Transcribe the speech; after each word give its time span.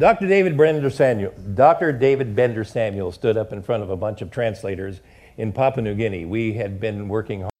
Dr. 0.00 0.28
David 0.28 0.56
Bender 0.56 0.88
Samuel, 0.88 1.34
Dr. 1.52 1.92
David 1.92 2.34
Bender 2.34 2.64
Samuel 2.64 3.12
stood 3.12 3.36
up 3.36 3.52
in 3.52 3.62
front 3.62 3.82
of 3.82 3.90
a 3.90 3.96
bunch 3.96 4.22
of 4.22 4.30
translators 4.30 5.02
in 5.36 5.52
Papua 5.52 5.84
New 5.84 5.94
Guinea. 5.94 6.24
We 6.24 6.54
had 6.54 6.80
been 6.80 7.06
working 7.06 7.42
hard 7.42 7.52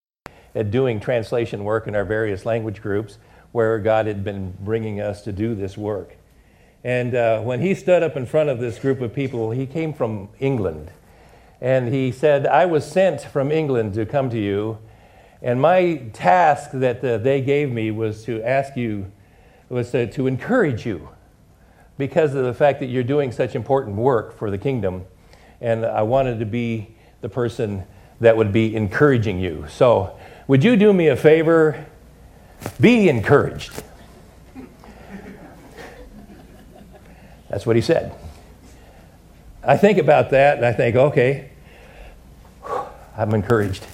at 0.54 0.70
doing 0.70 1.00
translation 1.00 1.64
work 1.64 1.86
in 1.86 1.94
our 1.94 2.06
various 2.06 2.46
language 2.46 2.80
groups 2.80 3.18
where 3.52 3.78
God 3.78 4.06
had 4.06 4.24
been 4.24 4.56
bringing 4.58 5.02
us 5.02 5.20
to 5.24 5.32
do 5.32 5.54
this 5.54 5.76
work. 5.76 6.16
And 6.82 7.14
uh, 7.14 7.42
when 7.42 7.60
he 7.60 7.74
stood 7.74 8.02
up 8.02 8.16
in 8.16 8.24
front 8.24 8.48
of 8.48 8.58
this 8.58 8.78
group 8.78 9.02
of 9.02 9.12
people, 9.12 9.50
he 9.50 9.66
came 9.66 9.92
from 9.92 10.30
England. 10.38 10.90
And 11.60 11.92
he 11.92 12.10
said, 12.10 12.46
I 12.46 12.64
was 12.64 12.90
sent 12.90 13.20
from 13.20 13.52
England 13.52 13.92
to 13.94 14.06
come 14.06 14.30
to 14.30 14.38
you. 14.38 14.78
And 15.42 15.60
my 15.60 16.08
task 16.14 16.70
that 16.72 17.04
uh, 17.04 17.18
they 17.18 17.42
gave 17.42 17.70
me 17.70 17.90
was 17.90 18.24
to 18.24 18.42
ask 18.42 18.78
you, 18.78 19.12
was 19.68 19.90
to, 19.90 20.10
to 20.12 20.26
encourage 20.26 20.86
you 20.86 21.10
because 22.00 22.34
of 22.34 22.44
the 22.44 22.54
fact 22.54 22.80
that 22.80 22.86
you're 22.86 23.04
doing 23.04 23.30
such 23.30 23.54
important 23.54 23.94
work 23.94 24.36
for 24.36 24.50
the 24.50 24.58
kingdom. 24.58 25.04
And 25.60 25.86
I 25.86 26.02
wanted 26.02 26.40
to 26.40 26.46
be 26.46 26.96
the 27.20 27.28
person 27.28 27.84
that 28.20 28.36
would 28.36 28.52
be 28.52 28.74
encouraging 28.74 29.38
you. 29.38 29.66
So, 29.68 30.18
would 30.48 30.64
you 30.64 30.74
do 30.74 30.92
me 30.92 31.06
a 31.06 31.16
favor? 31.16 31.86
Be 32.80 33.08
encouraged. 33.08 33.84
That's 37.48 37.66
what 37.66 37.76
he 37.76 37.82
said. 37.82 38.12
I 39.62 39.76
think 39.76 39.98
about 39.98 40.30
that 40.30 40.56
and 40.56 40.66
I 40.66 40.72
think, 40.72 40.96
okay, 40.96 41.50
I'm 43.16 43.34
encouraged. 43.34 43.86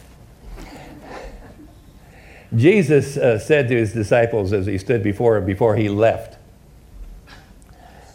Jesus 2.54 3.16
uh, 3.16 3.38
said 3.38 3.68
to 3.68 3.76
his 3.76 3.92
disciples 3.92 4.52
as 4.52 4.66
he 4.66 4.78
stood 4.78 5.02
before 5.02 5.36
him, 5.36 5.44
before 5.44 5.74
he 5.74 5.88
left, 5.88 6.35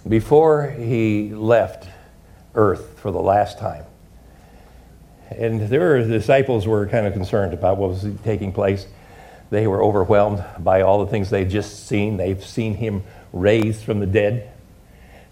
before 0.08 0.72
he 0.72 1.32
left 1.34 1.88
earth 2.56 3.00
for 3.00 3.12
the 3.12 3.20
last 3.20 3.60
time. 3.60 3.86
And 5.30 5.62
their 5.70 6.06
disciples 6.06 6.68
were 6.68 6.88
kind 6.88 7.08
of 7.08 7.14
concerned 7.14 7.54
about 7.54 7.78
what 7.78 7.90
was 7.92 8.08
taking 8.24 8.52
place. 8.52 8.88
They 9.50 9.68
were 9.68 9.84
overwhelmed 9.84 10.44
by 10.60 10.82
all 10.82 11.04
the 11.04 11.12
things 11.12 11.30
they'd 11.30 11.50
just 11.50 11.88
seen. 11.88 12.18
They've 12.18 12.44
seen 12.44 12.76
him 12.76 13.04
raised 13.32 13.84
from 13.84 14.00
the 14.00 14.06
dead. 14.06 14.52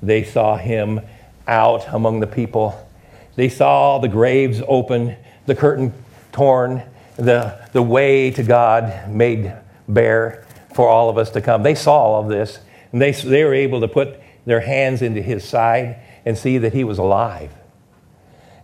They 0.01 0.23
saw 0.23 0.57
him 0.57 1.01
out 1.47 1.87
among 1.89 2.21
the 2.21 2.27
people. 2.27 2.87
They 3.35 3.49
saw 3.49 3.99
the 3.99 4.07
graves 4.07 4.61
open, 4.67 5.15
the 5.45 5.55
curtain 5.55 5.93
torn, 6.31 6.83
the, 7.17 7.67
the 7.73 7.81
way 7.81 8.31
to 8.31 8.43
God 8.43 9.09
made 9.09 9.53
bare 9.87 10.45
for 10.73 10.87
all 10.87 11.09
of 11.09 11.17
us 11.17 11.31
to 11.31 11.41
come. 11.41 11.63
They 11.63 11.75
saw 11.75 11.97
all 11.97 12.23
of 12.23 12.29
this, 12.29 12.59
and 12.91 13.01
they, 13.01 13.11
they 13.11 13.43
were 13.43 13.53
able 13.53 13.81
to 13.81 13.87
put 13.87 14.19
their 14.49 14.61
hands 14.61 15.01
into 15.01 15.21
his 15.21 15.47
side 15.47 15.97
and 16.25 16.37
see 16.37 16.57
that 16.57 16.73
he 16.73 16.83
was 16.83 16.97
alive. 16.97 17.51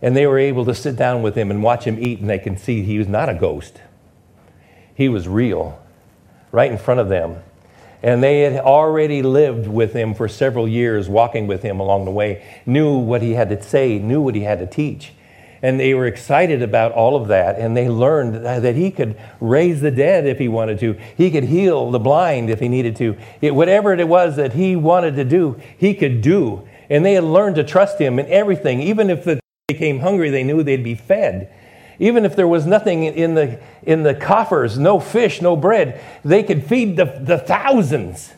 And 0.02 0.16
they 0.16 0.26
were 0.26 0.38
able 0.38 0.64
to 0.66 0.74
sit 0.74 0.96
down 0.96 1.22
with 1.22 1.36
him 1.36 1.50
and 1.50 1.62
watch 1.62 1.84
him 1.84 1.98
eat, 1.98 2.20
and 2.20 2.28
they 2.28 2.38
can 2.38 2.56
see 2.56 2.82
he 2.82 2.98
was 2.98 3.08
not 3.08 3.28
a 3.28 3.34
ghost. 3.34 3.80
He 4.94 5.08
was 5.08 5.28
real, 5.28 5.80
right 6.52 6.70
in 6.70 6.78
front 6.78 7.00
of 7.00 7.08
them. 7.08 7.42
And 8.02 8.22
they 8.22 8.40
had 8.40 8.60
already 8.62 9.22
lived 9.22 9.66
with 9.66 9.92
him 9.92 10.14
for 10.14 10.28
several 10.28 10.68
years, 10.68 11.08
walking 11.08 11.46
with 11.46 11.62
him 11.62 11.80
along 11.80 12.04
the 12.04 12.10
way, 12.10 12.44
knew 12.66 12.98
what 12.98 13.22
he 13.22 13.32
had 13.32 13.48
to 13.48 13.62
say, 13.62 13.98
knew 13.98 14.20
what 14.20 14.34
he 14.34 14.42
had 14.42 14.58
to 14.58 14.66
teach. 14.66 15.12
And 15.62 15.80
they 15.80 15.94
were 15.94 16.06
excited 16.06 16.62
about 16.62 16.92
all 16.92 17.16
of 17.16 17.28
that. 17.28 17.58
And 17.58 17.76
they 17.76 17.88
learned 17.88 18.44
that 18.44 18.76
he 18.76 18.90
could 18.90 19.18
raise 19.40 19.80
the 19.80 19.90
dead 19.90 20.26
if 20.26 20.38
he 20.38 20.48
wanted 20.48 20.78
to. 20.80 20.98
He 21.16 21.30
could 21.30 21.44
heal 21.44 21.90
the 21.90 21.98
blind 21.98 22.50
if 22.50 22.60
he 22.60 22.68
needed 22.68 22.96
to. 22.96 23.16
It, 23.40 23.54
whatever 23.54 23.92
it 23.92 24.08
was 24.08 24.36
that 24.36 24.52
he 24.52 24.76
wanted 24.76 25.16
to 25.16 25.24
do, 25.24 25.60
he 25.78 25.94
could 25.94 26.20
do. 26.20 26.68
And 26.90 27.04
they 27.04 27.14
had 27.14 27.24
learned 27.24 27.56
to 27.56 27.64
trust 27.64 27.98
him 27.98 28.18
in 28.18 28.26
everything. 28.26 28.80
Even 28.80 29.10
if 29.10 29.24
they 29.24 29.40
became 29.68 30.00
hungry, 30.00 30.30
they 30.30 30.44
knew 30.44 30.62
they'd 30.62 30.84
be 30.84 30.94
fed. 30.94 31.52
Even 31.98 32.24
if 32.24 32.36
there 32.36 32.46
was 32.46 32.66
nothing 32.66 33.04
in 33.04 33.34
the, 33.34 33.58
in 33.82 34.02
the 34.02 34.14
coffers, 34.14 34.78
no 34.78 35.00
fish, 35.00 35.40
no 35.40 35.56
bread, 35.56 36.00
they 36.24 36.42
could 36.42 36.64
feed 36.64 36.96
the, 36.96 37.06
the 37.22 37.38
thousands. 37.38 38.32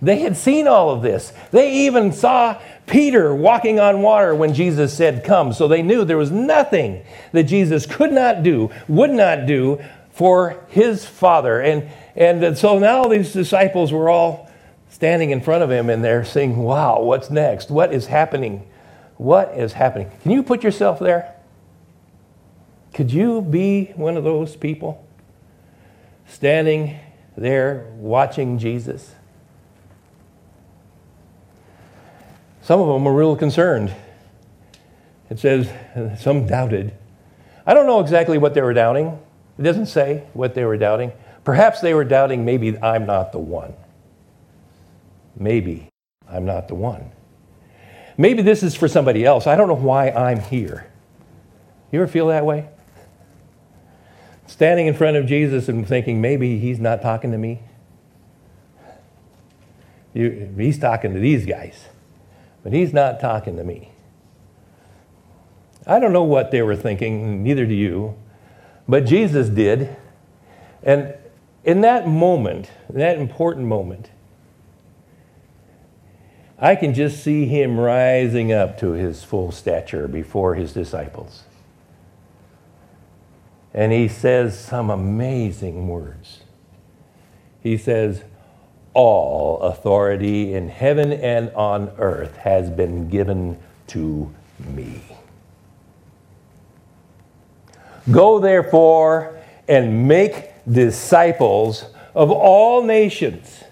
They 0.00 0.20
had 0.20 0.36
seen 0.36 0.66
all 0.66 0.90
of 0.90 1.02
this. 1.02 1.32
They 1.50 1.86
even 1.86 2.12
saw 2.12 2.60
Peter 2.86 3.34
walking 3.34 3.78
on 3.78 4.02
water 4.02 4.34
when 4.34 4.54
Jesus 4.54 4.94
said, 4.94 5.24
Come. 5.24 5.52
So 5.52 5.68
they 5.68 5.82
knew 5.82 6.04
there 6.04 6.18
was 6.18 6.30
nothing 6.30 7.04
that 7.32 7.44
Jesus 7.44 7.86
could 7.86 8.12
not 8.12 8.42
do, 8.42 8.70
would 8.88 9.10
not 9.10 9.46
do 9.46 9.82
for 10.10 10.64
his 10.68 11.04
Father. 11.04 11.60
And, 11.60 11.88
and 12.16 12.56
so 12.58 12.78
now 12.78 13.04
these 13.04 13.32
disciples 13.32 13.92
were 13.92 14.08
all 14.08 14.50
standing 14.90 15.30
in 15.30 15.40
front 15.40 15.62
of 15.62 15.70
him 15.70 15.88
and 15.88 16.04
they're 16.04 16.24
saying, 16.24 16.56
Wow, 16.56 17.02
what's 17.02 17.30
next? 17.30 17.70
What 17.70 17.92
is 17.92 18.06
happening? 18.06 18.68
What 19.16 19.56
is 19.56 19.72
happening? 19.72 20.10
Can 20.22 20.32
you 20.32 20.42
put 20.42 20.62
yourself 20.62 20.98
there? 20.98 21.34
Could 22.92 23.12
you 23.12 23.40
be 23.40 23.92
one 23.94 24.16
of 24.16 24.24
those 24.24 24.54
people 24.54 25.06
standing 26.26 26.98
there 27.36 27.90
watching 27.96 28.58
Jesus? 28.58 29.14
Some 32.62 32.80
of 32.80 32.86
them 32.86 33.04
were 33.04 33.12
real 33.12 33.36
concerned. 33.36 33.92
It 35.28 35.38
says 35.38 35.68
some 36.20 36.46
doubted. 36.46 36.92
I 37.66 37.74
don't 37.74 37.86
know 37.86 38.00
exactly 38.00 38.38
what 38.38 38.54
they 38.54 38.62
were 38.62 38.72
doubting. 38.72 39.18
It 39.58 39.62
doesn't 39.62 39.86
say 39.86 40.24
what 40.32 40.54
they 40.54 40.64
were 40.64 40.76
doubting. 40.76 41.12
Perhaps 41.44 41.80
they 41.80 41.92
were 41.92 42.04
doubting 42.04 42.44
maybe 42.44 42.78
I'm 42.78 43.04
not 43.04 43.32
the 43.32 43.38
one. 43.38 43.74
Maybe 45.36 45.88
I'm 46.28 46.44
not 46.44 46.68
the 46.68 46.74
one. 46.74 47.10
Maybe 48.16 48.42
this 48.42 48.62
is 48.62 48.76
for 48.76 48.86
somebody 48.86 49.24
else. 49.24 49.46
I 49.46 49.56
don't 49.56 49.68
know 49.68 49.74
why 49.74 50.10
I'm 50.10 50.40
here. 50.40 50.86
You 51.90 52.00
ever 52.00 52.10
feel 52.10 52.28
that 52.28 52.44
way? 52.44 52.68
Standing 54.46 54.86
in 54.86 54.94
front 54.94 55.16
of 55.16 55.26
Jesus 55.26 55.68
and 55.68 55.86
thinking 55.86 56.20
maybe 56.20 56.58
he's 56.58 56.78
not 56.78 57.02
talking 57.02 57.32
to 57.32 57.38
me. 57.38 57.60
You, 60.14 60.52
he's 60.56 60.78
talking 60.78 61.14
to 61.14 61.20
these 61.20 61.46
guys 61.46 61.86
but 62.62 62.72
he's 62.72 62.92
not 62.92 63.20
talking 63.20 63.56
to 63.56 63.64
me. 63.64 63.90
I 65.86 65.98
don't 65.98 66.12
know 66.12 66.22
what 66.22 66.50
they 66.50 66.62
were 66.62 66.76
thinking, 66.76 67.42
neither 67.42 67.66
do 67.66 67.74
you, 67.74 68.16
but 68.88 69.04
Jesus 69.04 69.48
did. 69.48 69.96
And 70.82 71.14
in 71.64 71.80
that 71.80 72.06
moment, 72.06 72.70
that 72.90 73.18
important 73.18 73.66
moment, 73.66 74.10
I 76.58 76.76
can 76.76 76.94
just 76.94 77.24
see 77.24 77.46
him 77.46 77.78
rising 77.78 78.52
up 78.52 78.78
to 78.78 78.92
his 78.92 79.24
full 79.24 79.50
stature 79.50 80.06
before 80.06 80.54
his 80.54 80.72
disciples. 80.72 81.42
And 83.74 83.90
he 83.90 84.06
says 84.06 84.58
some 84.58 84.90
amazing 84.90 85.88
words. 85.88 86.44
He 87.60 87.76
says, 87.76 88.22
All 88.94 89.60
authority 89.60 90.54
in 90.54 90.68
heaven 90.68 91.12
and 91.12 91.50
on 91.54 91.90
earth 91.98 92.36
has 92.36 92.68
been 92.68 93.08
given 93.08 93.58
to 93.88 94.30
me. 94.58 95.00
Go 98.10 98.38
therefore 98.38 99.38
and 99.68 100.08
make 100.08 100.50
disciples 100.70 101.84
of 102.14 102.30
all 102.30 102.82
nations, 102.82 103.64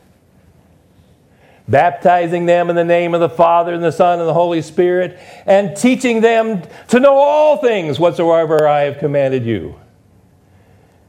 baptizing 1.68 2.46
them 2.46 2.70
in 2.70 2.76
the 2.76 2.84
name 2.84 3.12
of 3.12 3.20
the 3.20 3.28
Father 3.28 3.74
and 3.74 3.84
the 3.84 3.92
Son 3.92 4.18
and 4.20 4.28
the 4.28 4.34
Holy 4.34 4.62
Spirit, 4.62 5.18
and 5.46 5.76
teaching 5.76 6.20
them 6.20 6.62
to 6.88 6.98
know 6.98 7.14
all 7.14 7.58
things 7.58 7.98
whatsoever 7.98 8.66
I 8.66 8.82
have 8.82 8.98
commanded 8.98 9.44
you. 9.44 9.74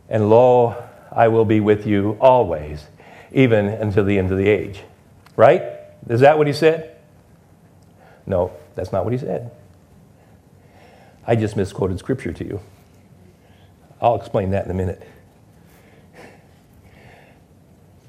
And 0.09 0.29
lo, 0.29 0.75
I 1.11 1.29
will 1.29 1.45
be 1.45 1.59
with 1.59 1.87
you 1.87 2.17
always, 2.19 2.85
even 3.31 3.67
until 3.67 4.03
the 4.03 4.17
end 4.17 4.31
of 4.31 4.37
the 4.37 4.47
age. 4.47 4.81
Right? 5.35 5.63
Is 6.09 6.21
that 6.21 6.37
what 6.37 6.47
he 6.47 6.53
said? 6.53 6.97
No, 8.25 8.51
that's 8.75 8.91
not 8.91 9.03
what 9.03 9.13
he 9.13 9.19
said. 9.19 9.51
I 11.25 11.35
just 11.35 11.55
misquoted 11.55 11.99
scripture 11.99 12.33
to 12.33 12.45
you. 12.45 12.59
I'll 14.01 14.15
explain 14.15 14.51
that 14.51 14.65
in 14.65 14.71
a 14.71 14.73
minute. 14.73 15.07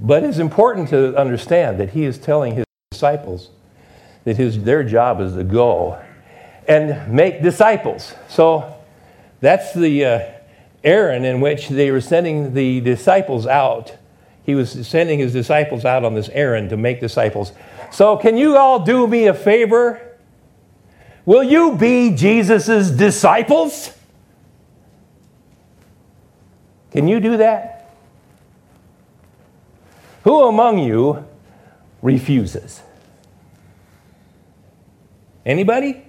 But 0.01 0.25
it's 0.25 0.39
important 0.39 0.89
to 0.89 1.17
understand 1.17 1.79
that 1.79 1.91
he 1.91 2.05
is 2.05 2.19
telling 2.19 2.57
his 2.57 2.65
disciples 2.91 3.51
that 4.25 4.37
his, 4.37 4.63
their 4.63 4.83
job 4.83 5.21
is 5.21 5.35
to 5.35 5.45
go 5.45 6.01
and 6.67 7.13
make 7.13 7.43
disciples. 7.43 8.15
So 8.29 8.77
that's 9.41 9.75
the 9.75 10.05
uh, 10.05 10.21
errand 10.85 11.27
in 11.27 11.41
which 11.41 11.69
they 11.69 11.91
were 11.91 12.01
sending 12.01 12.55
the 12.55 12.81
disciples 12.81 13.47
out. 13.47 13.97
He 14.45 14.55
was 14.55 14.87
sending 14.87 15.19
his 15.19 15.33
disciples 15.33 15.85
out 15.85 16.05
on 16.05 16.15
this 16.15 16.29
errand 16.31 16.71
to 16.71 16.77
make 16.77 17.01
disciples. 17.01 17.53
So, 17.91 18.17
can 18.17 18.37
you 18.37 18.57
all 18.57 18.81
do 18.81 19.07
me 19.07 19.27
a 19.27 19.35
favor? 19.35 20.01
Will 21.25 21.45
you 21.45 21.77
be 21.77 22.15
Jesus' 22.15 22.91
disciples? 22.91 23.97
Can 26.91 27.07
you 27.07 27.21
do 27.21 27.37
that? 27.37 27.91
Who 30.25 30.49
among 30.49 30.79
you 30.79 31.25
refuses? 32.01 32.83
Anybody? 35.45 36.05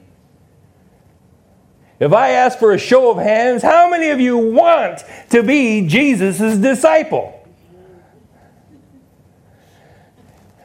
If 1.99 2.11
I 2.11 2.31
ask 2.31 2.59
for 2.59 2.73
a 2.73 2.77
show 2.77 3.11
of 3.11 3.17
hands, 3.17 3.61
how 3.63 3.89
many 3.89 4.09
of 4.09 4.19
you 4.19 4.37
want 4.37 5.03
to 5.29 5.41
be 5.41 5.87
Jesus' 5.87 6.57
disciple? 6.57 7.32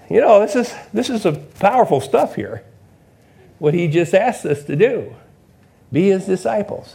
You 0.08 0.20
know, 0.20 0.40
this 0.40 0.56
is, 0.56 0.74
this 0.92 1.10
is 1.10 1.26
a 1.26 1.32
powerful 1.32 2.00
stuff 2.00 2.34
here. 2.34 2.64
What 3.58 3.74
he 3.74 3.88
just 3.88 4.14
asked 4.14 4.46
us 4.46 4.64
to 4.64 4.76
do 4.76 5.14
be 5.92 6.08
his 6.08 6.26
disciples. 6.26 6.94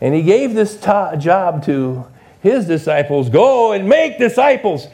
And 0.00 0.14
he 0.14 0.22
gave 0.22 0.54
this 0.54 0.76
job 0.80 1.64
to 1.64 2.06
his 2.40 2.66
disciples 2.66 3.30
go 3.30 3.72
and 3.72 3.88
make 3.88 4.18
disciples. 4.18 4.86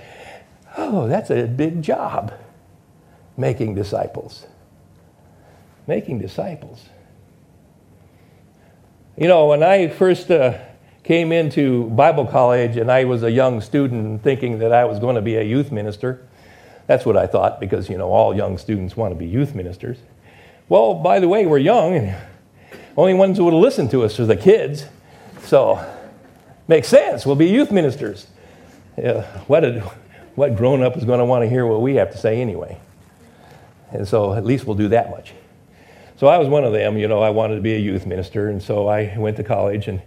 Oh, 0.76 1.06
that's 1.06 1.30
a 1.30 1.46
big 1.46 1.82
job, 1.82 2.32
making 3.36 3.74
disciples. 3.74 4.46
Making 5.86 6.18
disciples. 6.18 6.88
You 9.16 9.28
know, 9.28 9.46
when 9.46 9.62
I 9.62 9.88
first 9.88 10.30
uh, 10.30 10.58
came 11.04 11.30
into 11.30 11.90
Bible 11.90 12.26
college 12.26 12.76
and 12.76 12.90
I 12.90 13.04
was 13.04 13.22
a 13.22 13.30
young 13.30 13.60
student 13.60 14.22
thinking 14.22 14.58
that 14.60 14.72
I 14.72 14.86
was 14.86 14.98
going 14.98 15.16
to 15.16 15.22
be 15.22 15.36
a 15.36 15.42
youth 15.42 15.70
minister, 15.70 16.26
that's 16.86 17.06
what 17.06 17.16
I 17.16 17.26
thought 17.26 17.60
because, 17.60 17.88
you 17.88 17.96
know, 17.96 18.10
all 18.10 18.36
young 18.36 18.58
students 18.58 18.96
want 18.96 19.12
to 19.12 19.18
be 19.18 19.26
youth 19.26 19.54
ministers. 19.54 19.98
Well, 20.68 20.94
by 20.94 21.20
the 21.20 21.28
way, 21.28 21.46
we're 21.46 21.58
young 21.58 21.94
and 21.94 22.16
only 22.96 23.14
ones 23.14 23.38
who 23.38 23.44
would 23.46 23.54
listen 23.54 23.88
to 23.90 24.04
us 24.04 24.18
are 24.20 24.26
the 24.26 24.36
kids. 24.36 24.86
So, 25.42 25.84
makes 26.68 26.88
sense. 26.88 27.26
We'll 27.26 27.36
be 27.36 27.48
youth 27.48 27.70
ministers. 27.70 28.26
Yeah, 28.96 29.22
what, 29.46 29.64
a, 29.64 29.80
what 30.36 30.56
grown 30.56 30.82
up 30.82 30.96
is 30.96 31.04
going 31.04 31.18
to 31.18 31.24
want 31.24 31.42
to 31.42 31.48
hear 31.48 31.66
what 31.66 31.80
we 31.80 31.96
have 31.96 32.12
to 32.12 32.18
say 32.18 32.40
anyway? 32.40 32.80
And 33.90 34.06
so, 34.06 34.34
at 34.34 34.44
least 34.44 34.66
we'll 34.66 34.76
do 34.76 34.88
that 34.88 35.10
much. 35.10 35.32
So, 36.16 36.28
I 36.28 36.38
was 36.38 36.48
one 36.48 36.64
of 36.64 36.72
them. 36.72 36.96
You 36.96 37.08
know, 37.08 37.20
I 37.20 37.30
wanted 37.30 37.56
to 37.56 37.60
be 37.60 37.74
a 37.74 37.78
youth 37.78 38.06
minister. 38.06 38.48
And 38.48 38.62
so, 38.62 38.86
I 38.88 39.16
went 39.18 39.36
to 39.38 39.44
college 39.44 39.88
and 39.88 40.00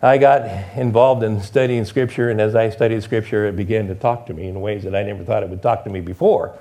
I 0.00 0.18
got 0.18 0.76
involved 0.76 1.24
in 1.24 1.40
studying 1.42 1.84
Scripture. 1.84 2.30
And 2.30 2.40
as 2.40 2.54
I 2.54 2.70
studied 2.70 3.02
Scripture, 3.02 3.46
it 3.46 3.56
began 3.56 3.88
to 3.88 3.96
talk 3.96 4.26
to 4.26 4.34
me 4.34 4.46
in 4.46 4.60
ways 4.60 4.84
that 4.84 4.94
I 4.94 5.02
never 5.02 5.24
thought 5.24 5.42
it 5.42 5.48
would 5.48 5.62
talk 5.62 5.84
to 5.84 5.90
me 5.90 6.00
before. 6.00 6.56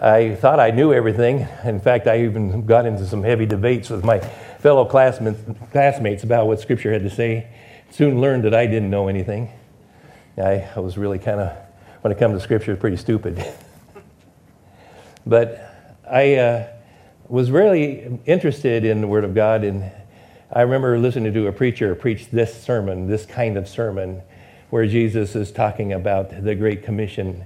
I 0.00 0.36
thought 0.36 0.60
I 0.60 0.70
knew 0.70 0.92
everything. 0.92 1.48
In 1.64 1.80
fact, 1.80 2.06
I 2.06 2.22
even 2.22 2.64
got 2.66 2.86
into 2.86 3.04
some 3.06 3.24
heavy 3.24 3.44
debates 3.44 3.90
with 3.90 4.04
my 4.04 4.20
fellow 4.60 4.84
classmates 4.84 6.22
about 6.22 6.46
what 6.46 6.60
Scripture 6.60 6.92
had 6.92 7.02
to 7.02 7.10
say. 7.10 7.48
Soon 7.90 8.20
learned 8.20 8.44
that 8.44 8.54
I 8.54 8.66
didn't 8.66 8.90
know 8.90 9.08
anything. 9.08 9.50
I, 10.38 10.70
was 10.76 10.96
really 10.96 11.18
kind 11.18 11.40
of, 11.40 11.56
when 12.02 12.12
it 12.12 12.18
comes 12.18 12.38
to 12.38 12.40
Scripture, 12.40 12.76
pretty 12.76 12.96
stupid. 12.96 13.44
but 15.26 15.98
I 16.08 16.36
uh, 16.36 16.68
was 17.28 17.50
really 17.50 18.20
interested 18.26 18.84
in 18.84 19.00
the 19.00 19.06
Word 19.08 19.24
of 19.24 19.34
God, 19.34 19.64
and 19.64 19.90
I 20.52 20.62
remember 20.62 20.98
listening 20.98 21.32
to 21.32 21.46
a 21.46 21.52
preacher 21.52 21.94
preach 21.94 22.28
this 22.30 22.62
sermon, 22.62 23.06
this 23.06 23.24
kind 23.24 23.56
of 23.56 23.68
sermon, 23.68 24.22
where 24.70 24.86
Jesus 24.86 25.36
is 25.36 25.52
talking 25.52 25.92
about 25.92 26.42
the 26.42 26.54
Great 26.54 26.82
Commission, 26.82 27.44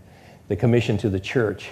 the 0.48 0.56
commission 0.56 0.96
to 0.98 1.10
the 1.10 1.20
church, 1.20 1.68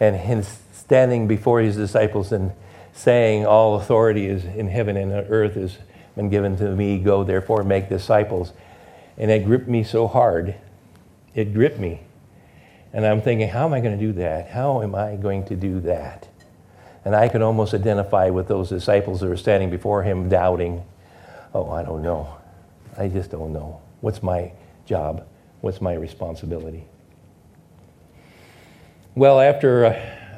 and 0.00 0.16
him 0.16 0.42
standing 0.72 1.28
before 1.28 1.60
his 1.60 1.76
disciples 1.76 2.32
and 2.32 2.52
saying, 2.92 3.46
All 3.46 3.76
authority 3.76 4.26
is 4.26 4.44
in 4.44 4.68
heaven 4.68 4.96
and 4.96 5.12
on 5.12 5.24
earth 5.24 5.54
has 5.54 5.78
been 6.16 6.30
given 6.30 6.56
to 6.56 6.74
me. 6.74 6.98
Go 6.98 7.22
therefore 7.22 7.62
make 7.62 7.88
disciples. 7.88 8.52
And 9.16 9.30
it 9.30 9.44
gripped 9.44 9.68
me 9.68 9.84
so 9.84 10.08
hard. 10.08 10.56
It 11.34 11.54
gripped 11.54 11.78
me. 11.78 12.02
And 12.92 13.06
I'm 13.06 13.20
thinking, 13.20 13.48
how 13.48 13.66
am 13.66 13.74
I 13.74 13.80
going 13.80 13.98
to 13.98 14.04
do 14.04 14.12
that? 14.14 14.48
How 14.48 14.82
am 14.82 14.94
I 14.94 15.16
going 15.16 15.44
to 15.46 15.54
do 15.54 15.80
that? 15.80 16.28
And 17.06 17.14
I 17.14 17.28
could 17.28 17.40
almost 17.40 17.72
identify 17.72 18.30
with 18.30 18.48
those 18.48 18.68
disciples 18.68 19.20
that 19.20 19.28
were 19.28 19.36
standing 19.36 19.70
before 19.70 20.02
him, 20.02 20.28
doubting, 20.28 20.84
oh, 21.54 21.70
I 21.70 21.84
don't 21.84 22.02
know. 22.02 22.36
I 22.98 23.06
just 23.06 23.30
don't 23.30 23.52
know. 23.52 23.80
What's 24.00 24.24
my 24.24 24.50
job? 24.86 25.24
What's 25.60 25.80
my 25.80 25.94
responsibility? 25.94 26.84
Well, 29.14 29.40
after 29.40 29.86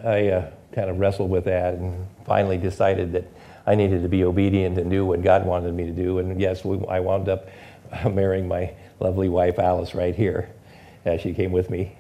I 0.05 0.29
uh, 0.29 0.51
kind 0.73 0.91
of 0.91 0.99
wrestled 0.99 1.31
with 1.31 1.47
that 1.47 1.73
and 1.73 2.07
finally 2.27 2.59
decided 2.59 3.13
that 3.13 3.25
I 3.67 3.75
needed 3.75 4.03
to 4.03 4.09
be 4.11 4.23
obedient 4.23 4.77
and 4.77 4.91
do 4.91 5.07
what 5.07 5.23
God 5.23 5.47
wanted 5.47 5.73
me 5.73 5.87
to 5.87 5.93
do. 5.93 6.19
And 6.19 6.39
yes, 6.39 6.67
we, 6.67 6.87
I 6.87 7.01
wound 7.01 7.31
up 7.31 7.49
marrying 8.11 8.47
my 8.47 8.75
lovely 9.01 9.31
wife, 9.31 9.59
Alice, 9.59 9.95
right 9.95 10.15
here. 10.15 10.51
Uh, 11.07 11.17
she 11.17 11.33
came 11.33 11.51
with 11.51 11.71
me. 11.71 11.97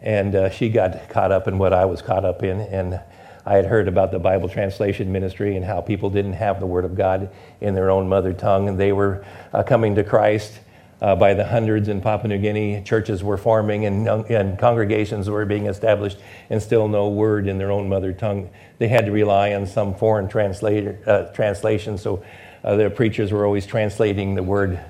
And 0.00 0.34
uh, 0.34 0.48
she 0.48 0.70
got 0.70 1.10
caught 1.10 1.32
up 1.32 1.46
in 1.46 1.58
what 1.58 1.74
I 1.74 1.84
was 1.84 2.00
caught 2.00 2.24
up 2.24 2.42
in. 2.42 2.62
And 2.62 2.98
I 3.46 3.54
had 3.54 3.66
heard 3.66 3.86
about 3.86 4.10
the 4.10 4.18
Bible 4.18 4.48
translation 4.48 5.12
ministry 5.12 5.56
and 5.56 5.64
how 5.64 5.80
people 5.80 6.10
didn't 6.10 6.32
have 6.32 6.58
the 6.58 6.66
Word 6.66 6.84
of 6.84 6.96
God 6.96 7.30
in 7.60 7.74
their 7.74 7.90
own 7.90 8.08
mother 8.08 8.32
tongue. 8.32 8.68
And 8.68 8.78
they 8.78 8.90
were 8.90 9.24
uh, 9.52 9.62
coming 9.62 9.94
to 9.94 10.02
Christ 10.02 10.58
uh, 11.00 11.14
by 11.14 11.34
the 11.34 11.44
hundreds 11.44 11.88
in 11.88 12.00
Papua 12.00 12.28
New 12.28 12.38
Guinea. 12.38 12.82
Churches 12.82 13.22
were 13.22 13.36
forming 13.36 13.86
and, 13.86 14.08
and 14.08 14.58
congregations 14.58 15.30
were 15.30 15.44
being 15.44 15.66
established, 15.66 16.18
and 16.50 16.60
still 16.60 16.88
no 16.88 17.08
word 17.08 17.46
in 17.46 17.56
their 17.56 17.70
own 17.70 17.88
mother 17.88 18.12
tongue. 18.12 18.50
They 18.78 18.88
had 18.88 19.06
to 19.06 19.12
rely 19.12 19.54
on 19.54 19.66
some 19.66 19.94
foreign 19.94 20.28
translator, 20.28 20.98
uh, 21.06 21.32
translation, 21.32 21.98
so 21.98 22.24
uh, 22.64 22.74
their 22.74 22.90
preachers 22.90 23.30
were 23.30 23.46
always 23.46 23.66
translating 23.66 24.34
the 24.34 24.42
word 24.42 24.80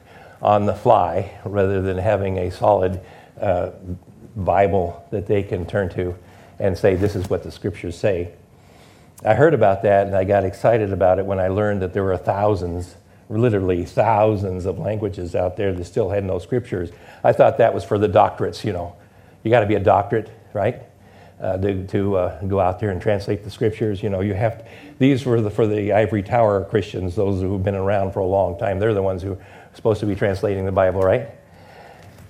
on 0.41 0.65
the 0.65 0.75
fly 0.75 1.39
rather 1.45 1.83
than 1.83 1.99
having 1.99 2.39
a 2.39 2.51
solid 2.51 3.01
uh, 3.41 3.71
Bible 4.35 5.05
that 5.11 5.27
they 5.27 5.43
can 5.43 5.67
turn 5.67 5.89
to 5.91 6.17
and 6.59 6.77
say, 6.79 6.95
This 6.95 7.17
is 7.17 7.29
what 7.29 7.43
the 7.43 7.51
scriptures 7.51 7.99
say. 7.99 8.33
I 9.25 9.35
heard 9.35 9.55
about 9.55 9.83
that 9.83 10.07
and 10.07 10.17
I 10.17 10.25
got 10.25 10.45
excited 10.45 10.93
about 10.93 11.19
it 11.19 11.27
when 11.27 11.41
I 11.41 11.49
learned 11.49 11.83
that 11.83 11.93
there 11.93 12.05
were 12.05 12.17
thousands 12.17 12.97
literally 13.29 13.85
thousands 13.85 14.67
of 14.67 14.79
languages 14.79 15.35
out 15.35 15.57
there 15.57 15.73
that 15.73 15.85
still 15.85 16.11
had 16.11 16.25
no 16.25 16.39
scriptures. 16.39 16.91
I 17.25 17.33
thought 17.33 17.59
that 17.59 17.75
was 17.75 17.85
for 17.85 17.99
the 17.99 18.09
doctorates, 18.09 18.65
you 18.65 18.73
know. 18.73 18.95
You 19.43 19.51
got 19.51 19.61
to 19.61 19.67
be 19.67 19.75
a 19.75 19.81
doctorate, 19.81 20.31
right? 20.53 20.83
Uh, 21.41 21.59
to, 21.59 21.87
to 21.89 22.17
uh, 22.17 22.41
go 22.43 22.61
out 22.61 22.81
there 22.81 22.91
and 22.91 23.03
translate 23.03 23.45
the 23.45 23.51
scriptures. 23.51 24.03
You 24.03 24.09
know, 24.09 24.21
you 24.21 24.35
have 24.35 24.59
to, 24.59 24.65
these 24.99 25.27
were 25.27 25.41
the, 25.41 25.51
for 25.51 25.67
the 25.67 25.93
ivory 25.93 26.23
tower 26.23 26.65
Christians, 26.65 27.15
those 27.15 27.43
who've 27.43 27.63
been 27.63 27.75
around 27.75 28.13
for 28.13 28.21
a 28.21 28.27
long 28.27 28.59
time. 28.59 28.79
They're 28.79 28.95
the 28.95 29.03
ones 29.03 29.23
who 29.23 29.33
are 29.33 29.39
supposed 29.75 30.01
to 30.01 30.07
be 30.07 30.15
translating 30.15 30.65
the 30.65 30.73
Bible, 30.73 31.03
right? 31.03 31.29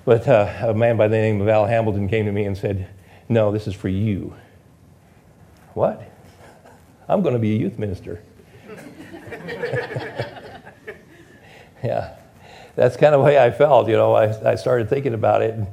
But 0.04 0.26
uh, 0.26 0.52
a 0.68 0.74
man 0.74 0.96
by 0.96 1.08
the 1.08 1.16
name 1.16 1.40
of 1.40 1.48
Al 1.48 1.66
Hamilton 1.66 2.08
came 2.08 2.26
to 2.26 2.32
me 2.32 2.44
and 2.44 2.56
said, 2.56 2.88
"No, 3.28 3.50
this 3.50 3.66
is 3.66 3.74
for 3.74 3.88
you." 3.88 4.34
What? 5.74 6.00
I'm 7.08 7.22
going 7.22 7.34
to 7.34 7.40
be 7.40 7.54
a 7.54 7.58
youth 7.58 7.78
minister. 7.78 8.22
yeah, 11.84 12.16
that's 12.74 12.96
kind 12.96 13.14
of 13.14 13.20
the 13.20 13.24
way 13.24 13.38
I 13.38 13.50
felt. 13.50 13.88
You 13.88 13.96
know, 13.96 14.14
I, 14.14 14.52
I 14.52 14.54
started 14.56 14.88
thinking 14.88 15.14
about 15.14 15.42
it. 15.42 15.54
And, 15.54 15.68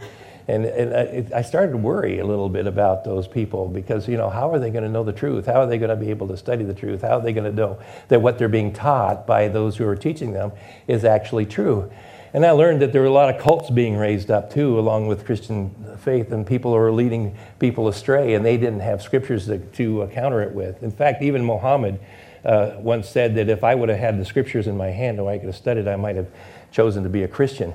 and, 0.48 0.66
and 0.66 1.34
I, 1.34 1.40
I 1.40 1.42
started 1.42 1.72
to 1.72 1.78
worry 1.78 2.20
a 2.20 2.26
little 2.26 2.50
bit 2.50 2.68
about 2.68 3.04
those 3.04 3.28
people 3.28 3.68
because, 3.68 4.08
you 4.08 4.18
know, 4.18 4.30
how 4.30 4.52
are 4.52 4.60
they 4.60 4.70
going 4.70 4.84
to 4.84 4.90
know 4.90 5.04
the 5.04 5.14
truth? 5.14 5.46
How 5.46 5.62
are 5.62 5.68
they 5.68 5.78
going 5.78 5.90
to 5.90 5.96
be 5.96 6.10
able 6.10 6.28
to 6.28 6.38
study 6.38 6.66
the 6.66 6.74
truth? 6.74 7.02
How 7.02 7.20
are 7.20 7.22
they 7.22 7.34
going 7.34 7.50
to 7.50 7.56
know 7.56 7.80
that 8.10 8.22
what 8.22 8.38
they're 8.38 8.50
being 8.50 8.74
taught 8.74 9.26
by 9.26 9.48
those 9.48 9.78
who 9.78 9.88
are 9.88 9.96
teaching 9.96 10.34
them 10.34 10.52
is 10.88 11.06
actually 11.06 11.46
true? 11.46 11.90
And 12.34 12.44
I 12.44 12.52
learned 12.52 12.82
that 12.82 12.92
there 12.92 13.02
were 13.02 13.08
a 13.08 13.12
lot 13.12 13.34
of 13.34 13.40
cults 13.40 13.70
being 13.70 13.96
raised 13.96 14.32
up 14.32 14.52
too, 14.52 14.80
along 14.80 15.08
with 15.08 15.24
Christian 15.24 15.70
faith, 16.00 16.32
and 16.32 16.46
people 16.46 16.72
were 16.72 16.92
leading 16.92 17.38
people 17.60 17.88
astray, 17.88 18.34
and 18.34 18.44
they 18.44 18.58
didn't 18.58 18.80
have 18.80 19.04
scriptures 19.04 19.46
to, 19.46 19.60
to 19.60 20.10
counter 20.12 20.42
it 20.42 20.52
with. 20.52 20.82
In 20.82 20.92
fact, 20.92 21.22
even 21.22 21.46
Muhammad 21.46 22.00
uh, 22.44 22.72
once 22.80 23.08
said 23.08 23.36
that 23.36 23.50
if 23.50 23.64
I 23.64 23.76
would 23.76 23.90
have 23.90 24.00
had 24.00 24.20
the 24.20 24.26
scriptures 24.26 24.66
in 24.66 24.76
my 24.76 24.88
hand 24.88 25.20
or 25.20 25.30
I 25.30 25.38
could 25.38 25.46
have 25.46 25.56
studied, 25.56 25.88
I 25.88 25.96
might 25.96 26.16
have 26.16 26.28
chosen 26.72 27.04
to 27.04 27.10
be 27.10 27.22
a 27.22 27.28
Christian. 27.28 27.74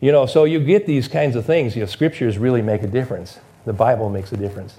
You 0.00 0.10
know, 0.10 0.24
so 0.24 0.44
you 0.44 0.60
get 0.60 0.86
these 0.86 1.06
kinds 1.06 1.36
of 1.36 1.44
things. 1.44 1.76
You 1.76 1.82
know, 1.82 1.86
scriptures 1.86 2.38
really 2.38 2.62
make 2.62 2.82
a 2.82 2.86
difference. 2.86 3.38
The 3.66 3.72
Bible 3.74 4.08
makes 4.08 4.32
a 4.32 4.36
difference. 4.36 4.78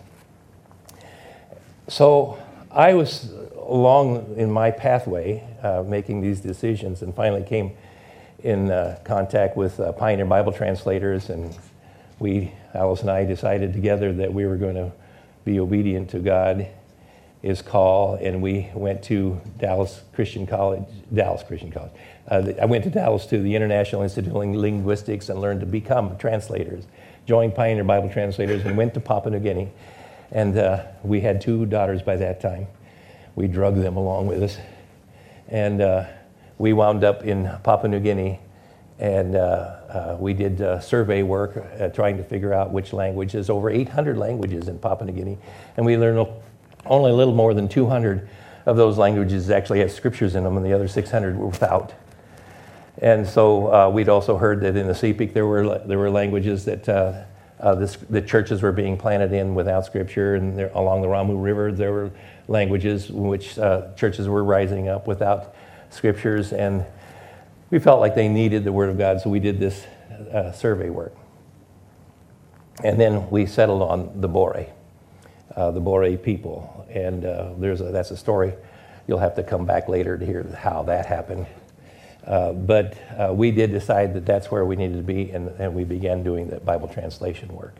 So 1.87 2.41
I 2.71 2.95
was 2.95 3.31
along 3.57 4.35
in 4.37 4.51
my 4.51 4.71
pathway 4.71 5.43
uh, 5.61 5.83
making 5.85 6.21
these 6.21 6.39
decisions 6.39 7.03
and 7.03 7.13
finally 7.13 7.43
came 7.43 7.73
in 8.43 8.71
uh, 8.71 8.99
contact 9.03 9.57
with 9.57 9.79
uh, 9.79 9.91
Pioneer 9.93 10.25
Bible 10.25 10.51
translators, 10.51 11.29
and 11.29 11.57
we, 12.19 12.53
Alice 12.73 13.01
and 13.01 13.09
I, 13.09 13.25
decided 13.25 13.73
together 13.73 14.13
that 14.13 14.33
we 14.33 14.45
were 14.45 14.57
going 14.57 14.75
to 14.75 14.91
be 15.45 15.59
obedient 15.59 16.09
to 16.11 16.19
God, 16.19 16.67
His 17.41 17.61
call, 17.61 18.15
and 18.15 18.41
we 18.41 18.69
went 18.73 19.03
to 19.03 19.39
Dallas 19.57 20.01
Christian 20.13 20.47
College, 20.47 20.83
Dallas 21.13 21.43
Christian 21.43 21.71
College, 21.71 21.91
uh, 22.29 22.53
I 22.61 22.65
went 22.65 22.83
to 22.83 22.91
Dallas 22.91 23.25
to 23.27 23.41
the 23.41 23.55
International 23.55 24.03
Institute 24.03 24.31
of 24.31 24.37
Linguistics 24.37 25.29
and 25.29 25.41
learned 25.41 25.61
to 25.61 25.65
become 25.65 26.15
translators. 26.17 26.85
Joined 27.25 27.55
Pioneer 27.55 27.83
Bible 27.83 28.09
Translators 28.09 28.65
and 28.65 28.77
went 28.77 28.93
to 28.93 28.99
Papua 28.99 29.31
New 29.31 29.39
Guinea. 29.39 29.71
And 30.31 30.55
uh, 30.57 30.85
we 31.03 31.21
had 31.21 31.41
two 31.41 31.65
daughters 31.65 32.03
by 32.03 32.17
that 32.17 32.39
time. 32.39 32.67
We 33.35 33.47
drug 33.47 33.75
them 33.75 33.97
along 33.97 34.27
with 34.27 34.43
us. 34.43 34.57
And 35.47 35.81
uh, 35.81 36.05
we 36.59 36.73
wound 36.73 37.03
up 37.03 37.23
in 37.23 37.49
Papua 37.63 37.89
New 37.89 37.99
Guinea 37.99 38.39
and 38.99 39.35
uh, 39.35 39.39
uh, 39.39 40.17
we 40.19 40.33
did 40.33 40.61
uh, 40.61 40.79
survey 40.79 41.23
work 41.23 41.93
trying 41.93 42.17
to 42.17 42.23
figure 42.23 42.53
out 42.53 42.71
which 42.71 42.91
languages. 42.91 43.49
Over 43.49 43.69
800 43.69 44.17
languages 44.17 44.67
in 44.67 44.77
Papua 44.77 45.09
New 45.09 45.17
Guinea, 45.17 45.37
and 45.77 45.85
we 45.85 45.97
learned 45.97 46.27
only 46.85 47.11
a 47.11 47.13
little 47.13 47.33
more 47.33 47.53
than 47.53 47.69
200 47.69 48.27
of 48.65 48.75
those 48.75 48.97
languages 48.97 49.49
actually 49.49 49.79
have 49.79 49.91
scriptures 49.91 50.35
in 50.35 50.43
them, 50.43 50.57
and 50.57 50.65
the 50.65 50.73
other 50.73 50.87
600 50.87 51.37
were 51.37 51.47
without. 51.47 51.93
And 53.01 53.25
so 53.25 53.73
uh, 53.73 53.89
we'd 53.89 54.09
also 54.09 54.35
heard 54.35 54.59
that 54.61 54.75
in 54.75 54.85
the 54.85 54.93
Sepik 54.93 55.33
there 55.33 55.47
were, 55.47 55.79
there 55.79 55.97
were 55.97 56.11
languages 56.11 56.65
that 56.65 56.89
uh, 56.89 57.23
uh, 57.61 57.75
this, 57.75 57.95
the 58.09 58.21
churches 58.21 58.61
were 58.61 58.73
being 58.73 58.97
planted 58.97 59.31
in 59.31 59.55
without 59.55 59.85
scripture, 59.85 60.35
and 60.35 60.57
there, 60.57 60.71
along 60.73 61.01
the 61.01 61.07
Ramu 61.07 61.41
River 61.41 61.71
there 61.71 61.93
were 61.93 62.11
languages 62.49 63.09
in 63.09 63.27
which 63.27 63.57
uh, 63.57 63.93
churches 63.95 64.27
were 64.27 64.43
rising 64.43 64.89
up 64.89 65.07
without 65.07 65.55
scriptures, 65.89 66.53
and 66.53 66.85
we 67.69 67.79
felt 67.79 67.99
like 67.99 68.15
they 68.15 68.27
needed 68.27 68.63
the 68.63 68.71
Word 68.71 68.89
of 68.89 68.97
God, 68.97 69.21
so 69.21 69.29
we 69.29 69.39
did 69.39 69.59
this 69.59 69.85
uh, 70.33 70.51
survey 70.51 70.89
work. 70.89 71.15
And 72.83 72.99
then 72.99 73.29
we 73.29 73.45
settled 73.45 73.81
on 73.81 74.21
the 74.21 74.27
Bore, 74.27 74.67
uh, 75.55 75.71
the 75.71 75.81
Bore 75.81 76.15
people, 76.17 76.87
and 76.89 77.23
there's 77.61 77.81
a, 77.81 77.85
that's 77.85 78.11
a 78.11 78.17
story. 78.17 78.53
You'll 79.07 79.19
have 79.19 79.35
to 79.35 79.43
come 79.43 79.65
back 79.65 79.89
later 79.89 80.17
to 80.17 80.25
hear 80.25 80.43
how 80.57 80.83
that 80.83 81.05
happened. 81.05 81.47
Uh, 82.25 82.53
but 82.53 82.95
uh, 83.17 83.33
we 83.33 83.49
did 83.49 83.71
decide 83.71 84.13
that 84.13 84.25
that's 84.25 84.51
where 84.51 84.63
we 84.65 84.75
needed 84.75 84.97
to 84.97 85.03
be, 85.03 85.31
and, 85.31 85.47
and 85.59 85.73
we 85.73 85.83
began 85.83 86.21
doing 86.23 86.47
the 86.47 86.59
Bible 86.59 86.87
translation 86.87 87.53
work. 87.55 87.75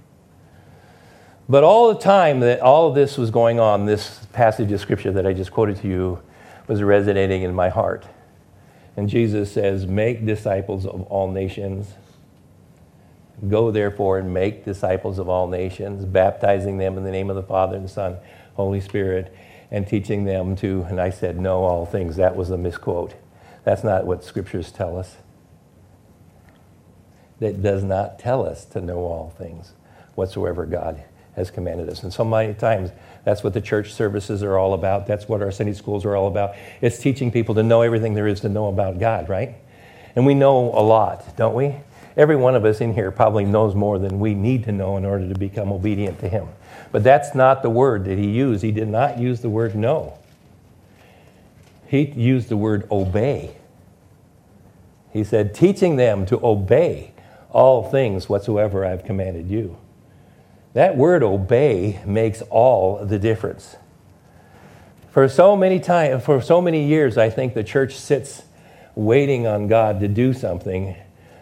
But 1.48 1.64
all 1.64 1.94
the 1.94 2.00
time 2.00 2.40
that 2.42 2.62
all 2.62 2.88
of 2.88 2.96
this 2.96 3.18
was 3.18 3.32
going 3.32 3.60
on, 3.60 3.86
this 3.86 4.26
passage 4.34 4.72
of 4.72 4.80
scripture 4.80 5.12
that 5.12 5.26
I 5.26 5.34
just 5.34 5.52
quoted 5.52 5.78
to 5.78 5.88
you 5.88 6.22
was 6.70 6.84
resonating 6.84 7.42
in 7.42 7.54
my 7.54 7.68
heart. 7.68 8.06
And 8.96 9.10
Jesus 9.10 9.52
says, 9.52 9.88
Make 9.88 10.24
disciples 10.26 10.86
of 10.86 11.02
all 11.04 11.30
nations. 11.30 11.96
Go 13.48 13.72
therefore 13.72 14.20
and 14.20 14.34
make 14.34 14.66
disciples 14.66 15.18
of 15.18 15.28
all 15.28 15.48
nations, 15.48 16.06
baptizing 16.06 16.78
them 16.78 16.96
in 16.96 17.04
the 17.04 17.12
name 17.12 17.30
of 17.32 17.36
the 17.36 17.44
Father 17.44 17.76
and 17.76 17.86
the 17.86 17.90
Son, 17.90 18.18
Holy 18.54 18.82
Spirit, 18.82 19.34
and 19.72 19.88
teaching 19.88 20.26
them 20.26 20.56
to, 20.58 20.86
and 20.90 21.02
I 21.02 21.10
said, 21.10 21.40
know 21.40 21.64
all 21.64 21.88
things. 21.88 22.18
That 22.18 22.36
was 22.36 22.52
a 22.52 22.58
misquote. 22.58 23.16
That's 23.64 23.84
not 23.84 24.06
what 24.06 24.24
scriptures 24.24 24.72
tell 24.72 24.98
us. 24.98 25.18
That 27.40 27.64
does 27.64 27.84
not 27.84 28.20
tell 28.20 28.46
us 28.46 28.66
to 28.66 28.82
know 28.82 29.00
all 29.00 29.34
things 29.38 29.74
whatsoever 30.14 30.66
God 30.68 31.04
has 31.36 31.50
commanded 31.50 31.90
us. 31.90 32.04
And 32.04 32.14
so 32.14 32.24
many 32.24 32.54
times, 32.54 32.92
that's 33.24 33.44
what 33.44 33.54
the 33.54 33.62
church 33.62 33.94
services 33.94 34.44
are 34.44 34.58
all 34.58 34.74
about. 34.74 35.08
That's 35.08 35.28
what 35.28 35.42
our 35.42 35.52
Sunday 35.52 35.74
schools 35.74 36.06
are 36.06 36.16
all 36.16 36.28
about. 36.28 36.56
It's 36.82 37.00
teaching 37.00 37.32
people 37.32 37.56
to 37.56 37.64
know 37.64 37.82
everything 37.82 38.14
there 38.14 38.28
is 38.28 38.42
to 38.42 38.50
know 38.50 38.68
about 38.68 39.00
God, 39.00 39.30
right? 39.30 39.56
And 40.16 40.26
we 40.26 40.34
know 40.34 40.72
a 40.74 40.82
lot, 40.82 41.38
don't 41.38 41.54
we? 41.54 41.76
Every 42.18 42.36
one 42.36 42.56
of 42.56 42.66
us 42.66 42.82
in 42.82 42.94
here 42.94 43.12
probably 43.12 43.46
knows 43.46 43.76
more 43.76 44.00
than 44.00 44.20
we 44.20 44.34
need 44.34 44.64
to 44.66 44.72
know 44.72 44.98
in 44.98 45.06
order 45.06 45.28
to 45.30 45.38
become 45.38 45.72
obedient 45.72 46.20
to 46.20 46.30
Him. 46.30 46.48
But 46.92 47.04
that's 47.04 47.36
not 47.36 47.62
the 47.62 47.70
word 47.70 48.06
that 48.06 48.18
He 48.18 48.30
used. 48.30 48.64
He 48.64 48.72
did 48.72 48.88
not 48.88 49.20
use 49.20 49.42
the 49.42 49.50
word 49.50 49.76
know 49.76 50.20
he 51.90 52.06
used 52.12 52.50
the 52.50 52.58
word 52.58 52.88
obey. 52.92 53.56
He 55.12 55.24
said, 55.24 55.56
teaching 55.56 55.96
them 55.96 56.28
to 56.28 56.40
obey 56.46 57.14
all 57.50 57.90
things 57.90 58.30
whatsoever 58.30 58.86
I've 58.86 59.04
commanded 59.04 59.50
you. 59.50 59.76
That 60.74 60.96
word 60.96 61.24
obey 61.24 62.02
makes 62.06 62.42
all 62.44 63.04
the 63.04 63.18
difference. 63.18 63.76
For 65.12 65.28
so 65.28 65.56
many 65.56 65.80
time, 65.80 66.22
for 66.22 66.42
so 66.42 66.62
many 66.62 66.86
years, 66.86 67.18
I 67.18 67.30
think 67.30 67.54
the 67.54 67.64
church 67.64 67.96
sits 67.96 68.44
waiting 68.96 69.48
on 69.48 69.68
God 69.68 70.00
to 70.02 70.08
do 70.08 70.34
something 70.34 70.96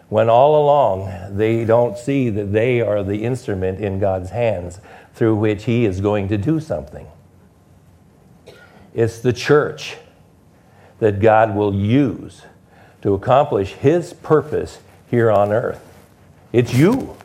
when 0.08 0.30
all 0.30 0.62
along 0.62 1.36
they 1.36 1.64
don't 1.64 1.98
see 1.98 2.30
that 2.30 2.52
they 2.52 2.80
are 2.80 3.02
the 3.02 3.24
instrument 3.24 3.80
in 3.80 3.98
God's 3.98 4.30
hands 4.30 4.80
through 5.14 5.36
which 5.36 5.64
He 5.64 5.84
is 5.84 6.00
going 6.00 6.28
to 6.28 6.38
do 6.38 6.60
something. 6.60 7.06
It's 8.94 9.20
the 9.20 9.34
church 9.34 9.96
that 10.98 11.20
God 11.20 11.54
will 11.54 11.74
use 11.74 12.42
to 13.02 13.12
accomplish 13.12 13.72
His 13.72 14.14
purpose 14.14 14.78
here 15.10 15.30
on 15.30 15.52
earth. 15.52 15.84
It's 16.52 16.72
you, 16.72 17.16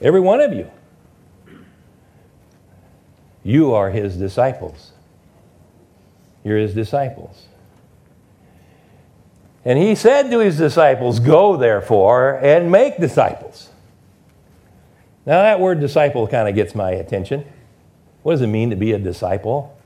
every 0.00 0.20
one 0.20 0.40
of 0.40 0.52
you. 0.52 0.70
You 3.42 3.72
are 3.72 3.90
His 3.90 4.16
disciples. 4.16 4.92
You're 6.44 6.58
His 6.58 6.74
disciples. 6.74 7.46
And 9.64 9.78
He 9.78 9.94
said 9.94 10.30
to 10.30 10.40
His 10.40 10.58
disciples, 10.58 11.20
Go 11.20 11.56
therefore 11.56 12.38
and 12.42 12.70
make 12.70 12.98
disciples. 12.98 13.68
Now, 15.26 15.42
that 15.42 15.60
word 15.60 15.80
disciple 15.80 16.26
kind 16.26 16.48
of 16.48 16.54
gets 16.54 16.74
my 16.74 16.92
attention. 16.92 17.44
What 18.22 18.32
does 18.32 18.42
it 18.42 18.48
mean 18.48 18.70
to 18.70 18.76
be 18.76 18.92
a 18.92 18.98
disciple? 18.98 19.76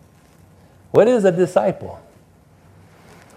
What 0.93 1.09
is 1.09 1.25
a 1.25 1.33
disciple? 1.33 2.01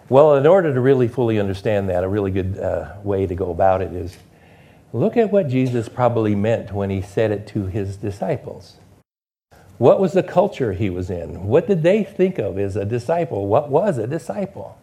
Well, 0.10 0.36
in 0.36 0.48
order 0.48 0.74
to 0.74 0.80
really 0.80 1.08
fully 1.08 1.40
understand 1.40 1.90
that, 1.90 2.04
a 2.04 2.08
really 2.08 2.32
good 2.32 2.58
uh, 2.58 2.94
way 3.04 3.26
to 3.26 3.36
go 3.36 3.52
about 3.52 3.82
it 3.82 3.92
is 3.92 4.16
look 4.94 5.18
at 5.18 5.32
what 5.32 5.48
Jesus 5.48 5.90
probably 5.90 6.36
meant 6.36 6.72
when 6.72 6.90
he 6.90 7.02
said 7.02 7.32
it 7.32 7.48
to 7.48 7.68
his 7.68 7.98
disciples. 7.98 8.78
What 9.78 10.00
was 10.00 10.14
the 10.14 10.24
culture 10.24 10.74
he 10.74 10.90
was 10.90 11.10
in? 11.10 11.46
What 11.46 11.68
did 11.68 11.84
they 11.84 12.04
think 12.04 12.40
of 12.40 12.58
as 12.58 12.76
a 12.76 12.86
disciple? 12.86 13.48
What 13.48 13.70
was 13.70 13.98
a 13.98 14.08
disciple? 14.08 14.78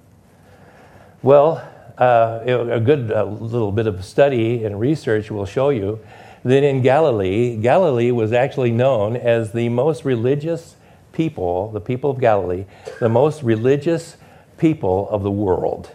Well, 1.22 1.68
uh, 1.98 2.40
a 2.46 2.80
good 2.80 3.10
uh, 3.10 3.24
little 3.24 3.72
bit 3.72 3.86
of 3.86 4.04
study 4.04 4.64
and 4.64 4.78
research 4.78 5.30
will 5.30 5.46
show 5.46 5.70
you 5.70 6.00
that 6.44 6.62
in 6.62 6.82
Galilee, 6.82 7.56
Galilee 7.56 8.10
was 8.10 8.32
actually 8.32 8.70
known 8.70 9.16
as 9.16 9.52
the 9.52 9.68
most 9.68 10.04
religious 10.04 10.76
people, 11.12 11.70
the 11.72 11.80
people 11.80 12.10
of 12.10 12.20
Galilee, 12.20 12.66
the 13.00 13.08
most 13.08 13.42
religious 13.42 14.16
people 14.58 15.08
of 15.10 15.22
the 15.22 15.30
world 15.30 15.90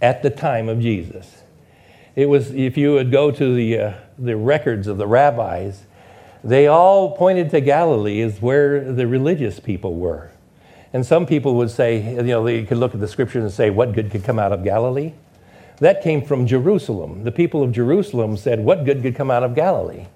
at 0.00 0.22
the 0.22 0.30
time 0.30 0.68
of 0.68 0.80
Jesus. 0.80 1.41
It 2.14 2.28
was, 2.28 2.50
if 2.50 2.76
you 2.76 2.92
would 2.92 3.10
go 3.10 3.30
to 3.30 3.54
the, 3.54 3.78
uh, 3.78 3.94
the 4.18 4.36
records 4.36 4.86
of 4.86 4.98
the 4.98 5.06
rabbis, 5.06 5.84
they 6.44 6.66
all 6.66 7.16
pointed 7.16 7.50
to 7.50 7.60
Galilee 7.60 8.20
as 8.20 8.42
where 8.42 8.92
the 8.92 9.06
religious 9.06 9.60
people 9.60 9.94
were. 9.94 10.30
And 10.92 11.06
some 11.06 11.24
people 11.24 11.54
would 11.54 11.70
say, 11.70 12.14
you 12.16 12.22
know, 12.22 12.44
they 12.44 12.64
could 12.64 12.76
look 12.76 12.94
at 12.94 13.00
the 13.00 13.08
scriptures 13.08 13.42
and 13.42 13.52
say, 13.52 13.70
what 13.70 13.94
good 13.94 14.10
could 14.10 14.24
come 14.24 14.38
out 14.38 14.52
of 14.52 14.62
Galilee? 14.62 15.12
That 15.78 16.02
came 16.02 16.22
from 16.22 16.46
Jerusalem. 16.46 17.24
The 17.24 17.32
people 17.32 17.62
of 17.62 17.72
Jerusalem 17.72 18.36
said, 18.36 18.60
what 18.60 18.84
good 18.84 19.02
could 19.02 19.14
come 19.14 19.30
out 19.30 19.42
of 19.42 19.54
Galilee? 19.54 20.06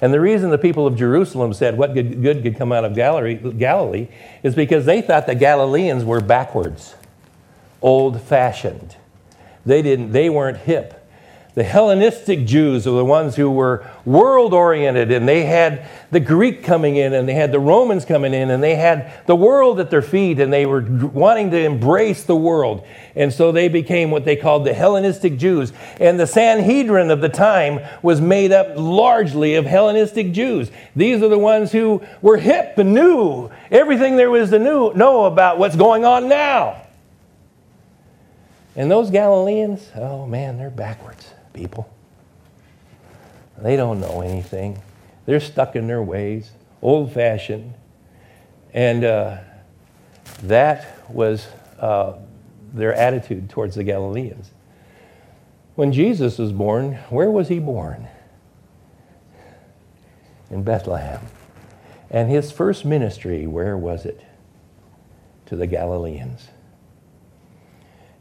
And 0.00 0.12
the 0.12 0.20
reason 0.20 0.50
the 0.50 0.58
people 0.58 0.86
of 0.86 0.96
Jerusalem 0.96 1.54
said 1.54 1.78
what 1.78 1.94
good, 1.94 2.20
good 2.20 2.42
could 2.42 2.56
come 2.56 2.72
out 2.72 2.84
of 2.84 2.94
Galilee, 2.94 3.36
Galilee 3.36 4.08
is 4.42 4.54
because 4.54 4.84
they 4.86 5.00
thought 5.00 5.26
the 5.26 5.34
Galileans 5.34 6.04
were 6.04 6.20
backwards, 6.20 6.94
old 7.80 8.20
fashioned. 8.20 8.96
They, 9.64 9.82
didn't, 9.82 10.12
they 10.12 10.28
weren't 10.28 10.58
hip. 10.58 11.03
The 11.54 11.62
Hellenistic 11.62 12.46
Jews 12.46 12.84
are 12.84 12.96
the 12.96 13.04
ones 13.04 13.36
who 13.36 13.48
were 13.48 13.88
world 14.04 14.52
oriented, 14.52 15.12
and 15.12 15.28
they 15.28 15.44
had 15.44 15.86
the 16.10 16.18
Greek 16.18 16.64
coming 16.64 16.96
in, 16.96 17.12
and 17.12 17.28
they 17.28 17.34
had 17.34 17.52
the 17.52 17.60
Romans 17.60 18.04
coming 18.04 18.34
in, 18.34 18.50
and 18.50 18.60
they 18.60 18.74
had 18.74 19.12
the 19.26 19.36
world 19.36 19.78
at 19.78 19.88
their 19.88 20.02
feet, 20.02 20.40
and 20.40 20.52
they 20.52 20.66
were 20.66 20.80
wanting 20.80 21.52
to 21.52 21.58
embrace 21.58 22.24
the 22.24 22.34
world. 22.34 22.84
And 23.14 23.32
so 23.32 23.52
they 23.52 23.68
became 23.68 24.10
what 24.10 24.24
they 24.24 24.34
called 24.34 24.66
the 24.66 24.74
Hellenistic 24.74 25.38
Jews. 25.38 25.72
And 26.00 26.18
the 26.18 26.26
Sanhedrin 26.26 27.12
of 27.12 27.20
the 27.20 27.28
time 27.28 27.78
was 28.02 28.20
made 28.20 28.50
up 28.50 28.76
largely 28.76 29.54
of 29.54 29.64
Hellenistic 29.64 30.32
Jews. 30.32 30.72
These 30.96 31.22
are 31.22 31.28
the 31.28 31.38
ones 31.38 31.70
who 31.70 32.02
were 32.20 32.38
hip 32.38 32.78
and 32.78 32.94
knew 32.94 33.48
everything 33.70 34.16
there 34.16 34.30
was 34.30 34.50
to 34.50 34.58
know 34.58 35.24
about 35.26 35.58
what's 35.58 35.76
going 35.76 36.04
on 36.04 36.28
now. 36.28 36.82
And 38.74 38.90
those 38.90 39.08
Galileans, 39.12 39.88
oh 39.94 40.26
man, 40.26 40.58
they're 40.58 40.68
backwards 40.68 41.33
people. 41.54 41.88
They 43.56 43.76
don't 43.76 44.00
know 44.00 44.20
anything. 44.20 44.82
They're 45.24 45.40
stuck 45.40 45.74
in 45.74 45.86
their 45.86 46.02
ways, 46.02 46.50
old 46.82 47.12
fashioned. 47.12 47.72
And 48.74 49.04
uh, 49.04 49.38
that 50.42 51.10
was 51.10 51.46
uh, 51.78 52.14
their 52.74 52.92
attitude 52.92 53.48
towards 53.48 53.76
the 53.76 53.84
Galileans. 53.84 54.50
When 55.76 55.92
Jesus 55.92 56.38
was 56.38 56.52
born, 56.52 56.94
where 57.08 57.30
was 57.30 57.48
he 57.48 57.58
born? 57.58 58.08
In 60.50 60.62
Bethlehem. 60.62 61.20
And 62.10 62.30
his 62.30 62.52
first 62.52 62.84
ministry, 62.84 63.46
where 63.46 63.76
was 63.76 64.04
it? 64.04 64.20
To 65.46 65.56
the 65.56 65.66
Galileans. 65.66 66.48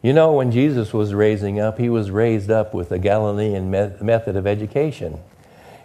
You 0.04 0.12
know, 0.12 0.34
when 0.34 0.52
Jesus 0.52 0.92
was 0.92 1.14
raising 1.14 1.62
up, 1.62 1.78
he 1.78 1.88
was 1.88 2.12
raised 2.12 2.52
up 2.52 2.74
with 2.74 2.90
the 2.90 3.00
Galilean 3.00 3.72
me- 3.72 3.94
method 4.02 4.36
of 4.36 4.46
education. 4.46 5.18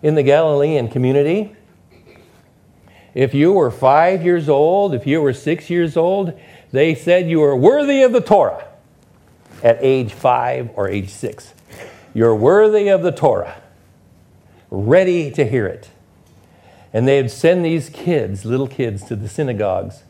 In 0.03 0.17
the 0.17 0.25
Galilean 0.25 0.89
community, 0.89 1.55
if 3.15 3.33
you 3.33 3.53
were 3.53 3.71
five 3.71 4.25
years 4.25 4.49
old, 4.49 4.93
if 4.93 5.07
you 5.07 5.23
were 5.23 5.33
six 5.33 5.71
years 5.71 5.97
old, 5.97 6.37
they 6.73 6.97
said 6.97 7.31
you 7.31 7.39
were 7.39 7.55
worthy 7.55 8.03
of 8.03 8.11
the 8.11 8.21
Torah 8.21 8.67
at 9.63 9.79
age 9.81 10.13
five 10.13 10.71
or 10.75 10.89
age 10.89 11.11
six. 11.11 11.55
You're 12.13 12.35
worthy 12.35 12.89
of 12.89 13.03
the 13.03 13.13
Torah, 13.13 13.63
ready 14.69 15.31
to 15.31 15.49
hear 15.49 15.69
it. 15.69 15.91
And 16.93 17.07
they'd 17.07 17.31
send 17.31 17.65
these 17.65 17.89
kids, 17.89 18.45
little 18.45 18.67
kids, 18.67 19.05
to 19.05 19.15
the 19.15 19.29
synagogues, 19.29 20.03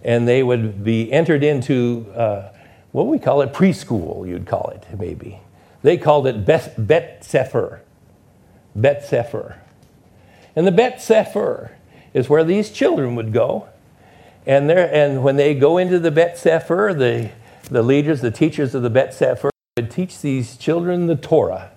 and 0.00 0.28
they 0.28 0.44
would 0.44 0.84
be 0.84 1.10
entered 1.10 1.42
into. 1.42 2.06
Uh, 2.14 2.50
what 2.92 3.06
we 3.06 3.18
call 3.18 3.40
it, 3.40 3.52
preschool, 3.52 4.28
you'd 4.28 4.46
call 4.46 4.70
it, 4.74 4.86
maybe. 4.98 5.40
They 5.82 5.96
called 5.96 6.26
it 6.26 6.44
Bet, 6.44 6.74
Bet 6.86 7.24
Sefer. 7.24 7.80
Bet 8.76 9.04
Sefer. 9.04 9.58
And 10.54 10.66
the 10.66 10.72
Bet 10.72 11.00
Sefer 11.00 11.76
is 12.12 12.28
where 12.28 12.44
these 12.44 12.70
children 12.70 13.14
would 13.16 13.32
go. 13.32 13.68
And, 14.46 14.70
and 14.70 15.22
when 15.22 15.36
they 15.36 15.54
go 15.54 15.78
into 15.78 15.98
the 15.98 16.10
Bet 16.10 16.36
Sefer, 16.36 16.94
the, 16.96 17.30
the 17.70 17.82
leaders, 17.82 18.20
the 18.20 18.30
teachers 18.30 18.74
of 18.74 18.82
the 18.82 18.90
Bet 18.90 19.14
Sefer, 19.14 19.50
would 19.78 19.90
teach 19.90 20.20
these 20.20 20.58
children 20.58 21.06
the 21.06 21.16
Torah. 21.16 21.70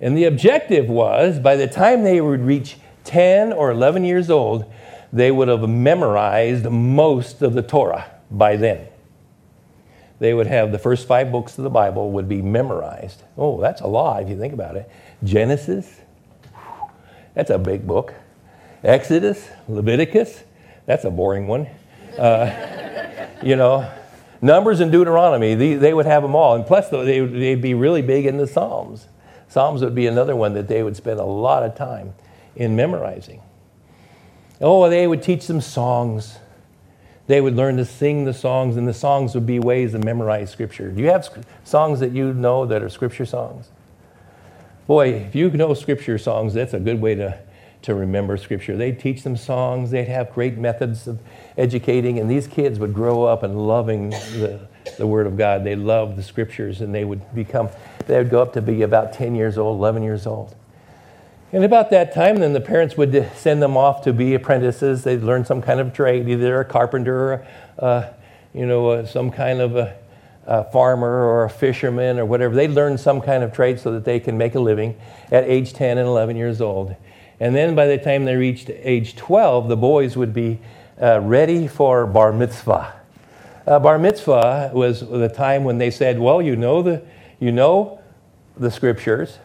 And 0.00 0.16
the 0.16 0.24
objective 0.24 0.88
was 0.88 1.40
by 1.40 1.56
the 1.56 1.66
time 1.66 2.04
they 2.04 2.20
would 2.20 2.40
reach 2.40 2.76
10 3.04 3.52
or 3.52 3.70
11 3.70 4.04
years 4.04 4.30
old, 4.30 4.70
they 5.12 5.32
would 5.32 5.48
have 5.48 5.68
memorized 5.68 6.70
most 6.70 7.42
of 7.42 7.54
the 7.54 7.62
Torah 7.62 8.10
by 8.30 8.56
then 8.56 8.86
they 10.18 10.32
would 10.32 10.46
have 10.46 10.72
the 10.72 10.78
first 10.78 11.06
five 11.06 11.30
books 11.30 11.58
of 11.58 11.64
the 11.64 11.70
Bible 11.70 12.10
would 12.12 12.28
be 12.28 12.40
memorized. 12.42 13.22
Oh, 13.36 13.60
that's 13.60 13.80
a 13.80 13.86
lot 13.86 14.22
if 14.22 14.28
you 14.28 14.38
think 14.38 14.54
about 14.54 14.76
it. 14.76 14.90
Genesis, 15.22 16.00
that's 17.34 17.50
a 17.50 17.58
big 17.58 17.86
book. 17.86 18.14
Exodus, 18.82 19.48
Leviticus, 19.68 20.42
that's 20.86 21.04
a 21.04 21.10
boring 21.10 21.46
one. 21.46 21.66
Uh, 22.18 23.26
you 23.42 23.56
know, 23.56 23.90
Numbers 24.40 24.80
and 24.80 24.92
Deuteronomy, 24.92 25.54
they, 25.54 25.74
they 25.74 25.92
would 25.92 26.06
have 26.06 26.22
them 26.22 26.34
all. 26.34 26.54
And 26.54 26.64
plus, 26.64 26.88
they, 26.88 27.20
they'd 27.20 27.60
be 27.60 27.74
really 27.74 28.02
big 28.02 28.26
in 28.26 28.36
the 28.36 28.46
Psalms. 28.46 29.06
Psalms 29.48 29.82
would 29.82 29.94
be 29.94 30.06
another 30.06 30.36
one 30.36 30.54
that 30.54 30.68
they 30.68 30.82
would 30.82 30.96
spend 30.96 31.20
a 31.20 31.24
lot 31.24 31.62
of 31.62 31.74
time 31.74 32.14
in 32.54 32.76
memorizing. 32.76 33.42
Oh, 34.60 34.88
they 34.88 35.06
would 35.06 35.22
teach 35.22 35.46
them 35.46 35.60
songs 35.60 36.38
they 37.26 37.40
would 37.40 37.56
learn 37.56 37.76
to 37.78 37.84
sing 37.84 38.24
the 38.24 38.34
songs, 38.34 38.76
and 38.76 38.86
the 38.86 38.94
songs 38.94 39.34
would 39.34 39.46
be 39.46 39.58
ways 39.58 39.92
to 39.92 39.98
memorize 39.98 40.50
Scripture. 40.50 40.90
Do 40.90 41.02
you 41.02 41.08
have 41.08 41.28
songs 41.64 42.00
that 42.00 42.12
you 42.12 42.32
know 42.32 42.66
that 42.66 42.82
are 42.82 42.88
Scripture 42.88 43.26
songs? 43.26 43.68
Boy, 44.86 45.08
if 45.14 45.34
you 45.34 45.50
know 45.50 45.74
Scripture 45.74 46.18
songs, 46.18 46.54
that's 46.54 46.72
a 46.72 46.78
good 46.78 47.00
way 47.00 47.16
to, 47.16 47.36
to 47.82 47.94
remember 47.94 48.36
Scripture. 48.36 48.76
They'd 48.76 49.00
teach 49.00 49.24
them 49.24 49.36
songs, 49.36 49.90
they'd 49.90 50.06
have 50.06 50.32
great 50.32 50.56
methods 50.56 51.08
of 51.08 51.18
educating, 51.58 52.20
and 52.20 52.30
these 52.30 52.46
kids 52.46 52.78
would 52.78 52.94
grow 52.94 53.24
up 53.24 53.42
and 53.42 53.66
loving 53.66 54.10
the, 54.10 54.68
the 54.96 55.06
Word 55.06 55.26
of 55.26 55.36
God. 55.36 55.64
They 55.64 55.74
loved 55.74 56.14
the 56.16 56.22
Scriptures, 56.22 56.80
and 56.80 56.94
they 56.94 57.04
would 57.04 57.34
become, 57.34 57.70
they 58.06 58.18
would 58.18 58.30
go 58.30 58.40
up 58.40 58.52
to 58.52 58.62
be 58.62 58.82
about 58.82 59.12
10 59.12 59.34
years 59.34 59.58
old, 59.58 59.78
11 59.80 60.04
years 60.04 60.28
old. 60.28 60.54
And 61.56 61.64
about 61.64 61.88
that 61.88 62.12
time, 62.12 62.36
then 62.40 62.52
the 62.52 62.60
parents 62.60 62.98
would 62.98 63.30
send 63.34 63.62
them 63.62 63.78
off 63.78 64.02
to 64.02 64.12
be 64.12 64.34
apprentices. 64.34 65.04
They'd 65.04 65.22
learn 65.22 65.46
some 65.46 65.62
kind 65.62 65.80
of 65.80 65.94
trade, 65.94 66.28
either 66.28 66.60
a 66.60 66.66
carpenter 66.66 67.32
or, 67.32 67.46
uh, 67.78 68.10
you 68.52 68.66
know, 68.66 68.90
uh, 68.90 69.06
some 69.06 69.30
kind 69.30 69.62
of 69.62 69.74
a, 69.74 69.96
a, 70.44 70.70
farmer 70.70 71.24
or 71.24 71.44
a 71.44 71.48
fisherman 71.48 72.18
or 72.18 72.26
whatever. 72.26 72.54
They'd 72.54 72.72
learn 72.72 72.98
some 72.98 73.22
kind 73.22 73.42
of 73.42 73.54
trade 73.54 73.80
so 73.80 73.90
that 73.92 74.04
they 74.04 74.20
can 74.20 74.36
make 74.36 74.54
a 74.54 74.60
living 74.60 75.00
at 75.32 75.44
age 75.44 75.72
10 75.72 75.96
and 75.96 76.06
11 76.06 76.36
years 76.36 76.60
old. 76.60 76.94
And 77.40 77.56
then 77.56 77.74
by 77.74 77.86
the 77.86 77.96
time 77.96 78.26
they 78.26 78.36
reached 78.36 78.68
age 78.68 79.16
12, 79.16 79.68
the 79.68 79.78
boys 79.78 80.14
would 80.14 80.34
be 80.34 80.58
uh, 81.00 81.22
ready 81.22 81.68
for 81.68 82.06
bar 82.06 82.34
mitzvah. 82.34 82.92
Uh, 83.66 83.78
bar 83.78 83.98
mitzvah 83.98 84.72
was 84.74 85.00
the 85.00 85.30
time 85.30 85.64
when 85.64 85.78
they 85.78 85.90
said, 85.90 86.18
well, 86.18 86.42
you 86.42 86.54
know 86.54 86.82
the, 86.82 87.02
you 87.40 87.50
know 87.50 87.98
the 88.58 88.70
scriptures, 88.70 89.38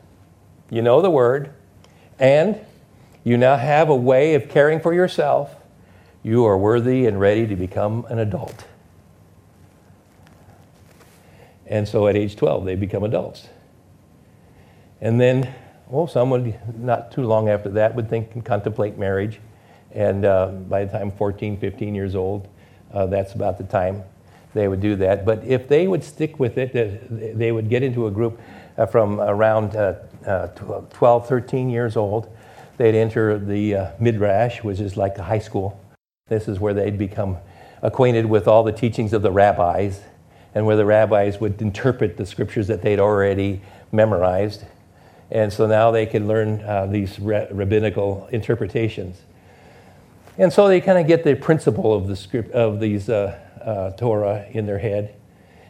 you 0.70 0.82
know 0.82 1.02
the 1.02 1.10
word, 1.10 1.54
and 2.22 2.64
you 3.24 3.36
now 3.36 3.58
have 3.58 3.90
a 3.90 3.96
way 3.96 4.36
of 4.36 4.48
caring 4.48 4.80
for 4.80 4.94
yourself. 4.94 5.56
You 6.24 6.46
are 6.46 6.58
worthy 6.58 7.08
and 7.08 7.20
ready 7.20 7.48
to 7.48 7.56
become 7.56 8.06
an 8.10 8.20
adult. 8.20 8.66
And 11.66 11.88
so 11.88 12.08
at 12.08 12.16
age 12.16 12.36
12, 12.36 12.66
they 12.66 12.76
become 12.76 13.04
adults. 13.04 13.48
And 15.02 15.20
then, 15.20 15.54
well, 15.88 16.06
someone 16.06 16.54
not 16.78 17.12
too 17.12 17.24
long 17.24 17.50
after 17.50 17.70
that 17.70 17.96
would 17.96 18.08
think 18.08 18.36
and 18.36 18.46
contemplate 18.46 19.00
marriage. 19.00 19.40
And 19.92 20.24
uh, 20.24 20.48
by 20.48 20.86
the 20.86 20.92
time 20.92 21.12
14, 21.12 21.58
15 21.58 21.96
years 21.96 22.14
old, 22.14 22.48
uh, 22.94 23.08
that's 23.08 23.34
about 23.34 23.58
the 23.58 23.64
time 23.64 24.04
they 24.54 24.68
would 24.68 24.82
do 24.82 24.96
that. 24.98 25.26
But 25.26 25.44
if 25.44 25.68
they 25.68 25.88
would 25.88 26.04
stick 26.04 26.40
with 26.40 26.58
it, 26.58 27.38
they 27.38 27.52
would 27.52 27.70
get 27.70 27.82
into 27.82 28.06
a 28.06 28.12
group 28.12 28.40
uh, 28.78 28.86
from 28.86 29.20
around 29.20 29.76
uh, 30.26 30.30
uh, 30.30 30.82
12, 30.92 31.28
13 31.28 31.70
years 31.70 31.96
old. 31.96 32.30
They'd 32.78 32.96
enter 32.96 33.38
the 33.38 33.94
midrash, 34.00 34.64
which 34.64 34.80
is 34.80 34.98
like 34.98 35.18
a 35.18 35.24
high 35.24 35.40
school. 35.40 35.80
This 36.28 36.48
is 36.48 36.60
where 36.60 36.74
they'd 36.74 36.98
become 36.98 37.38
acquainted 37.82 38.26
with 38.26 38.48
all 38.48 38.64
the 38.64 38.72
teachings 38.72 39.14
of 39.14 39.22
the 39.22 39.32
rabbis 39.32 40.02
and 40.54 40.66
where 40.66 40.76
the 40.76 40.86
rabbis 40.86 41.40
would 41.40 41.62
interpret 41.62 42.18
the 42.18 42.26
scriptures 42.26 42.68
that 42.68 42.82
they'd 42.82 43.00
already 43.00 43.62
memorized. 43.92 44.66
And 45.30 45.52
so 45.52 45.66
now 45.66 45.92
they 45.92 46.06
could 46.06 46.24
learn 46.24 46.62
uh, 46.62 46.88
these 46.88 47.20
rabbinical 47.20 48.28
interpretations. 48.32 49.22
And 50.38 50.52
so 50.52 50.68
they 50.68 50.82
kind 50.82 50.98
of 50.98 51.08
get 51.08 51.24
the 51.24 51.36
principle 51.36 51.94
of 51.94 52.08
the 52.08 52.16
script 52.16 52.52
of 52.52 52.80
these 52.80 53.10
uh, 53.10 53.40
uh, 53.64 53.92
Torah 53.92 54.46
in 54.52 54.66
their 54.66 54.80
head. 54.80 55.16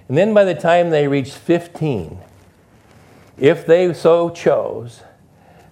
And 0.08 0.18
then 0.18 0.34
by 0.34 0.44
the 0.44 0.56
time 0.56 0.90
they 0.90 1.08
reach 1.08 1.32
15, 1.32 2.20
if 3.42 3.66
they 3.66 3.92
so 3.92 4.30
chose, 4.30 5.02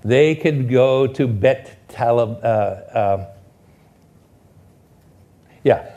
they 0.04 0.34
could 0.34 0.70
go 0.70 1.06
to 1.06 1.28
Bet 1.28 1.88
Talib. 1.88 2.44
Uh, 2.44 2.48
uh, 2.48 3.28
yeah, 5.64 5.92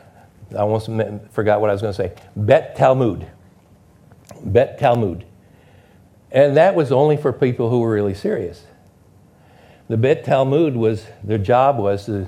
I 0.51 0.57
almost 0.57 0.85
forgot 1.31 1.61
what 1.61 1.71
I 1.71 1.73
was 1.73 1.81
going 1.81 1.93
to 1.93 1.97
say. 1.97 2.13
Bet 2.35 2.75
Talmud. 2.75 3.27
Bet 4.45 4.77
Talmud. 4.77 5.25
And 6.31 6.55
that 6.57 6.75
was 6.75 6.91
only 6.91 7.17
for 7.17 7.33
people 7.33 7.71
who 7.71 7.79
were 7.79 7.91
really 7.91 8.13
serious. 8.13 8.65
The 9.87 9.97
Bet 9.97 10.23
Talmud 10.23 10.75
was, 10.75 11.07
their 11.23 11.39
job 11.39 11.79
was 11.79 12.05
to, 12.05 12.25
uh, 12.25 12.27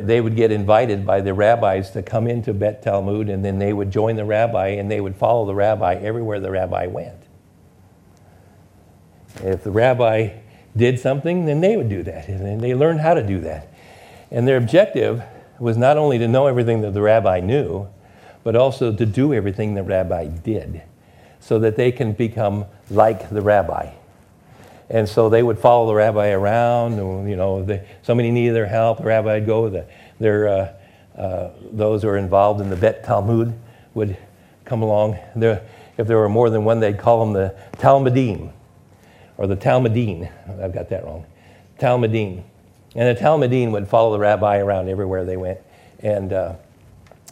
they 0.00 0.20
would 0.20 0.36
get 0.36 0.52
invited 0.52 1.06
by 1.06 1.22
the 1.22 1.32
rabbis 1.32 1.90
to 1.92 2.02
come 2.02 2.26
into 2.26 2.52
Bet 2.52 2.82
Talmud, 2.82 3.30
and 3.30 3.42
then 3.42 3.58
they 3.58 3.72
would 3.72 3.90
join 3.90 4.16
the 4.16 4.26
rabbi 4.26 4.68
and 4.68 4.90
they 4.90 5.00
would 5.00 5.16
follow 5.16 5.46
the 5.46 5.54
rabbi 5.54 5.94
everywhere 5.94 6.38
the 6.38 6.50
rabbi 6.50 6.86
went. 6.86 7.23
If 9.42 9.64
the 9.64 9.70
rabbi 9.70 10.30
did 10.76 10.98
something, 10.98 11.46
then 11.46 11.60
they 11.60 11.76
would 11.76 11.88
do 11.88 12.02
that. 12.02 12.28
And 12.28 12.60
they 12.60 12.74
learned 12.74 13.00
how 13.00 13.14
to 13.14 13.22
do 13.22 13.40
that. 13.40 13.68
And 14.30 14.46
their 14.46 14.56
objective 14.56 15.22
was 15.58 15.76
not 15.76 15.96
only 15.96 16.18
to 16.18 16.28
know 16.28 16.46
everything 16.46 16.80
that 16.82 16.94
the 16.94 17.02
rabbi 17.02 17.40
knew, 17.40 17.88
but 18.42 18.56
also 18.56 18.94
to 18.94 19.06
do 19.06 19.32
everything 19.32 19.74
the 19.74 19.82
rabbi 19.82 20.26
did 20.26 20.82
so 21.40 21.58
that 21.58 21.76
they 21.76 21.92
can 21.92 22.12
become 22.12 22.64
like 22.90 23.30
the 23.30 23.40
rabbi. 23.40 23.92
And 24.90 25.08
so 25.08 25.28
they 25.28 25.42
would 25.42 25.58
follow 25.58 25.86
the 25.86 25.94
rabbi 25.94 26.30
around. 26.30 26.96
You 26.96 27.36
know, 27.36 27.62
they, 27.62 27.86
somebody 28.02 28.30
needed 28.30 28.54
their 28.54 28.66
help, 28.66 28.98
the 28.98 29.04
rabbi 29.04 29.34
would 29.34 29.46
go. 29.46 29.68
The, 29.68 29.86
their, 30.20 30.48
uh, 30.48 30.72
uh, 31.16 31.50
those 31.72 32.02
who 32.02 32.08
are 32.08 32.18
involved 32.18 32.60
in 32.60 32.70
the 32.70 32.76
Bet 32.76 33.04
Talmud 33.04 33.54
would 33.94 34.16
come 34.64 34.82
along. 34.82 35.18
There, 35.36 35.62
if 35.96 36.06
there 36.06 36.18
were 36.18 36.28
more 36.28 36.50
than 36.50 36.64
one, 36.64 36.80
they'd 36.80 36.98
call 36.98 37.24
them 37.24 37.32
the 37.32 37.54
Talmudim 37.78 38.52
or 39.36 39.46
the 39.46 39.56
Talmudine. 39.56 40.30
I've 40.62 40.72
got 40.72 40.88
that 40.90 41.04
wrong. 41.04 41.26
Talmudine. 41.78 42.42
And 42.94 43.16
the 43.16 43.20
Talmudine 43.20 43.72
would 43.72 43.88
follow 43.88 44.12
the 44.12 44.18
rabbi 44.18 44.58
around 44.58 44.88
everywhere 44.88 45.24
they 45.24 45.36
went. 45.36 45.58
And 46.00 46.32
uh, 46.32 46.54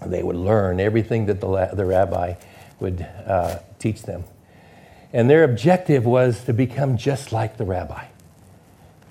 they 0.04 0.22
would 0.22 0.36
learn 0.36 0.80
everything 0.80 1.26
that 1.26 1.40
the, 1.40 1.70
the 1.72 1.84
rabbi 1.84 2.34
would 2.80 3.06
uh, 3.26 3.58
teach 3.78 4.02
them. 4.02 4.24
And 5.12 5.28
their 5.28 5.44
objective 5.44 6.04
was 6.04 6.44
to 6.44 6.52
become 6.52 6.96
just 6.96 7.32
like 7.32 7.58
the 7.58 7.64
rabbi. 7.64 8.06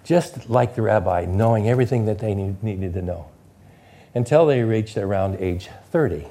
Just 0.03 0.49
like 0.49 0.75
the 0.75 0.81
rabbi, 0.81 1.25
knowing 1.25 1.69
everything 1.69 2.05
that 2.05 2.19
they 2.19 2.33
need, 2.33 2.61
needed 2.63 2.93
to 2.95 3.01
know. 3.01 3.27
Until 4.13 4.45
they 4.45 4.63
reached 4.63 4.97
around 4.97 5.37
age 5.39 5.69
30. 5.91 6.27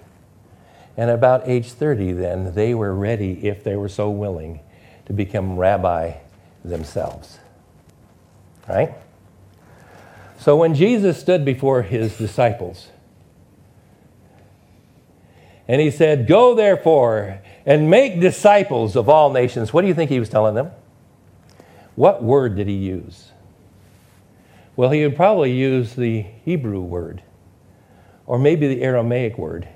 And 0.96 1.08
about 1.08 1.48
age 1.48 1.70
30, 1.72 2.12
then, 2.12 2.54
they 2.54 2.74
were 2.74 2.94
ready, 2.94 3.46
if 3.46 3.64
they 3.64 3.76
were 3.76 3.88
so 3.88 4.10
willing, 4.10 4.60
to 5.06 5.12
become 5.12 5.56
rabbi 5.56 6.14
themselves. 6.64 7.38
Right? 8.68 8.94
So 10.38 10.56
when 10.56 10.74
Jesus 10.74 11.18
stood 11.18 11.44
before 11.44 11.82
his 11.82 12.16
disciples, 12.16 12.88
and 15.70 15.80
he 15.80 15.90
said, 15.92 16.26
Go 16.26 16.54
therefore 16.54 17.40
and 17.64 17.88
make 17.88 18.20
disciples 18.20 18.96
of 18.96 19.08
all 19.08 19.32
nations. 19.32 19.72
What 19.72 19.82
do 19.82 19.88
you 19.88 19.94
think 19.94 20.10
he 20.10 20.18
was 20.18 20.28
telling 20.28 20.56
them? 20.56 20.72
What 21.94 22.24
word 22.24 22.56
did 22.56 22.66
he 22.66 22.74
use? 22.74 23.30
Well, 24.74 24.90
he 24.90 25.02
would 25.02 25.14
probably 25.14 25.52
use 25.52 25.94
the 25.94 26.22
Hebrew 26.44 26.80
word, 26.80 27.22
or 28.26 28.38
maybe 28.38 28.66
the 28.66 28.82
Aramaic 28.82 29.36
word. 29.36 29.68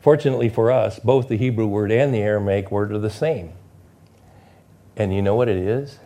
Fortunately 0.00 0.48
for 0.48 0.70
us, 0.70 0.98
both 1.00 1.28
the 1.28 1.36
Hebrew 1.36 1.66
word 1.66 1.92
and 1.92 2.14
the 2.14 2.22
Aramaic 2.22 2.70
word 2.70 2.92
are 2.92 2.98
the 2.98 3.10
same. 3.10 3.52
And 4.96 5.14
you 5.14 5.20
know 5.20 5.34
what 5.34 5.48
it 5.48 5.56
is? 5.56 5.98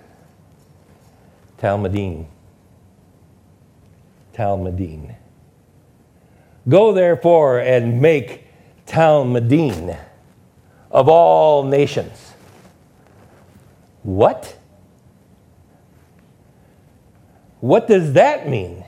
Talmudim. 1.59 2.27
Talmudim. 4.35 5.15
Go 6.69 6.93
therefore 6.93 7.61
and 7.61 8.01
make 8.01 8.45
Talmudim 8.87 9.99
of 10.91 11.09
all 11.09 11.65
nations. 11.65 12.33
What? 14.03 14.57
What 17.61 17.89
does 17.89 18.13
that 18.13 18.49
mean? 18.49 18.85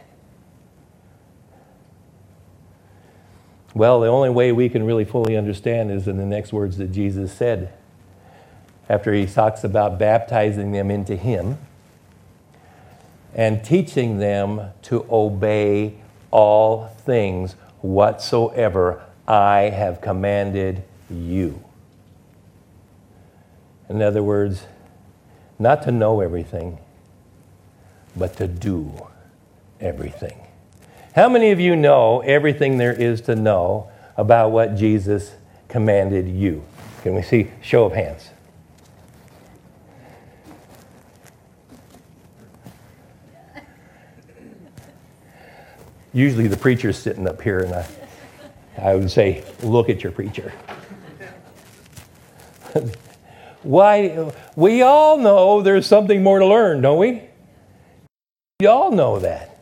Well, 3.75 4.01
the 4.01 4.09
only 4.09 4.31
way 4.31 4.53
we 4.53 4.69
can 4.69 4.85
really 4.85 5.05
fully 5.05 5.37
understand 5.37 5.91
is 5.91 6.09
in 6.09 6.17
the 6.17 6.27
next 6.27 6.53
words 6.53 6.79
that 6.79 6.93
Jesus 6.93 7.33
said 7.33 7.73
after 8.89 9.13
he 9.13 9.27
talks 9.27 9.63
about 9.63 9.99
baptizing 9.99 10.73
them 10.73 10.91
into 10.91 11.15
Him 11.15 11.59
and 13.35 13.65
teaching 13.65 14.19
them 14.19 14.71
to 14.83 15.07
obey 15.11 15.95
all 16.31 16.89
things 17.05 17.55
whatsoever 17.81 19.03
I 19.27 19.71
have 19.71 20.01
commanded 20.01 20.83
you. 21.11 21.63
In 23.89 24.03
other 24.03 24.23
words, 24.23 24.65
not 25.59 25.83
to 25.83 25.91
know 25.91 26.21
everything, 26.21 26.79
but 28.17 28.37
to 28.37 28.47
do 28.47 29.07
everything. 29.81 30.39
How 31.15 31.29
many 31.29 31.51
of 31.51 31.61
you 31.61 31.75
know 31.75 32.21
everything 32.21 32.79
there 32.79 32.93
is 32.93 33.21
to 33.23 33.35
know 33.35 33.91
about 34.17 34.51
what 34.51 34.77
Jesus 34.77 35.35
commanded 35.69 36.29
you? 36.29 36.65
Can 37.03 37.15
we 37.15 37.23
see 37.23 37.51
show 37.61 37.85
of 37.85 37.93
hands? 37.93 38.31
Usually 46.13 46.49
the 46.49 46.57
preacher's 46.57 46.99
sitting 46.99 47.29
up 47.29 47.41
here, 47.43 47.61
and 47.61 47.75
I, 47.75 47.87
I 48.81 48.95
would 48.95 49.11
say, 49.11 49.45
Look 49.63 49.89
at 49.89 50.03
your 50.03 50.13
preacher. 50.13 50.53
Why? 53.63 54.33
We 54.57 54.83
all 54.83 55.19
know 55.19 55.63
there's 55.63 55.87
something 55.87 56.23
more 56.23 56.39
to 56.39 56.47
learn, 56.47 56.81
don't 56.81 56.99
we? 56.99 57.23
We 58.61 58.67
all 58.67 58.91
know 58.91 59.19
that. 59.19 59.59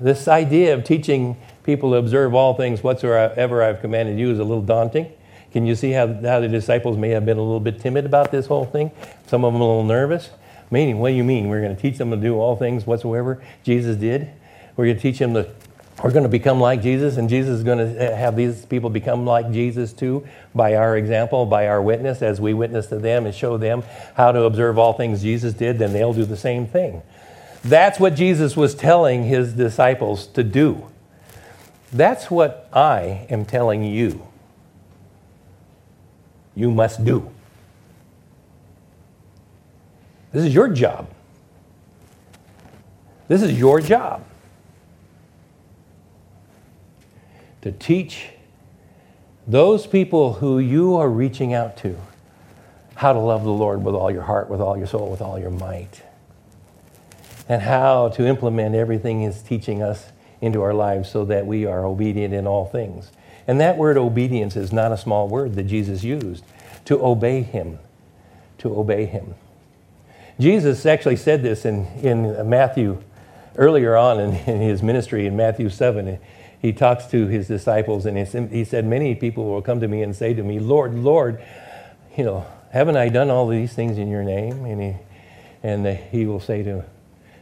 This 0.00 0.28
idea 0.28 0.74
of 0.74 0.84
teaching 0.84 1.36
people 1.64 1.90
to 1.90 1.96
observe 1.96 2.34
all 2.34 2.54
things 2.54 2.82
whatsoever 2.82 3.62
I've 3.62 3.80
commanded 3.80 4.18
you 4.18 4.30
is 4.30 4.38
a 4.38 4.44
little 4.44 4.62
daunting. 4.62 5.12
Can 5.52 5.66
you 5.66 5.74
see 5.74 5.92
how, 5.92 6.06
how 6.06 6.40
the 6.40 6.48
disciples 6.48 6.96
may 6.96 7.08
have 7.10 7.24
been 7.24 7.38
a 7.38 7.42
little 7.42 7.60
bit 7.60 7.80
timid 7.80 8.04
about 8.04 8.30
this 8.30 8.46
whole 8.46 8.64
thing? 8.64 8.90
Some 9.26 9.44
of 9.44 9.52
them 9.52 9.60
a 9.60 9.66
little 9.66 9.84
nervous. 9.84 10.30
Meaning, 10.70 10.98
what 10.98 11.08
do 11.08 11.14
you 11.14 11.24
mean? 11.24 11.48
We're 11.48 11.62
going 11.62 11.74
to 11.74 11.80
teach 11.80 11.96
them 11.98 12.10
to 12.10 12.16
do 12.16 12.38
all 12.38 12.54
things 12.56 12.86
whatsoever 12.86 13.42
Jesus 13.64 13.96
did? 13.96 14.30
We're 14.78 14.84
going 14.84 14.96
to 14.96 15.02
teach 15.02 15.18
them 15.18 15.34
to, 15.34 15.50
we're 16.04 16.12
going 16.12 16.22
to 16.22 16.28
become 16.28 16.60
like 16.60 16.82
Jesus, 16.82 17.16
and 17.16 17.28
Jesus 17.28 17.58
is 17.58 17.64
going 17.64 17.78
to 17.78 18.14
have 18.14 18.36
these 18.36 18.64
people 18.64 18.90
become 18.90 19.26
like 19.26 19.50
Jesus 19.50 19.92
too 19.92 20.24
by 20.54 20.76
our 20.76 20.96
example, 20.96 21.46
by 21.46 21.66
our 21.66 21.82
witness, 21.82 22.22
as 22.22 22.40
we 22.40 22.54
witness 22.54 22.86
to 22.86 23.00
them 23.00 23.26
and 23.26 23.34
show 23.34 23.56
them 23.56 23.82
how 24.14 24.30
to 24.30 24.44
observe 24.44 24.78
all 24.78 24.92
things 24.92 25.20
Jesus 25.20 25.52
did, 25.54 25.80
then 25.80 25.92
they'll 25.92 26.14
do 26.14 26.24
the 26.24 26.36
same 26.36 26.64
thing. 26.64 27.02
That's 27.64 27.98
what 27.98 28.14
Jesus 28.14 28.56
was 28.56 28.76
telling 28.76 29.24
his 29.24 29.52
disciples 29.52 30.28
to 30.28 30.44
do. 30.44 30.86
That's 31.92 32.30
what 32.30 32.68
I 32.72 33.26
am 33.28 33.44
telling 33.46 33.82
you. 33.82 34.28
You 36.54 36.70
must 36.70 37.04
do. 37.04 37.32
This 40.30 40.44
is 40.44 40.54
your 40.54 40.68
job. 40.68 41.10
This 43.26 43.42
is 43.42 43.58
your 43.58 43.80
job. 43.80 44.24
To 47.62 47.72
teach 47.72 48.28
those 49.46 49.86
people 49.86 50.34
who 50.34 50.58
you 50.58 50.96
are 50.96 51.08
reaching 51.08 51.54
out 51.54 51.76
to 51.78 51.96
how 52.94 53.12
to 53.12 53.18
love 53.18 53.44
the 53.44 53.50
Lord 53.50 53.84
with 53.84 53.94
all 53.94 54.10
your 54.10 54.22
heart, 54.22 54.50
with 54.50 54.60
all 54.60 54.76
your 54.76 54.86
soul, 54.86 55.10
with 55.10 55.22
all 55.22 55.38
your 55.38 55.50
might 55.50 56.02
and 57.48 57.62
how 57.62 58.10
to 58.10 58.26
implement 58.26 58.74
everything 58.74 59.22
He's 59.22 59.40
teaching 59.40 59.82
us 59.82 60.12
into 60.40 60.62
our 60.62 60.74
lives 60.74 61.10
so 61.10 61.24
that 61.24 61.46
we 61.46 61.64
are 61.64 61.84
obedient 61.84 62.34
in 62.34 62.46
all 62.46 62.66
things. 62.66 63.10
And 63.46 63.58
that 63.60 63.78
word 63.78 63.96
obedience 63.96 64.54
is 64.54 64.72
not 64.72 64.92
a 64.92 64.98
small 64.98 65.28
word 65.28 65.54
that 65.54 65.64
Jesus 65.64 66.04
used 66.04 66.44
to 66.84 67.02
obey 67.02 67.42
Him. 67.42 67.78
To 68.58 68.78
obey 68.78 69.06
Him. 69.06 69.34
Jesus 70.38 70.84
actually 70.84 71.16
said 71.16 71.42
this 71.42 71.64
in, 71.64 71.86
in 72.02 72.48
Matthew 72.48 73.02
earlier 73.56 73.96
on 73.96 74.20
in, 74.20 74.34
in 74.34 74.60
his 74.60 74.82
ministry 74.82 75.26
in 75.26 75.36
Matthew 75.36 75.68
7. 75.68 76.18
He 76.60 76.72
talks 76.72 77.06
to 77.06 77.26
his 77.26 77.46
disciples 77.46 78.04
and 78.04 78.18
he 78.50 78.64
said, 78.64 78.84
Many 78.84 79.14
people 79.14 79.44
will 79.44 79.62
come 79.62 79.80
to 79.80 79.88
me 79.88 80.02
and 80.02 80.14
say 80.14 80.34
to 80.34 80.42
me, 80.42 80.58
Lord, 80.58 80.94
Lord, 80.94 81.42
you 82.16 82.24
know, 82.24 82.46
haven't 82.70 82.96
I 82.96 83.08
done 83.08 83.30
all 83.30 83.46
these 83.46 83.72
things 83.72 83.96
in 83.96 84.08
your 84.08 84.24
name? 84.24 84.64
And 84.64 84.82
he, 84.82 84.96
and 85.62 85.86
he 85.86 86.26
will 86.26 86.40
say 86.40 86.62
to 86.64 86.84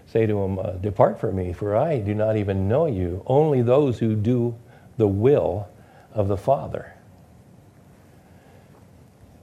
say 0.06 0.26
to 0.26 0.38
him, 0.42 0.58
uh, 0.58 0.72
Depart 0.72 1.18
from 1.18 1.36
me, 1.36 1.52
for 1.52 1.76
I 1.76 1.98
do 1.98 2.14
not 2.14 2.36
even 2.36 2.68
know 2.68 2.86
you. 2.86 3.22
Only 3.26 3.62
those 3.62 3.98
who 3.98 4.14
do 4.14 4.56
the 4.96 5.08
will 5.08 5.68
of 6.12 6.28
the 6.28 6.36
Father. 6.36 6.94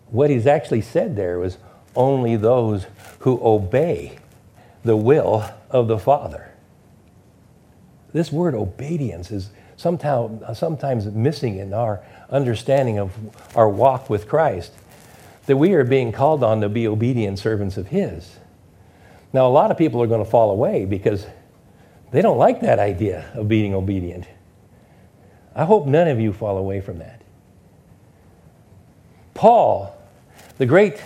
What 0.10 0.30
he's 0.30 0.48
actually 0.48 0.82
said 0.82 1.16
there 1.16 1.40
was 1.40 1.58
only 1.96 2.36
those 2.36 2.88
who 3.20 3.40
obey 3.44 4.18
the 4.84 4.96
will 4.96 5.44
of 5.70 5.88
the 5.88 6.00
Father. 6.00 6.52
This 8.14 8.32
word 8.32 8.54
obedience 8.54 9.32
is 9.32 9.50
somehow, 9.76 10.54
sometimes 10.54 11.06
missing 11.06 11.58
in 11.58 11.74
our 11.74 12.02
understanding 12.30 13.00
of 13.00 13.14
our 13.56 13.70
walk 13.70 14.10
with 14.10 14.28
Christ, 14.28 14.74
that 15.46 15.58
we 15.58 15.74
are 15.74 15.84
being 15.84 16.12
called 16.12 16.44
on 16.44 16.62
to 16.62 16.70
be 16.70 16.88
obedient 16.88 17.40
servants 17.40 17.78
of 17.78 17.88
His. 17.88 18.38
Now, 19.34 19.48
a 19.48 19.50
lot 19.50 19.72
of 19.72 19.78
people 19.78 20.02
are 20.02 20.08
going 20.08 20.24
to 20.24 20.30
fall 20.30 20.52
away 20.52 20.86
because 20.86 21.26
they 22.12 22.22
don't 22.22 22.38
like 22.38 22.62
that 22.62 22.80
idea 22.80 23.32
of 23.34 23.48
being 23.48 23.74
obedient. 23.74 24.26
I 25.56 25.66
hope 25.66 25.86
none 25.86 26.08
of 26.08 26.20
you 26.20 26.34
fall 26.34 26.58
away 26.58 26.82
from 26.82 27.00
that. 27.00 27.22
Paul, 29.34 29.96
the 30.58 30.66
great, 30.66 31.02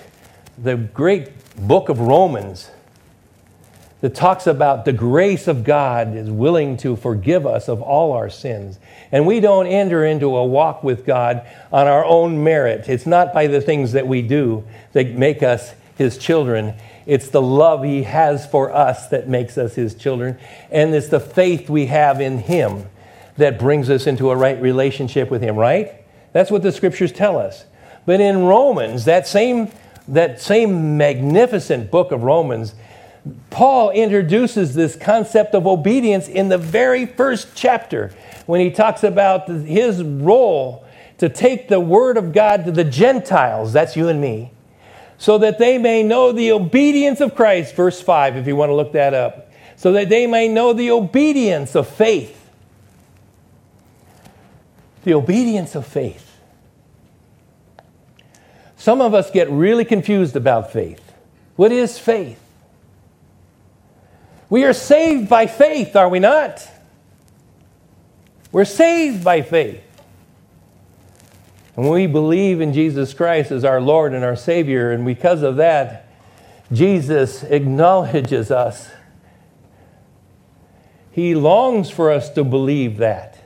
the 0.57 0.75
great 0.75 1.31
book 1.55 1.89
of 1.89 1.99
Romans, 1.99 2.69
that 4.01 4.13
talks 4.13 4.45
about 4.45 4.85
the 4.85 4.93
grace 4.93 5.47
of 5.47 5.63
God 5.63 6.15
is 6.15 6.29
willing 6.29 6.77
to 6.77 6.95
forgive 6.95 7.47
us 7.47 7.67
of 7.67 7.81
all 7.81 8.13
our 8.13 8.29
sins. 8.29 8.77
And 9.11 9.25
we 9.25 9.39
don't 9.39 9.65
enter 9.65 10.05
into 10.05 10.35
a 10.35 10.45
walk 10.45 10.83
with 10.83 11.05
God 11.05 11.47
on 11.71 11.87
our 11.87 12.05
own 12.05 12.43
merit. 12.43 12.87
It's 12.87 13.07
not 13.07 13.33
by 13.33 13.47
the 13.47 13.61
things 13.61 13.93
that 13.93 14.07
we 14.07 14.21
do 14.21 14.65
that 14.93 15.15
make 15.15 15.41
us 15.41 15.73
His 15.95 16.17
children. 16.17 16.75
It's 17.07 17.29
the 17.29 17.41
love 17.41 17.83
He 17.83 18.03
has 18.03 18.45
for 18.45 18.71
us 18.71 19.07
that 19.09 19.27
makes 19.27 19.57
us 19.57 19.73
His 19.73 19.95
children. 19.95 20.37
And 20.69 20.93
it's 20.93 21.07
the 21.07 21.19
faith 21.19 21.69
we 21.69 21.87
have 21.87 22.21
in 22.21 22.37
Him 22.37 22.85
that 23.37 23.57
brings 23.57 23.89
us 23.89 24.05
into 24.05 24.29
a 24.29 24.35
right 24.35 24.61
relationship 24.61 25.31
with 25.31 25.41
Him, 25.41 25.55
right? 25.55 25.93
That's 26.33 26.51
what 26.51 26.61
the 26.61 26.71
scriptures 26.71 27.11
tell 27.11 27.37
us. 27.37 27.65
But 28.05 28.21
in 28.21 28.43
Romans, 28.43 29.05
that 29.05 29.27
same, 29.27 29.71
that 30.07 30.39
same 30.39 30.97
magnificent 30.97 31.89
book 31.89 32.11
of 32.11 32.23
Romans, 32.23 32.75
Paul 33.49 33.91
introduces 33.91 34.73
this 34.73 34.95
concept 34.95 35.55
of 35.55 35.65
obedience 35.65 36.27
in 36.27 36.49
the 36.49 36.57
very 36.57 37.05
first 37.05 37.49
chapter 37.55 38.11
when 38.45 38.61
he 38.61 38.71
talks 38.71 39.03
about 39.03 39.47
his 39.47 40.03
role 40.03 40.85
to 41.17 41.29
take 41.29 41.67
the 41.67 41.79
word 41.79 42.17
of 42.17 42.31
God 42.31 42.65
to 42.65 42.71
the 42.71 42.83
Gentiles, 42.83 43.73
that's 43.73 43.95
you 43.95 44.07
and 44.07 44.21
me, 44.21 44.51
so 45.17 45.37
that 45.39 45.57
they 45.57 45.77
may 45.77 46.03
know 46.03 46.31
the 46.31 46.51
obedience 46.51 47.21
of 47.21 47.35
Christ, 47.35 47.75
verse 47.75 48.01
5, 48.01 48.37
if 48.37 48.47
you 48.47 48.55
want 48.55 48.69
to 48.69 48.75
look 48.75 48.93
that 48.93 49.13
up, 49.13 49.51
so 49.75 49.91
that 49.93 50.09
they 50.09 50.27
may 50.27 50.47
know 50.47 50.73
the 50.73 50.91
obedience 50.91 51.75
of 51.75 51.87
faith. 51.87 52.49
The 55.03 55.13
obedience 55.13 55.75
of 55.75 55.85
faith. 55.85 56.39
Some 58.75 59.01
of 59.01 59.13
us 59.13 59.31
get 59.31 59.49
really 59.49 59.85
confused 59.85 60.35
about 60.35 60.71
faith. 60.71 61.13
What 61.55 61.71
is 61.71 61.97
faith? 61.97 62.39
We 64.49 64.63
are 64.63 64.73
saved 64.73 65.29
by 65.29 65.47
faith, 65.47 65.95
are 65.95 66.09
we 66.09 66.19
not? 66.19 66.65
We're 68.51 68.65
saved 68.65 69.23
by 69.23 69.41
faith. 69.41 69.83
And 71.75 71.89
we 71.89 72.07
believe 72.07 72.61
in 72.61 72.73
Jesus 72.73 73.13
Christ 73.13 73.51
as 73.51 73.63
our 73.63 73.79
Lord 73.79 74.13
and 74.13 74.23
our 74.23 74.35
Savior, 74.35 74.91
and 74.91 75.05
because 75.05 75.43
of 75.43 75.57
that, 75.57 76.07
Jesus 76.71 77.43
acknowledges 77.43 78.49
us. 78.49 78.89
He 81.11 81.35
longs 81.35 81.89
for 81.89 82.11
us 82.11 82.29
to 82.31 82.43
believe 82.43 82.97
that. 82.97 83.37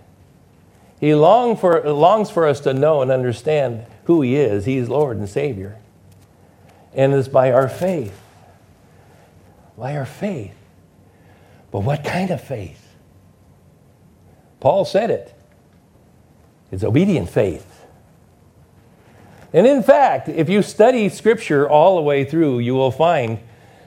He 0.99 1.15
long 1.15 1.57
for, 1.57 1.81
longs 1.81 2.29
for 2.29 2.47
us 2.47 2.59
to 2.61 2.73
know 2.73 3.01
and 3.01 3.09
understand 3.09 3.85
who 4.05 4.21
He 4.21 4.35
is. 4.35 4.65
He 4.65 4.77
is 4.77 4.87
Lord 4.87 5.17
and 5.17 5.27
Savior. 5.27 5.77
And 6.93 7.13
it's 7.13 7.27
by 7.27 7.51
our 7.51 7.67
faith. 7.67 8.19
By 9.77 9.97
our 9.97 10.05
faith. 10.05 10.53
But 11.71 11.79
what 11.79 12.03
kind 12.03 12.31
of 12.31 12.41
faith? 12.41 12.95
Paul 14.59 14.85
said 14.85 15.09
it. 15.09 15.33
It's 16.71 16.83
obedient 16.83 17.29
faith. 17.29 17.85
And 19.53 19.67
in 19.67 19.83
fact, 19.83 20.29
if 20.29 20.49
you 20.49 20.61
study 20.61 21.09
Scripture 21.09 21.69
all 21.69 21.97
the 21.97 22.01
way 22.01 22.23
through, 22.23 22.59
you 22.59 22.73
will 22.73 22.91
find 22.91 23.39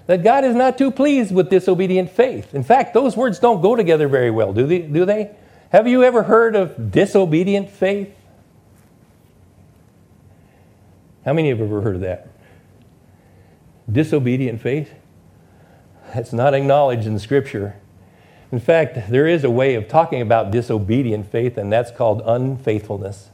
that 0.06 0.22
God 0.22 0.44
is 0.44 0.54
not 0.54 0.76
too 0.76 0.90
pleased 0.90 1.34
with 1.34 1.48
disobedient 1.48 2.10
faith. 2.10 2.54
In 2.54 2.62
fact, 2.62 2.92
those 2.92 3.16
words 3.16 3.38
don't 3.38 3.62
go 3.62 3.74
together 3.74 4.06
very 4.08 4.30
well, 4.30 4.52
do 4.52 4.66
they? 4.66 4.80
Do 4.80 5.06
they? 5.06 5.30
Have 5.70 5.88
you 5.88 6.04
ever 6.04 6.24
heard 6.24 6.54
of 6.54 6.90
disobedient 6.90 7.70
faith? 7.70 8.14
How 11.24 11.32
many 11.32 11.48
have 11.48 11.60
ever 11.60 11.80
heard 11.80 11.94
of 11.94 12.02
that? 12.02 12.28
Disobedient 13.90 14.60
faith? 14.60 14.92
That's 16.14 16.32
not 16.32 16.54
acknowledged 16.54 17.06
in 17.06 17.18
Scripture. 17.18 17.76
In 18.52 18.60
fact, 18.60 19.10
there 19.10 19.26
is 19.26 19.42
a 19.42 19.50
way 19.50 19.74
of 19.74 19.88
talking 19.88 20.20
about 20.22 20.52
disobedient 20.52 21.30
faith, 21.30 21.58
and 21.58 21.72
that's 21.72 21.90
called 21.90 22.22
unfaithfulness. 22.24 23.30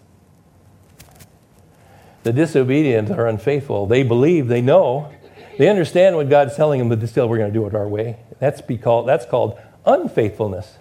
The 2.22 2.32
disobedient 2.32 3.10
are 3.10 3.26
unfaithful. 3.26 3.86
They 3.86 4.02
believe, 4.02 4.48
they 4.48 4.62
know, 4.62 5.12
they 5.58 5.68
understand 5.68 6.16
what 6.16 6.30
God's 6.30 6.56
telling 6.56 6.78
them, 6.78 6.88
but 6.88 7.06
still 7.06 7.28
we're 7.28 7.36
going 7.36 7.52
to 7.52 7.58
do 7.58 7.66
it 7.66 7.74
our 7.74 7.86
way. 7.86 8.16
That's, 8.38 8.62
called, 8.82 9.06
that's 9.06 9.26
called 9.26 9.58
unfaithfulness. 9.84 10.78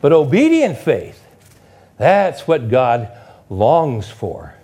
But 0.00 0.12
obedient 0.12 0.78
faith, 0.78 1.22
that's 1.98 2.48
what 2.48 2.70
God 2.70 3.10
longs 3.50 4.08
for. 4.08 4.54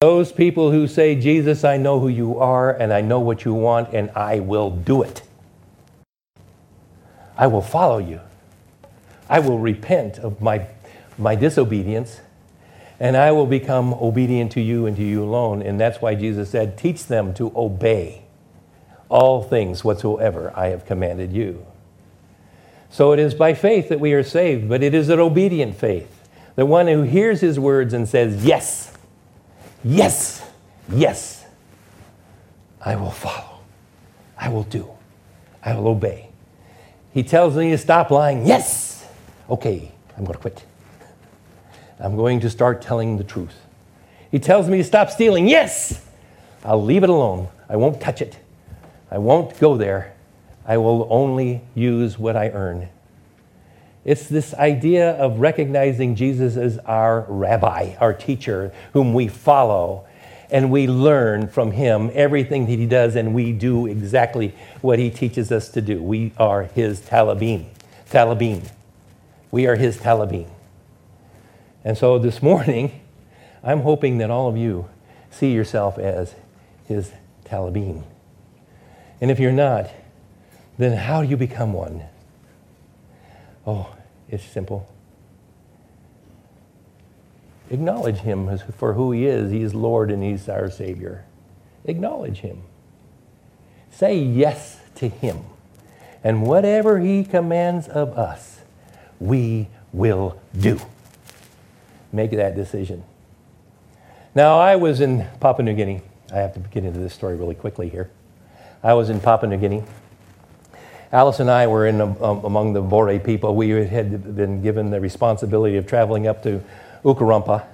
Those 0.00 0.32
people 0.32 0.70
who 0.70 0.88
say, 0.88 1.14
Jesus, 1.14 1.62
I 1.62 1.76
know 1.76 2.00
who 2.00 2.08
you 2.08 2.38
are, 2.38 2.72
and 2.72 2.90
I 2.90 3.02
know 3.02 3.20
what 3.20 3.44
you 3.44 3.52
want, 3.52 3.92
and 3.92 4.08
I 4.12 4.40
will 4.40 4.70
do 4.70 5.02
it. 5.02 5.20
I 7.36 7.46
will 7.48 7.60
follow 7.60 7.98
you. 7.98 8.22
I 9.28 9.40
will 9.40 9.58
repent 9.58 10.18
of 10.18 10.40
my, 10.40 10.66
my 11.18 11.34
disobedience, 11.34 12.22
and 12.98 13.14
I 13.14 13.32
will 13.32 13.44
become 13.44 13.92
obedient 13.92 14.52
to 14.52 14.62
you 14.62 14.86
and 14.86 14.96
to 14.96 15.02
you 15.02 15.22
alone. 15.22 15.60
And 15.60 15.78
that's 15.78 16.00
why 16.00 16.14
Jesus 16.14 16.48
said, 16.48 16.78
Teach 16.78 17.04
them 17.04 17.34
to 17.34 17.52
obey 17.54 18.22
all 19.10 19.42
things 19.42 19.84
whatsoever 19.84 20.50
I 20.56 20.68
have 20.68 20.86
commanded 20.86 21.30
you. 21.30 21.66
So 22.88 23.12
it 23.12 23.18
is 23.18 23.34
by 23.34 23.52
faith 23.52 23.90
that 23.90 24.00
we 24.00 24.14
are 24.14 24.22
saved, 24.22 24.66
but 24.66 24.82
it 24.82 24.94
is 24.94 25.10
an 25.10 25.20
obedient 25.20 25.76
faith. 25.76 26.26
The 26.56 26.64
one 26.64 26.86
who 26.86 27.02
hears 27.02 27.42
his 27.42 27.60
words 27.60 27.92
and 27.92 28.08
says, 28.08 28.46
Yes, 28.46 28.96
yes, 29.84 30.48
yes, 30.90 31.44
I 32.84 32.96
will 32.96 33.10
follow, 33.10 33.60
I 34.38 34.48
will 34.48 34.64
do, 34.64 34.88
I 35.62 35.74
will 35.74 35.88
obey. 35.88 36.28
He 37.12 37.22
tells 37.22 37.56
me 37.56 37.70
to 37.70 37.78
stop 37.78 38.10
lying. 38.10 38.46
Yes, 38.46 39.06
okay, 39.48 39.90
I'm 40.16 40.24
going 40.24 40.36
to 40.36 40.40
quit. 40.40 40.64
I'm 41.98 42.16
going 42.16 42.40
to 42.40 42.50
start 42.50 42.80
telling 42.80 43.18
the 43.18 43.24
truth. 43.24 43.54
He 44.30 44.38
tells 44.38 44.68
me 44.68 44.78
to 44.78 44.84
stop 44.84 45.10
stealing. 45.10 45.48
Yes, 45.48 46.04
I'll 46.64 46.82
leave 46.82 47.02
it 47.02 47.10
alone. 47.10 47.48
I 47.68 47.76
won't 47.76 48.00
touch 48.00 48.22
it. 48.22 48.38
I 49.10 49.18
won't 49.18 49.58
go 49.58 49.76
there. 49.76 50.14
I 50.64 50.76
will 50.76 51.06
only 51.10 51.62
use 51.74 52.18
what 52.18 52.36
I 52.36 52.50
earn. 52.50 52.88
It's 54.04 54.28
this 54.28 54.54
idea 54.54 55.12
of 55.12 55.40
recognizing 55.40 56.14
Jesus 56.14 56.56
as 56.56 56.78
our 56.78 57.26
rabbi, 57.28 57.96
our 58.00 58.14
teacher, 58.14 58.72
whom 58.92 59.12
we 59.12 59.28
follow, 59.28 60.06
and 60.50 60.70
we 60.70 60.86
learn 60.86 61.48
from 61.48 61.72
him 61.72 62.10
everything 62.14 62.66
that 62.66 62.78
he 62.78 62.86
does, 62.86 63.14
and 63.14 63.34
we 63.34 63.52
do 63.52 63.86
exactly 63.86 64.54
what 64.80 64.98
he 64.98 65.10
teaches 65.10 65.52
us 65.52 65.68
to 65.70 65.82
do. 65.82 66.02
We 66.02 66.32
are 66.38 66.64
his 66.64 67.00
talabim. 67.00 67.66
Talabim. 68.10 68.68
We 69.50 69.66
are 69.66 69.76
his 69.76 69.98
talabim. 69.98 70.48
And 71.84 71.96
so 71.96 72.18
this 72.18 72.42
morning, 72.42 73.00
I'm 73.62 73.80
hoping 73.80 74.18
that 74.18 74.30
all 74.30 74.48
of 74.48 74.56
you 74.56 74.88
see 75.30 75.52
yourself 75.52 75.98
as 75.98 76.34
his 76.88 77.12
talabim. 77.44 78.04
And 79.20 79.30
if 79.30 79.38
you're 79.38 79.52
not, 79.52 79.90
then 80.78 80.96
how 80.96 81.22
do 81.22 81.28
you 81.28 81.36
become 81.36 81.74
one? 81.74 82.04
Oh, 83.70 83.88
it's 84.28 84.42
simple. 84.42 84.88
Acknowledge 87.70 88.16
Him 88.16 88.58
for 88.76 88.94
who 88.94 89.12
He 89.12 89.26
is. 89.26 89.52
He 89.52 89.62
is 89.62 89.76
Lord 89.76 90.10
and 90.10 90.24
He's 90.24 90.48
our 90.48 90.68
Savior. 90.68 91.24
Acknowledge 91.84 92.38
Him. 92.38 92.64
Say 93.92 94.18
yes 94.18 94.80
to 94.96 95.08
Him. 95.08 95.44
And 96.24 96.42
whatever 96.42 96.98
He 96.98 97.22
commands 97.22 97.86
of 97.86 98.18
us, 98.18 98.62
we 99.20 99.68
will 99.92 100.40
do. 100.58 100.80
Make 102.12 102.32
that 102.32 102.56
decision. 102.56 103.04
Now, 104.34 104.58
I 104.58 104.74
was 104.74 105.00
in 105.00 105.28
Papua 105.38 105.64
New 105.64 105.74
Guinea. 105.74 106.02
I 106.32 106.38
have 106.38 106.54
to 106.54 106.60
get 106.60 106.84
into 106.84 106.98
this 106.98 107.14
story 107.14 107.36
really 107.36 107.54
quickly 107.54 107.88
here. 107.88 108.10
I 108.82 108.94
was 108.94 109.10
in 109.10 109.20
Papua 109.20 109.48
New 109.48 109.58
Guinea 109.58 109.84
Alice 111.12 111.40
and 111.40 111.50
I 111.50 111.66
were 111.66 111.88
in 111.88 112.00
um, 112.00 112.16
among 112.20 112.72
the 112.72 112.80
Bore 112.80 113.18
people. 113.18 113.56
We 113.56 113.70
had 113.70 114.36
been 114.36 114.62
given 114.62 114.90
the 114.90 115.00
responsibility 115.00 115.76
of 115.76 115.84
traveling 115.84 116.28
up 116.28 116.40
to 116.44 116.62
Ukarumpa. 117.04 117.64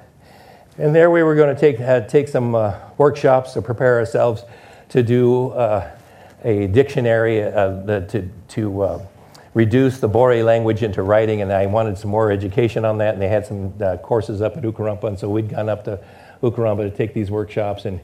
And 0.78 0.94
there 0.94 1.10
we 1.10 1.22
were 1.22 1.34
going 1.34 1.54
to 1.54 1.60
take, 1.60 1.78
uh, 1.78 2.00
take 2.02 2.28
some 2.28 2.54
uh, 2.54 2.78
workshops 2.96 3.52
to 3.52 3.60
prepare 3.60 3.98
ourselves 3.98 4.42
to 4.88 5.02
do 5.02 5.50
uh, 5.50 5.90
a 6.44 6.66
dictionary 6.68 7.42
uh, 7.42 8.00
to, 8.06 8.28
to 8.48 8.82
uh, 8.82 9.06
reduce 9.52 10.00
the 10.00 10.08
Bore 10.08 10.42
language 10.42 10.82
into 10.82 11.02
writing. 11.02 11.42
And 11.42 11.52
I 11.52 11.66
wanted 11.66 11.98
some 11.98 12.10
more 12.10 12.32
education 12.32 12.86
on 12.86 12.96
that. 12.98 13.12
And 13.12 13.22
they 13.22 13.28
had 13.28 13.44
some 13.44 13.74
uh, 13.82 13.98
courses 13.98 14.40
up 14.40 14.56
at 14.56 14.62
Ukarumpa. 14.62 15.04
And 15.04 15.18
so 15.18 15.28
we'd 15.28 15.50
gone 15.50 15.68
up 15.68 15.84
to 15.84 16.00
Ukarumpa 16.42 16.90
to 16.90 16.90
take 16.90 17.12
these 17.12 17.30
workshops. 17.30 17.84
And, 17.84 18.00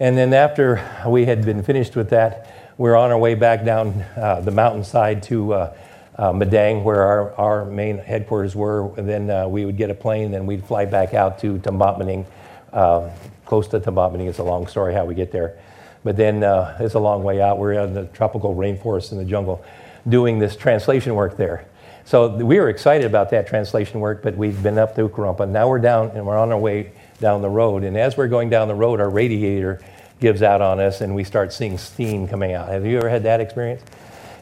and 0.00 0.18
then 0.18 0.34
after 0.34 0.84
we 1.06 1.24
had 1.24 1.44
been 1.44 1.62
finished 1.62 1.94
with 1.94 2.10
that, 2.10 2.52
we 2.78 2.90
are 2.90 2.96
on 2.96 3.10
our 3.10 3.18
way 3.18 3.34
back 3.34 3.64
down 3.64 4.02
uh, 4.16 4.40
the 4.42 4.50
mountainside 4.50 5.22
to 5.22 5.54
uh, 5.54 5.76
uh, 6.16 6.32
Madang, 6.32 6.82
where 6.82 7.02
our, 7.02 7.34
our 7.34 7.64
main 7.64 7.98
headquarters 7.98 8.54
were. 8.54 8.94
And 8.98 9.08
then 9.08 9.30
uh, 9.30 9.48
we 9.48 9.64
would 9.64 9.78
get 9.78 9.90
a 9.90 9.94
plane, 9.94 10.30
then 10.30 10.44
we'd 10.46 10.64
fly 10.64 10.84
back 10.84 11.14
out 11.14 11.38
to 11.40 11.58
Tambatmaning, 11.58 12.26
uh, 12.72 13.08
close 13.46 13.66
to 13.68 13.80
Tambatmaning. 13.80 14.28
It's 14.28 14.38
a 14.38 14.44
long 14.44 14.66
story 14.66 14.92
how 14.92 15.06
we 15.06 15.14
get 15.14 15.32
there. 15.32 15.58
But 16.04 16.16
then 16.16 16.44
uh, 16.44 16.76
it's 16.78 16.94
a 16.94 16.98
long 16.98 17.22
way 17.22 17.40
out. 17.40 17.58
We're 17.58 17.72
in 17.72 17.94
the 17.94 18.06
tropical 18.06 18.54
rainforest 18.54 19.10
in 19.10 19.18
the 19.18 19.24
jungle 19.24 19.64
doing 20.06 20.38
this 20.38 20.54
translation 20.54 21.14
work 21.14 21.36
there. 21.36 21.66
So 22.04 22.28
we 22.28 22.60
were 22.60 22.68
excited 22.68 23.06
about 23.06 23.30
that 23.30 23.48
translation 23.48 24.00
work, 24.00 24.22
but 24.22 24.36
we've 24.36 24.62
been 24.62 24.78
up 24.78 24.94
to 24.94 25.08
Ukarumpa. 25.08 25.48
Now 25.48 25.68
we're 25.68 25.80
down 25.80 26.10
and 26.10 26.24
we're 26.26 26.38
on 26.38 26.52
our 26.52 26.58
way 26.58 26.92
down 27.20 27.42
the 27.42 27.48
road. 27.48 27.82
And 27.82 27.96
as 27.96 28.16
we're 28.16 28.28
going 28.28 28.50
down 28.50 28.68
the 28.68 28.74
road, 28.74 29.00
our 29.00 29.10
radiator 29.10 29.80
gives 30.20 30.42
out 30.42 30.60
on 30.60 30.80
us 30.80 31.00
and 31.00 31.14
we 31.14 31.24
start 31.24 31.52
seeing 31.52 31.78
steam 31.78 32.26
coming 32.26 32.52
out. 32.52 32.68
Have 32.68 32.86
you 32.86 32.98
ever 32.98 33.08
had 33.08 33.24
that 33.24 33.40
experience? 33.40 33.82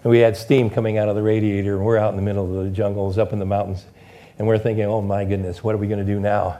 And 0.02 0.10
we 0.10 0.18
had 0.18 0.36
steam 0.36 0.70
coming 0.70 0.98
out 0.98 1.08
of 1.08 1.16
the 1.16 1.22
radiator, 1.22 1.76
and 1.76 1.84
we're 1.84 1.96
out 1.96 2.10
in 2.10 2.16
the 2.16 2.22
middle 2.22 2.58
of 2.58 2.64
the 2.64 2.70
jungles, 2.70 3.16
up 3.16 3.32
in 3.32 3.38
the 3.38 3.46
mountains, 3.46 3.84
and 4.38 4.46
we're 4.46 4.58
thinking, 4.58 4.84
oh 4.84 5.00
my 5.00 5.24
goodness, 5.24 5.64
what 5.64 5.74
are 5.74 5.78
we 5.78 5.86
going 5.86 6.04
to 6.04 6.12
do 6.12 6.20
now? 6.20 6.58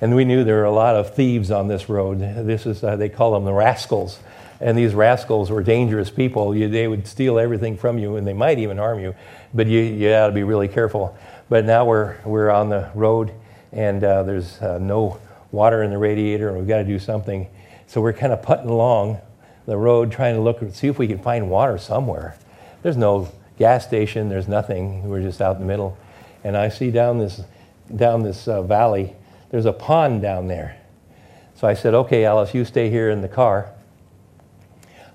And 0.00 0.16
we 0.16 0.24
knew 0.24 0.42
there 0.42 0.56
were 0.56 0.64
a 0.64 0.72
lot 0.72 0.96
of 0.96 1.14
thieves 1.14 1.50
on 1.50 1.68
this 1.68 1.88
road. 1.88 2.18
This 2.18 2.66
is, 2.66 2.82
uh, 2.82 2.96
they 2.96 3.08
call 3.08 3.32
them 3.32 3.44
the 3.44 3.52
rascals. 3.52 4.18
And 4.60 4.76
these 4.76 4.92
rascals 4.92 5.50
were 5.50 5.62
dangerous 5.62 6.10
people. 6.10 6.54
You, 6.54 6.68
they 6.68 6.88
would 6.88 7.06
steal 7.06 7.38
everything 7.38 7.76
from 7.76 7.98
you, 7.98 8.16
and 8.16 8.26
they 8.26 8.32
might 8.32 8.58
even 8.58 8.78
harm 8.78 8.98
you. 8.98 9.14
But 9.54 9.68
you, 9.68 9.80
you 9.80 10.08
got 10.08 10.26
to 10.26 10.32
be 10.32 10.42
really 10.42 10.68
careful. 10.68 11.16
But 11.48 11.64
now 11.64 11.84
we're, 11.84 12.16
we're 12.24 12.50
on 12.50 12.70
the 12.70 12.90
road, 12.94 13.32
and 13.72 14.02
uh, 14.02 14.22
there's 14.24 14.60
uh, 14.60 14.78
no 14.78 15.18
water 15.52 15.82
in 15.82 15.90
the 15.90 15.98
radiator, 15.98 16.48
and 16.48 16.58
we've 16.58 16.68
got 16.68 16.78
to 16.78 16.84
do 16.84 16.98
something. 16.98 17.46
So 17.90 18.00
we're 18.00 18.12
kind 18.12 18.32
of 18.32 18.40
putting 18.40 18.68
along 18.68 19.18
the 19.66 19.76
road, 19.76 20.12
trying 20.12 20.36
to 20.36 20.40
look 20.40 20.62
and 20.62 20.72
see 20.72 20.86
if 20.86 20.96
we 20.96 21.08
can 21.08 21.18
find 21.18 21.50
water 21.50 21.76
somewhere. 21.76 22.36
There's 22.84 22.96
no 22.96 23.32
gas 23.58 23.84
station, 23.84 24.28
there's 24.28 24.46
nothing. 24.46 25.08
We're 25.08 25.22
just 25.22 25.42
out 25.42 25.56
in 25.56 25.62
the 25.62 25.66
middle. 25.66 25.98
And 26.44 26.56
I 26.56 26.68
see 26.68 26.92
down 26.92 27.18
this, 27.18 27.42
down 27.96 28.22
this 28.22 28.46
uh, 28.46 28.62
valley, 28.62 29.16
there's 29.50 29.66
a 29.66 29.72
pond 29.72 30.22
down 30.22 30.46
there. 30.46 30.80
So 31.56 31.66
I 31.66 31.74
said, 31.74 31.94
okay, 31.94 32.24
Alice, 32.24 32.54
you 32.54 32.64
stay 32.64 32.90
here 32.90 33.10
in 33.10 33.22
the 33.22 33.28
car. 33.28 33.72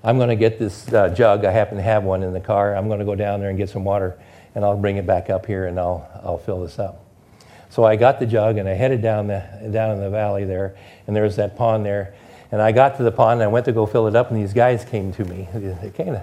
I'm 0.04 0.18
going 0.18 0.28
to 0.28 0.36
get 0.36 0.58
this 0.58 0.92
uh, 0.92 1.08
jug. 1.08 1.46
I 1.46 1.52
happen 1.52 1.78
to 1.78 1.82
have 1.82 2.04
one 2.04 2.22
in 2.22 2.34
the 2.34 2.40
car. 2.40 2.76
I'm 2.76 2.88
going 2.88 2.98
to 2.98 3.06
go 3.06 3.14
down 3.14 3.40
there 3.40 3.48
and 3.48 3.56
get 3.56 3.70
some 3.70 3.84
water, 3.84 4.18
and 4.54 4.66
I'll 4.66 4.76
bring 4.76 4.98
it 4.98 5.06
back 5.06 5.30
up 5.30 5.46
here 5.46 5.64
and 5.64 5.80
I'll, 5.80 6.06
I'll 6.22 6.36
fill 6.36 6.60
this 6.60 6.78
up. 6.78 7.02
So 7.70 7.84
I 7.84 7.96
got 7.96 8.20
the 8.20 8.26
jug 8.26 8.58
and 8.58 8.68
I 8.68 8.74
headed 8.74 9.00
down, 9.00 9.28
the, 9.28 9.42
down 9.72 9.92
in 9.92 10.00
the 10.00 10.10
valley 10.10 10.44
there, 10.44 10.76
and 11.06 11.16
there 11.16 11.24
was 11.24 11.36
that 11.36 11.56
pond 11.56 11.86
there. 11.86 12.14
And 12.52 12.62
I 12.62 12.72
got 12.72 12.96
to 12.98 13.02
the 13.02 13.12
pond 13.12 13.40
and 13.40 13.44
I 13.44 13.46
went 13.48 13.64
to 13.66 13.72
go 13.72 13.86
fill 13.86 14.06
it 14.06 14.14
up, 14.14 14.30
and 14.30 14.40
these 14.40 14.52
guys 14.52 14.84
came 14.84 15.12
to 15.14 15.24
me. 15.24 15.48
They 15.54 15.90
kind 15.90 16.16
of 16.16 16.22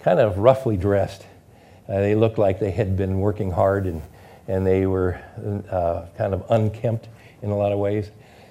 kind 0.00 0.18
of 0.18 0.38
roughly 0.38 0.76
dressed. 0.76 1.26
Uh, 1.88 2.00
they 2.00 2.14
looked 2.14 2.38
like 2.38 2.58
they 2.58 2.70
had 2.70 2.96
been 2.96 3.20
working 3.20 3.50
hard 3.50 3.86
and, 3.86 4.02
and 4.48 4.66
they 4.66 4.86
were 4.86 5.20
uh, 5.70 6.06
kind 6.16 6.34
of 6.34 6.44
unkempt 6.50 7.08
in 7.42 7.50
a 7.50 7.56
lot 7.56 7.72
of 7.72 7.78
ways. 7.78 8.10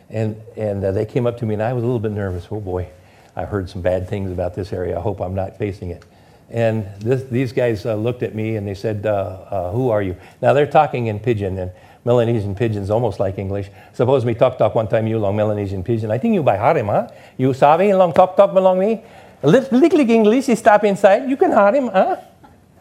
And, 0.09 0.41
and 0.57 0.83
uh, 0.83 0.91
they 0.91 1.05
came 1.05 1.27
up 1.27 1.37
to 1.39 1.45
me, 1.45 1.53
and 1.53 1.63
I 1.63 1.73
was 1.73 1.83
a 1.83 1.85
little 1.85 1.99
bit 1.99 2.11
nervous. 2.11 2.47
Oh 2.49 2.59
boy, 2.59 2.89
I 3.35 3.45
heard 3.45 3.69
some 3.69 3.81
bad 3.81 4.07
things 4.09 4.31
about 4.31 4.55
this 4.55 4.73
area. 4.73 4.97
I 4.97 5.01
hope 5.01 5.21
I'm 5.21 5.35
not 5.35 5.57
facing 5.57 5.91
it. 5.91 6.03
And 6.49 6.87
this, 6.99 7.23
these 7.23 7.51
guys 7.51 7.85
uh, 7.85 7.93
looked 7.93 8.23
at 8.23 8.33
me 8.33 8.55
and 8.55 8.67
they 8.67 8.73
said, 8.73 9.05
uh, 9.05 9.09
uh, 9.09 9.71
Who 9.71 9.89
are 9.89 10.01
you? 10.01 10.15
Now 10.41 10.53
they're 10.53 10.65
talking 10.65 11.07
in 11.07 11.19
pidgin, 11.19 11.59
and 11.59 11.71
Melanesian 12.05 12.55
pidgin 12.55 12.81
is 12.81 12.89
almost 12.89 13.19
like 13.19 13.37
English. 13.37 13.69
Suppose 13.93 14.25
me 14.25 14.33
talk 14.33 14.57
talk 14.57 14.75
one 14.75 14.87
time 14.87 15.07
you 15.07 15.19
long 15.19 15.35
Melanesian 15.35 15.83
pidgin. 15.83 16.11
I 16.11 16.17
think 16.17 16.33
you 16.33 16.43
by 16.43 16.55
harim, 16.55 16.87
huh? 16.87 17.09
You 17.37 17.53
sabi 17.53 17.93
long 17.93 18.13
talk 18.13 18.37
talk 18.37 18.51
along 18.51 18.79
me? 18.79 19.03
Little 19.41 19.99
English, 19.99 20.47
he 20.47 20.55
stop 20.55 20.83
inside. 20.83 21.29
You 21.29 21.37
can 21.37 21.51
hurt 21.51 21.75
him, 21.75 21.87
huh? 21.87 22.17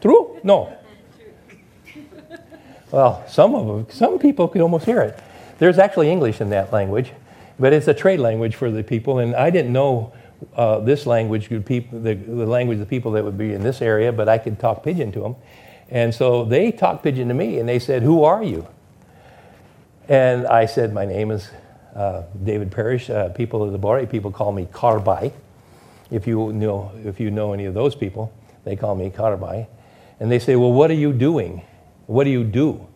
True? 0.01 0.39
No. 0.43 0.75
Well, 2.91 3.23
some 3.29 3.55
of 3.55 3.67
them, 3.67 3.87
some 3.91 4.19
people 4.19 4.49
could 4.49 4.63
almost 4.63 4.87
hear 4.87 5.03
it. 5.03 5.19
There's 5.59 5.79
actually 5.79 6.11
English 6.11 6.41
in 6.41 6.49
that 6.51 6.73
language, 6.73 7.13
but 7.59 7.75
it's 7.75 7.87
a 7.87 7.93
trade 7.93 8.19
language 8.19 8.55
for 8.55 8.71
the 8.71 8.83
people, 8.83 9.19
and 9.19 9.35
I 9.35 9.51
didn't 9.51 9.75
know 9.75 10.15
uh, 10.57 10.81
this 10.81 11.05
language, 11.05 11.51
people, 11.67 12.01
the, 12.01 12.15
the 12.15 12.47
language 12.47 12.77
of 12.77 12.81
the 12.81 12.87
people 12.87 13.13
that 13.13 13.25
would 13.25 13.37
be 13.37 13.53
in 13.53 13.63
this 13.63 13.83
area, 13.83 14.11
but 14.11 14.27
I 14.27 14.39
could 14.39 14.59
talk 14.59 14.83
pidgin 14.83 15.13
to 15.13 15.21
them. 15.21 15.37
And 15.91 16.15
so 16.15 16.47
they 16.47 16.73
talked 16.73 17.03
pidgin 17.03 17.29
to 17.29 17.35
me, 17.35 17.59
and 17.59 17.69
they 17.69 17.79
said, 17.79 18.03
Who 18.03 18.25
are 18.25 18.43
you? 18.43 18.67
And 20.09 20.47
I 20.47 20.65
said, 20.65 20.95
My 20.95 21.05
name 21.05 21.31
is 21.31 21.51
uh, 21.95 22.23
David 22.43 22.73
Parrish. 22.73 23.11
Uh, 23.11 23.29
people 23.29 23.63
of 23.63 23.73
the 23.73 23.79
Bore, 23.79 24.05
people 24.07 24.31
call 24.31 24.53
me 24.53 24.67
Karbai. 24.67 25.33
If 26.11 26.27
you 26.27 26.53
know, 26.53 26.91
if 27.05 27.21
you 27.21 27.31
know 27.31 27.53
any 27.53 27.67
of 27.67 27.75
those 27.75 27.95
people, 27.95 28.33
they 28.65 28.75
call 28.75 28.95
me 28.95 29.11
Karabai. 29.11 29.67
And 30.19 30.33
they 30.33 30.39
say, 30.39 30.57
Well, 30.57 30.73
what 30.73 30.91
are 30.91 30.95
you 30.95 31.13
doing? 31.13 31.63
What 32.07 32.25
do 32.25 32.31
you 32.31 32.43
do? 32.43 32.87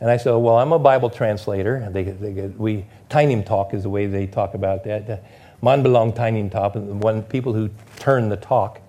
And 0.00 0.10
I 0.10 0.18
said, 0.18 0.32
Well, 0.32 0.56
I'm 0.56 0.72
a 0.72 0.78
Bible 0.78 1.08
translator. 1.08 1.88
They, 1.90 2.04
they 2.04 2.48
we, 2.48 2.84
Tainim 3.08 3.46
talk 3.46 3.72
is 3.72 3.84
the 3.84 3.90
way 3.90 4.06
they 4.06 4.26
talk 4.26 4.52
about 4.52 4.84
that. 4.84 5.24
Man 5.62 5.82
belong 5.82 6.12
Tainim 6.12 6.50
talk, 6.50 6.74
and 6.74 7.02
one 7.02 7.22
people 7.22 7.54
who 7.54 7.70
turn 7.98 8.28
the 8.28 8.36
talk. 8.36 8.80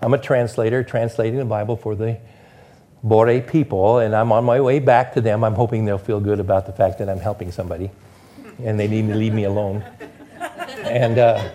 I'm 0.00 0.14
a 0.14 0.18
translator, 0.18 0.82
translating 0.82 1.38
the 1.38 1.44
Bible 1.44 1.76
for 1.76 1.94
the 1.94 2.18
Bore 3.02 3.40
people, 3.40 3.98
and 3.98 4.14
I'm 4.14 4.32
on 4.32 4.44
my 4.44 4.60
way 4.60 4.80
back 4.80 5.14
to 5.14 5.20
them. 5.20 5.44
I'm 5.44 5.54
hoping 5.54 5.84
they'll 5.84 5.98
feel 5.98 6.20
good 6.20 6.40
about 6.40 6.66
the 6.66 6.72
fact 6.72 6.98
that 6.98 7.08
I'm 7.08 7.20
helping 7.20 7.52
somebody, 7.52 7.90
and 8.62 8.78
they 8.78 8.88
need 8.88 9.08
to 9.08 9.14
leave 9.14 9.32
me 9.32 9.44
alone. 9.44 9.84
And 10.84 11.18
uh, 11.18 11.48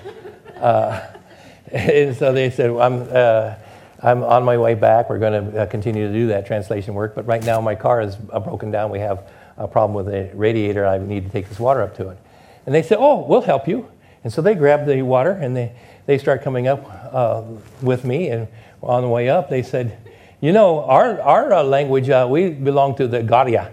uh, 0.63 1.13
and 1.71 2.15
so 2.15 2.32
they 2.32 2.49
said, 2.49 2.69
I'm, 2.69 3.08
uh, 3.12 3.56
I'm 4.01 4.23
on 4.23 4.43
my 4.43 4.58
way 4.58 4.75
back. 4.75 5.10
We're 5.10 5.19
going 5.19 5.51
to 5.51 5.63
uh, 5.63 5.65
continue 5.65 6.08
to 6.08 6.13
do 6.13 6.27
that 6.27 6.45
translation 6.45 6.93
work. 6.93 7.15
But 7.15 7.25
right 7.25 7.43
now, 7.43 7.60
my 7.62 7.75
car 7.75 8.01
is 8.01 8.15
uh, 8.32 8.39
broken 8.39 8.71
down. 8.71 8.91
We 8.91 8.99
have 8.99 9.29
a 9.58 9.67
problem 9.67 9.93
with 9.93 10.06
the 10.06 10.36
radiator. 10.36 10.86
I 10.86 10.97
need 10.97 11.25
to 11.25 11.29
take 11.29 11.49
this 11.49 11.60
water 11.60 11.82
up 11.82 11.95
to 11.97 12.10
it. 12.10 12.17
And 12.65 12.73
they 12.73 12.82
said, 12.82 12.97
Oh, 12.99 13.25
we'll 13.25 13.41
help 13.41 13.67
you. 13.67 13.89
And 14.23 14.32
so 14.32 14.41
they 14.41 14.56
grabbed 14.56 14.88
the 14.88 15.01
water 15.01 15.32
and 15.32 15.56
they, 15.56 15.73
they 16.06 16.17
start 16.17 16.43
coming 16.43 16.67
up 16.67 16.86
uh, 17.13 17.43
with 17.82 18.06
me. 18.06 18.29
And 18.29 18.47
on 18.82 19.01
the 19.01 19.10
way 19.10 19.29
up, 19.29 19.49
they 19.49 19.63
said, 19.63 19.97
You 20.43 20.51
know, 20.51 20.84
our, 20.84 21.21
our 21.21 21.53
uh, 21.53 21.63
language, 21.63 22.10
uh, 22.10 22.27
we 22.29 22.49
belong 22.49 22.95
to 22.95 23.08
the 23.08 23.23
Garia 23.23 23.71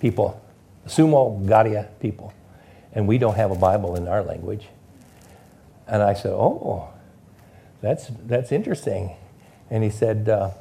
people, 0.00 0.42
Sumo 0.86 1.46
Garia 1.46 1.90
people. 2.00 2.32
And 2.94 3.06
we 3.06 3.18
don't 3.18 3.34
have 3.34 3.50
a 3.50 3.54
Bible 3.54 3.94
in 3.94 4.08
our 4.08 4.22
language. 4.22 4.68
And 5.86 6.02
I 6.02 6.14
said, 6.14 6.32
Oh, 6.32 6.88
that's, 7.82 8.06
that's 8.24 8.52
interesting. 8.52 9.16
And 9.68 9.84
he 9.84 9.90
said, 9.90 10.30
uh, 10.30 10.52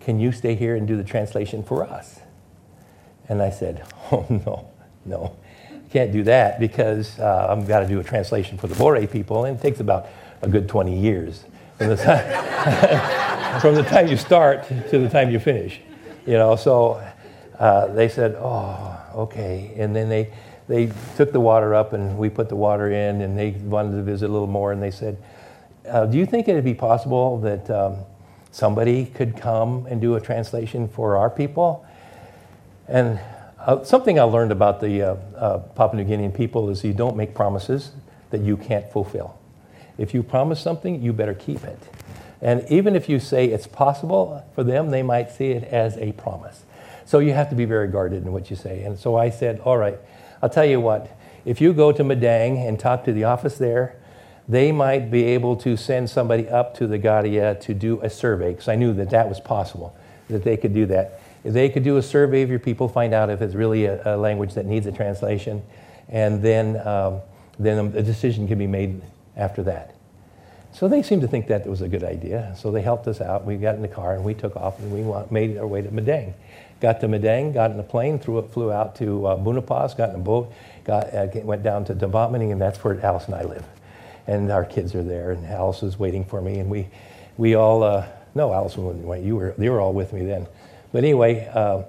Can 0.00 0.20
you 0.20 0.32
stay 0.32 0.54
here 0.54 0.76
and 0.76 0.86
do 0.86 0.98
the 0.98 1.04
translation 1.04 1.62
for 1.62 1.84
us? 1.84 2.20
And 3.30 3.40
I 3.40 3.48
said, 3.48 3.86
Oh, 4.12 4.26
no, 4.28 4.68
no. 5.06 5.34
Can't 5.88 6.12
do 6.12 6.24
that 6.24 6.60
because 6.60 7.18
uh, 7.18 7.46
I've 7.48 7.66
got 7.66 7.80
to 7.80 7.88
do 7.88 8.00
a 8.00 8.04
translation 8.04 8.58
for 8.58 8.66
the 8.66 8.74
Bore 8.74 9.06
people, 9.06 9.46
and 9.46 9.58
it 9.58 9.62
takes 9.62 9.80
about 9.80 10.08
a 10.42 10.48
good 10.50 10.68
20 10.68 11.00
years 11.00 11.42
from 11.78 11.88
the 11.88 11.96
time, 11.96 13.60
from 13.60 13.74
the 13.74 13.82
time 13.82 14.08
you 14.08 14.16
start 14.16 14.66
to 14.68 14.98
the 14.98 15.08
time 15.08 15.30
you 15.30 15.38
finish. 15.38 15.80
You 16.26 16.34
know, 16.34 16.56
so 16.56 17.02
uh, 17.58 17.86
they 17.88 18.08
said, 18.08 18.36
Oh, 18.38 19.00
okay. 19.14 19.72
And 19.76 19.94
then 19.94 20.08
they, 20.08 20.32
they 20.68 20.92
took 21.16 21.32
the 21.32 21.40
water 21.40 21.74
up 21.74 21.92
and 21.92 22.16
we 22.16 22.28
put 22.28 22.48
the 22.48 22.56
water 22.56 22.90
in, 22.90 23.20
and 23.20 23.38
they 23.38 23.50
wanted 23.50 23.92
to 23.96 24.02
visit 24.02 24.28
a 24.28 24.32
little 24.32 24.46
more, 24.46 24.72
and 24.72 24.82
they 24.82 24.90
said, 24.90 25.16
uh, 25.88 26.06
Do 26.06 26.18
you 26.18 26.26
think 26.26 26.48
it'd 26.48 26.64
be 26.64 26.74
possible 26.74 27.38
that 27.40 27.70
um, 27.70 27.98
somebody 28.50 29.06
could 29.06 29.36
come 29.36 29.86
and 29.86 30.00
do 30.00 30.14
a 30.14 30.20
translation 30.20 30.88
for 30.88 31.16
our 31.16 31.30
people? 31.30 31.86
And 32.88 33.20
uh, 33.58 33.84
something 33.84 34.18
I 34.18 34.24
learned 34.24 34.50
about 34.50 34.80
the 34.80 35.02
uh, 35.02 35.14
uh 35.36 35.58
Papua 35.58 36.02
New 36.02 36.08
Guinean 36.08 36.34
people 36.34 36.68
is 36.68 36.82
you 36.82 36.92
don't 36.92 37.16
make 37.16 37.32
promises 37.32 37.92
that 38.30 38.40
you 38.40 38.56
can't 38.56 38.90
fulfill. 38.90 39.38
If 39.98 40.14
you 40.14 40.22
promise 40.22 40.60
something, 40.60 41.02
you 41.02 41.12
better 41.12 41.34
keep 41.34 41.64
it. 41.64 41.78
And 42.40 42.64
even 42.68 42.96
if 42.96 43.08
you 43.08 43.20
say 43.20 43.46
it's 43.46 43.66
possible 43.66 44.44
for 44.54 44.64
them, 44.64 44.90
they 44.90 45.02
might 45.02 45.30
see 45.30 45.52
it 45.52 45.64
as 45.64 45.96
a 45.96 46.12
promise. 46.12 46.64
So 47.04 47.20
you 47.20 47.32
have 47.34 47.48
to 47.50 47.54
be 47.54 47.64
very 47.64 47.88
guarded 47.88 48.24
in 48.24 48.32
what 48.32 48.50
you 48.50 48.56
say. 48.56 48.82
And 48.82 48.98
so 48.98 49.16
I 49.16 49.30
said, 49.30 49.60
All 49.60 49.76
right, 49.76 49.98
I'll 50.42 50.48
tell 50.48 50.64
you 50.64 50.80
what, 50.80 51.16
if 51.44 51.60
you 51.60 51.72
go 51.72 51.92
to 51.92 52.02
Madang 52.02 52.66
and 52.66 52.78
talk 52.78 53.04
to 53.04 53.12
the 53.12 53.24
office 53.24 53.58
there, 53.58 53.96
they 54.48 54.72
might 54.72 55.10
be 55.10 55.24
able 55.24 55.56
to 55.56 55.76
send 55.76 56.10
somebody 56.10 56.48
up 56.48 56.76
to 56.76 56.86
the 56.86 56.98
Garia 56.98 57.54
to 57.60 57.74
do 57.74 58.00
a 58.02 58.10
survey, 58.10 58.52
because 58.52 58.68
I 58.68 58.74
knew 58.74 58.92
that 58.94 59.10
that 59.10 59.28
was 59.28 59.40
possible, 59.40 59.96
that 60.28 60.42
they 60.42 60.56
could 60.56 60.74
do 60.74 60.86
that. 60.86 61.20
They 61.44 61.68
could 61.68 61.84
do 61.84 61.96
a 61.96 62.02
survey 62.02 62.42
of 62.42 62.50
your 62.50 62.58
people, 62.58 62.88
find 62.88 63.14
out 63.14 63.30
if 63.30 63.40
it's 63.40 63.54
really 63.54 63.86
a, 63.86 64.14
a 64.14 64.16
language 64.16 64.54
that 64.54 64.66
needs 64.66 64.86
a 64.86 64.92
translation, 64.92 65.62
and 66.08 66.42
then, 66.42 66.84
um, 66.86 67.20
then 67.58 67.94
a 67.96 68.02
decision 68.02 68.48
can 68.48 68.58
be 68.58 68.66
made 68.66 69.00
after 69.36 69.62
that. 69.64 69.91
So 70.74 70.88
they 70.88 71.02
seemed 71.02 71.22
to 71.22 71.28
think 71.28 71.48
that 71.48 71.66
was 71.66 71.82
a 71.82 71.88
good 71.88 72.02
idea. 72.02 72.54
So 72.58 72.70
they 72.70 72.82
helped 72.82 73.06
us 73.06 73.20
out. 73.20 73.44
We 73.44 73.56
got 73.56 73.74
in 73.74 73.82
the 73.82 73.88
car 73.88 74.14
and 74.14 74.24
we 74.24 74.34
took 74.34 74.56
off 74.56 74.78
and 74.78 74.90
we 74.90 75.02
made 75.30 75.58
our 75.58 75.66
way 75.66 75.82
to 75.82 75.88
Madang. 75.88 76.32
Got 76.80 77.00
to 77.02 77.08
Madang, 77.08 77.54
got 77.54 77.70
in 77.70 77.78
a 77.78 77.82
plane, 77.84 78.18
threw, 78.18 78.42
flew 78.48 78.72
out 78.72 78.96
to 78.96 79.26
uh, 79.26 79.36
got 79.36 80.08
in 80.08 80.14
a 80.16 80.18
boat, 80.18 80.52
got, 80.84 81.14
uh, 81.14 81.28
went 81.44 81.62
down 81.62 81.84
to 81.84 81.94
Dambotmani, 81.94 82.50
and 82.50 82.60
that's 82.60 82.82
where 82.82 83.00
Alice 83.04 83.26
and 83.26 83.36
I 83.36 83.44
live. 83.44 83.64
And 84.26 84.50
our 84.50 84.64
kids 84.64 84.94
are 84.94 85.02
there, 85.02 85.30
and 85.30 85.46
Alice 85.46 85.82
was 85.82 85.98
waiting 85.98 86.24
for 86.24 86.40
me, 86.40 86.58
and 86.58 86.68
we, 86.68 86.88
we 87.36 87.54
all, 87.54 87.84
uh, 87.84 88.06
no, 88.34 88.52
Alice 88.52 88.76
wait. 88.76 89.22
You 89.22 89.36
were, 89.36 89.54
you 89.58 89.70
were 89.70 89.80
all 89.80 89.92
with 89.92 90.12
me 90.12 90.24
then. 90.24 90.48
But 90.90 91.04
anyway, 91.04 91.48
uh, 91.54 91.82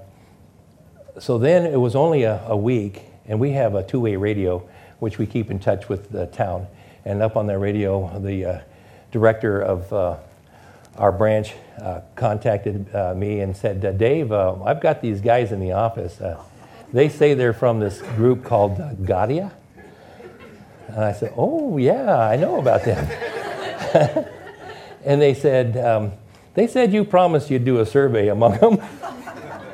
so 1.19 1.37
then 1.37 1.65
it 1.65 1.79
was 1.79 1.95
only 1.95 2.23
a, 2.23 2.43
a 2.47 2.57
week, 2.57 3.01
and 3.25 3.39
we 3.39 3.51
have 3.51 3.73
a 3.73 3.81
two-way 3.81 4.15
radio, 4.15 4.67
which 4.99 5.17
we 5.17 5.25
keep 5.25 5.49
in 5.49 5.59
touch 5.59 5.89
with 5.89 6.11
the 6.11 6.27
town. 6.27 6.67
And 7.05 7.21
up 7.21 7.35
on 7.35 7.47
that 7.47 7.57
radio, 7.57 8.19
the 8.19 8.45
uh, 8.45 8.59
director 9.13 9.61
of 9.61 9.93
uh, 9.93 10.17
our 10.97 11.11
branch 11.11 11.53
uh, 11.79 12.01
contacted 12.15 12.93
uh, 12.93 13.13
me 13.13 13.39
and 13.39 13.55
said, 13.55 13.85
uh, 13.85 13.91
Dave, 13.91 14.31
uh, 14.31 14.61
I've 14.63 14.81
got 14.81 15.01
these 15.01 15.21
guys 15.21 15.51
in 15.51 15.59
the 15.59 15.71
office. 15.71 16.19
Uh, 16.19 16.41
they 16.91 17.09
say 17.09 17.33
they're 17.33 17.53
from 17.53 17.79
this 17.79 18.01
group 18.01 18.43
called 18.43 18.79
uh, 18.81 18.93
Garia. 18.95 19.51
And 20.87 21.03
I 21.03 21.13
said, 21.13 21.33
Oh, 21.37 21.77
yeah, 21.77 22.19
I 22.19 22.35
know 22.35 22.59
about 22.59 22.83
them. 22.83 23.05
and 25.05 25.21
they 25.21 25.33
said, 25.33 25.77
um, 25.77 26.11
They 26.55 26.67
said 26.67 26.91
you 26.91 27.05
promised 27.05 27.49
you'd 27.49 27.65
do 27.65 27.79
a 27.79 27.85
survey 27.85 28.27
among 28.29 28.57
them. 28.57 28.77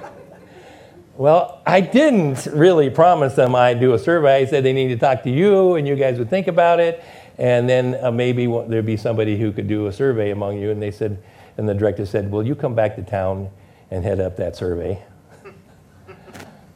well, 1.18 1.62
I 1.66 1.82
didn't 1.82 2.46
really 2.46 2.90
promise 2.90 3.36
them 3.36 3.56
I'd 3.56 3.80
do 3.80 3.94
a 3.94 4.00
survey. 4.00 4.44
I 4.44 4.46
said 4.46 4.64
they 4.64 4.74
need 4.74 4.90
to 4.90 4.98
talk 4.98 5.24
to 5.24 5.30
you 5.30 5.76
and 5.76 5.88
you 5.88 5.96
guys 5.96 6.20
would 6.20 6.30
think 6.30 6.48
about 6.48 6.80
it. 6.80 7.04
And 7.40 7.70
then 7.70 7.98
uh, 8.04 8.12
maybe 8.12 8.48
there'd 8.68 8.86
be 8.86 8.98
somebody 8.98 9.38
who 9.40 9.54
could 9.54 9.68
do 9.68 9.88
a 9.88 9.94
survey 9.94 10.32
among 10.32 10.60
you. 10.60 10.72
And 10.72 10.82
they 10.82 10.92
said, 10.92 11.24
and 11.58 11.68
the 11.68 11.74
director 11.74 12.06
said, 12.06 12.30
Will 12.30 12.46
you 12.46 12.54
come 12.54 12.76
back 12.76 12.98
to 12.98 13.02
town 13.02 13.50
and 13.90 14.04
head 14.04 14.20
up 14.20 14.38
that 14.38 14.56
survey? 14.56 15.02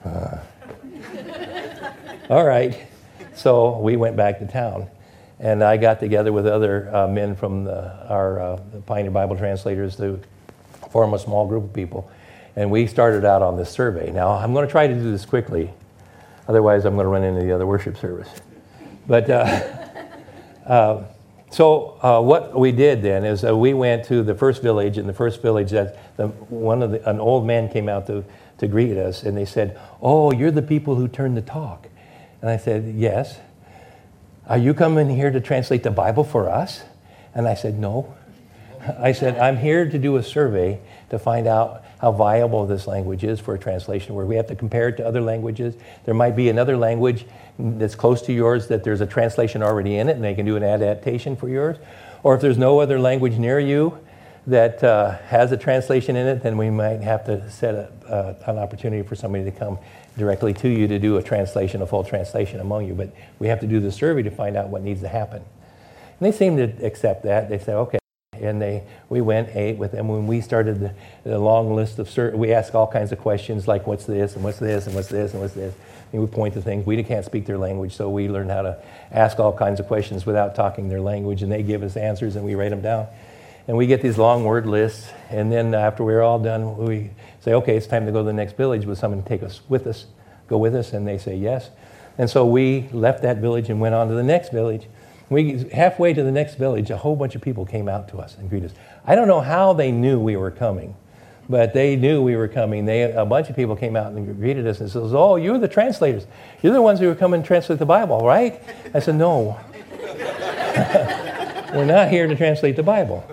Uh, 0.05 0.37
all 2.29 2.43
right. 2.43 2.77
So 3.33 3.79
we 3.79 3.95
went 3.95 4.17
back 4.17 4.39
to 4.39 4.45
town. 4.45 4.89
And 5.39 5.63
I 5.63 5.77
got 5.77 6.01
together 6.01 6.33
with 6.33 6.45
other 6.45 6.93
uh, 6.93 7.07
men 7.07 7.37
from 7.37 7.63
the, 7.63 8.05
our 8.09 8.39
uh, 8.41 8.57
Pioneer 8.85 9.11
Bible 9.11 9.37
translators 9.37 9.95
to 9.95 10.19
form 10.91 11.13
a 11.13 11.19
small 11.19 11.47
group 11.47 11.63
of 11.63 11.73
people. 11.73 12.11
And 12.57 12.69
we 12.69 12.85
started 12.85 13.23
out 13.23 13.41
on 13.41 13.55
this 13.55 13.69
survey. 13.69 14.11
Now, 14.11 14.31
I'm 14.31 14.51
going 14.53 14.65
to 14.67 14.71
try 14.71 14.87
to 14.87 14.93
do 14.93 15.09
this 15.09 15.25
quickly. 15.25 15.71
Otherwise, 16.49 16.83
I'm 16.83 16.95
going 16.95 17.05
to 17.05 17.09
run 17.09 17.23
into 17.23 17.41
the 17.41 17.53
other 17.53 17.65
worship 17.65 17.95
service. 17.95 18.29
But 19.07 19.29
uh, 20.65 21.03
so 21.51 21.99
uh, 22.01 22.21
what 22.21 22.57
we 22.57 22.71
did 22.71 23.01
then 23.03 23.23
is 23.23 23.43
uh, 23.43 23.55
we 23.55 23.73
went 23.73 24.05
to 24.05 24.23
the 24.23 24.33
first 24.33 24.61
village. 24.61 24.97
In 24.97 25.05
the 25.05 25.13
first 25.13 25.41
village, 25.41 25.71
that 25.71 26.17
the, 26.17 26.27
one 26.27 26.81
of 26.81 26.91
the, 26.91 27.09
an 27.09 27.19
old 27.19 27.45
man 27.45 27.69
came 27.69 27.87
out 27.87 28.07
to, 28.07 28.23
to 28.57 28.67
greet 28.67 28.97
us, 28.97 29.23
and 29.23 29.37
they 29.37 29.45
said, 29.45 29.79
"Oh, 30.01 30.31
you're 30.31 30.51
the 30.51 30.61
people 30.61 30.95
who 30.95 31.07
turned 31.07 31.37
the 31.37 31.41
talk." 31.41 31.87
And 32.41 32.49
I 32.49 32.57
said, 32.57 32.93
"Yes." 32.95 33.39
Are 34.45 34.57
you 34.57 34.73
coming 34.73 35.09
here 35.09 35.31
to 35.31 35.39
translate 35.39 35.83
the 35.83 35.91
Bible 35.91 36.25
for 36.25 36.49
us? 36.49 36.83
And 37.33 37.47
I 37.47 37.53
said, 37.53 37.79
No. 37.79 38.13
I 38.99 39.13
said, 39.13 39.37
I'm 39.37 39.55
here 39.55 39.89
to 39.89 39.97
do 39.97 40.17
a 40.17 40.23
survey 40.23 40.81
to 41.09 41.17
find 41.17 41.47
out 41.47 41.82
how 42.03 42.11
viable 42.11 42.67
this 42.67 42.85
language 42.85 43.23
is 43.23 43.39
for 43.39 43.53
a 43.53 43.57
translation 43.57 44.13
where 44.13 44.25
we 44.25 44.35
have 44.35 44.45
to 44.45 44.55
compare 44.55 44.89
it 44.89 44.97
to 44.97 45.07
other 45.07 45.21
languages. 45.21 45.73
There 46.03 46.13
might 46.13 46.35
be 46.35 46.49
another 46.49 46.75
language 46.75 47.25
that's 47.57 47.95
close 47.95 48.21
to 48.23 48.33
yours 48.33 48.67
that 48.67 48.83
there's 48.83 48.99
a 48.99 49.07
translation 49.07 49.63
already 49.63 49.95
in 49.95 50.09
it 50.09 50.17
and 50.17 50.23
they 50.23 50.35
can 50.35 50.45
do 50.45 50.57
an 50.57 50.63
adaptation 50.63 51.37
for 51.37 51.47
yours. 51.47 51.77
Or 52.21 52.35
if 52.35 52.41
there's 52.41 52.57
no 52.57 52.79
other 52.79 52.99
language 52.99 53.37
near 53.37 53.57
you 53.57 53.97
that 54.47 54.83
uh, 54.83 55.11
has 55.27 55.53
a 55.53 55.57
translation 55.57 56.17
in 56.17 56.27
it, 56.27 56.43
then 56.43 56.57
we 56.57 56.69
might 56.69 56.99
have 56.99 57.23
to 57.27 57.49
set 57.49 57.73
a, 57.73 57.89
uh, 58.09 58.51
an 58.51 58.57
opportunity 58.57 59.07
for 59.07 59.15
somebody 59.15 59.45
to 59.45 59.51
come 59.51 59.79
directly 60.17 60.53
to 60.55 60.67
you 60.67 60.89
to 60.89 60.99
do 60.99 61.15
a 61.15 61.23
translation, 61.23 61.81
a 61.81 61.87
full 61.87 62.03
translation 62.03 62.59
among 62.59 62.85
you. 62.85 62.93
But 62.93 63.15
we 63.39 63.47
have 63.47 63.61
to 63.61 63.67
do 63.67 63.79
the 63.79 63.93
survey 63.93 64.23
to 64.23 64.31
find 64.31 64.57
out 64.57 64.67
what 64.67 64.81
needs 64.81 64.99
to 65.03 65.07
happen. 65.07 65.37
And 65.37 66.19
they 66.19 66.37
seem 66.37 66.57
to 66.57 66.85
accept 66.85 67.23
that. 67.23 67.47
They 67.47 67.59
say, 67.59 67.71
okay. 67.71 67.99
And 68.43 68.61
they, 68.61 68.83
we 69.09 69.21
went, 69.21 69.55
ate 69.55 69.77
with 69.77 69.93
them. 69.93 70.07
When 70.07 70.27
we 70.27 70.41
started 70.41 70.79
the, 70.79 70.93
the 71.23 71.39
long 71.39 71.73
list 71.73 71.97
of, 71.97 72.09
sur- 72.09 72.35
we 72.35 72.53
asked 72.53 72.75
all 72.75 72.87
kinds 72.87 73.11
of 73.11 73.19
questions 73.19 73.67
like, 73.67 73.87
what's 73.87 74.05
this, 74.05 74.35
and 74.35 74.43
what's 74.43 74.59
this, 74.59 74.85
and 74.85 74.95
what's 74.95 75.07
this, 75.07 75.31
and 75.31 75.41
what's 75.41 75.53
this. 75.53 75.73
And 76.11 76.21
we 76.21 76.27
point 76.27 76.53
to 76.55 76.61
things. 76.61 76.85
We 76.85 77.01
can't 77.03 77.25
speak 77.25 77.45
their 77.45 77.57
language, 77.57 77.95
so 77.95 78.09
we 78.09 78.27
learned 78.27 78.51
how 78.51 78.63
to 78.63 78.83
ask 79.11 79.39
all 79.39 79.53
kinds 79.53 79.79
of 79.79 79.87
questions 79.87 80.25
without 80.25 80.55
talking 80.55 80.89
their 80.89 81.01
language, 81.01 81.41
and 81.41 81.51
they 81.51 81.63
give 81.63 81.83
us 81.83 81.95
answers, 81.95 82.35
and 82.35 82.45
we 82.45 82.53
write 82.53 82.69
them 82.69 82.81
down. 82.81 83.07
And 83.67 83.77
we 83.77 83.87
get 83.87 84.01
these 84.01 84.17
long 84.17 84.43
word 84.43 84.65
lists, 84.65 85.09
and 85.29 85.49
then 85.49 85.73
after 85.73 86.03
we're 86.03 86.21
all 86.21 86.37
done, 86.37 86.77
we 86.77 87.11
say, 87.39 87.53
okay, 87.53 87.77
it's 87.77 87.87
time 87.87 88.05
to 88.05 88.11
go 88.11 88.19
to 88.19 88.25
the 88.25 88.33
next 88.33 88.57
village. 88.57 88.85
Will 88.85 88.95
someone 88.95 89.23
to 89.23 89.29
take 89.29 89.41
us 89.41 89.61
with 89.69 89.87
us, 89.87 90.05
go 90.49 90.57
with 90.57 90.75
us? 90.75 90.91
And 90.91 91.07
they 91.07 91.17
say 91.17 91.35
yes. 91.37 91.69
And 92.17 92.29
so 92.29 92.45
we 92.45 92.89
left 92.91 93.21
that 93.23 93.37
village 93.37 93.69
and 93.69 93.79
went 93.79 93.95
on 93.95 94.09
to 94.09 94.13
the 94.13 94.23
next 94.23 94.51
village. 94.51 94.87
We, 95.33 95.65
halfway 95.73 96.13
to 96.13 96.23
the 96.23 96.31
next 96.31 96.55
village, 96.55 96.89
a 96.89 96.97
whole 96.97 97.15
bunch 97.15 97.35
of 97.35 97.41
people 97.41 97.65
came 97.65 97.89
out 97.89 98.07
to 98.09 98.17
us 98.17 98.37
and 98.37 98.49
greeted 98.49 98.71
us. 98.71 98.77
I 99.05 99.15
don't 99.15 99.27
know 99.27 99.41
how 99.41 99.73
they 99.73 99.91
knew 99.91 100.19
we 100.19 100.35
were 100.37 100.51
coming, 100.51 100.95
but 101.49 101.73
they 101.73 101.95
knew 101.95 102.21
we 102.23 102.35
were 102.35 102.47
coming. 102.47 102.85
They, 102.85 103.11
a 103.11 103.25
bunch 103.25 103.49
of 103.49 103.55
people 103.55 103.75
came 103.75 103.95
out 103.95 104.13
and 104.13 104.37
greeted 104.39 104.65
us 104.65 104.79
and 104.79 104.89
says, 104.89 105.13
"Oh, 105.13 105.35
you're 105.35 105.57
the 105.57 105.67
translators. 105.67 106.25
You're 106.61 106.73
the 106.73 106.81
ones 106.81 106.99
who 106.99 107.09
are 107.09 107.15
coming 107.15 107.41
to 107.41 107.47
translate 107.47 107.79
the 107.79 107.85
Bible, 107.85 108.19
right?" 108.19 108.61
I 108.93 108.99
said, 108.99 109.15
"No, 109.15 109.59
we're 111.73 111.85
not 111.85 112.09
here 112.09 112.27
to 112.27 112.35
translate 112.35 112.75
the 112.75 112.83
Bible. 112.83 113.25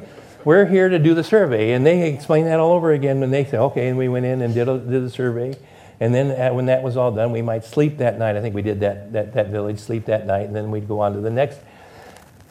We're 0.45 0.67
here 0.67 0.89
to 0.89 0.99
do 0.99 1.15
the 1.15 1.25
survey." 1.25 1.73
And 1.73 1.87
they 1.87 2.13
explained 2.13 2.49
that 2.49 2.59
all 2.59 2.73
over 2.73 2.93
again. 2.93 3.23
And 3.23 3.33
they 3.33 3.45
said, 3.45 3.61
"Okay," 3.61 3.89
and 3.89 3.97
we 3.97 4.09
went 4.09 4.27
in 4.27 4.43
and 4.43 4.55
did, 4.55 4.69
a, 4.69 4.79
did 4.79 5.05
the 5.05 5.11
survey. 5.11 5.57
And 6.01 6.15
then 6.15 6.31
uh, 6.31 6.55
when 6.55 6.67
that 6.67 6.83
was 6.83 6.97
all 6.97 7.13
done, 7.13 7.31
we 7.31 7.43
might 7.43 7.63
sleep 7.63 7.99
that 7.99 8.19
night. 8.19 8.35
I 8.35 8.41
think 8.41 8.55
we 8.55 8.63
did 8.63 8.81
that, 8.81 9.13
that, 9.13 9.35
that 9.35 9.49
village, 9.49 9.79
sleep 9.79 10.07
that 10.07 10.27
night, 10.27 10.47
and 10.47 10.57
then 10.57 10.71
we'd 10.71 10.89
go 10.89 11.01
on 11.01 11.13
to 11.13 11.21
the 11.21 11.31
next 11.31 11.61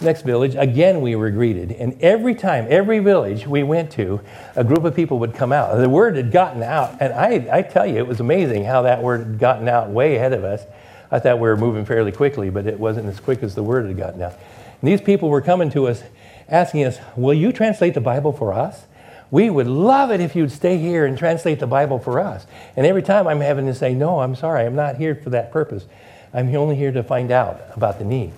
next 0.02 0.22
village, 0.22 0.56
again 0.56 1.02
we 1.02 1.16
were 1.16 1.30
greeted. 1.30 1.72
And 1.72 2.02
every 2.02 2.36
time, 2.36 2.68
every 2.70 3.00
village 3.00 3.45
we 3.47 3.64
went 3.64 3.91
to, 3.91 4.22
a 4.56 4.64
group 4.64 4.84
of 4.84 4.95
people 4.95 5.20
would 5.20 5.34
come 5.34 5.52
out. 5.52 5.76
The 5.78 5.89
word 5.89 6.16
had 6.16 6.32
gotten 6.32 6.64
out. 6.64 6.97
And 7.00 7.14
I, 7.14 7.60
I 7.60 7.62
tell 7.62 7.86
you, 7.86 7.97
it 7.97 8.08
was 8.08 8.20
amazing 8.20 8.66
how 8.66 8.84
that 8.84 9.02
word 9.02 9.26
had 9.26 9.39
gotten 9.39 9.68
out 9.68 9.89
way 9.89 10.16
ahead 10.16 10.34
of 10.34 10.43
us. 10.43 10.64
I 11.12 11.20
thought 11.20 11.39
we 11.39 11.50
were 11.50 11.58
moving 11.58 11.86
fairly 11.86 12.12
quickly, 12.12 12.50
but 12.50 12.68
it 12.68 12.80
wasn't 12.80 13.08
as 13.08 13.20
quick 13.20 13.41
as 13.41 13.56
the 13.56 13.64
word 13.64 13.88
had 13.88 13.97
gotten 13.97 14.22
out. 14.22 14.34
And 14.82 14.88
these 14.89 15.02
people 15.02 15.30
were 15.30 15.41
coming 15.41 15.70
to 15.72 15.88
us 15.88 16.04
asking 16.47 16.86
us, 16.86 17.00
Will 17.16 17.34
you 17.34 17.52
translate 17.52 17.93
the 17.93 18.02
Bible 18.02 18.32
for 18.32 18.54
us? 18.54 18.86
We 19.32 19.50
would 19.50 19.68
love 19.68 20.12
it 20.12 20.22
if 20.22 20.36
you'd 20.36 20.52
stay 20.52 20.78
here 20.78 21.06
and 21.06 21.18
translate 21.18 21.60
the 21.60 21.68
Bible 21.68 22.00
for 22.00 22.20
us. 22.20 22.47
And 22.76 22.86
every 22.86 23.04
time 23.04 23.28
I'm 23.28 23.41
having 23.41 23.66
to 23.68 23.76
say, 23.76 23.93
No, 23.93 24.20
I'm 24.20 24.36
sorry, 24.36 24.66
I'm 24.66 24.76
not 24.76 24.97
here 24.97 25.16
for 25.16 25.30
that 25.32 25.52
purpose. 25.52 25.86
I'm 26.34 26.56
only 26.56 26.76
here 26.76 26.91
to 26.91 27.04
find 27.04 27.32
out 27.32 27.62
about 27.76 27.97
the 27.97 28.06
need. 28.06 28.32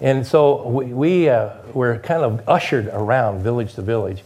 And 0.00 0.26
so 0.26 0.66
we, 0.68 0.86
we 0.86 1.28
uh, 1.28 1.56
were 1.72 1.98
kind 1.98 2.22
of 2.22 2.46
ushered 2.48 2.88
around 2.88 3.42
village 3.42 3.74
to 3.74 3.82
village. 3.82 4.22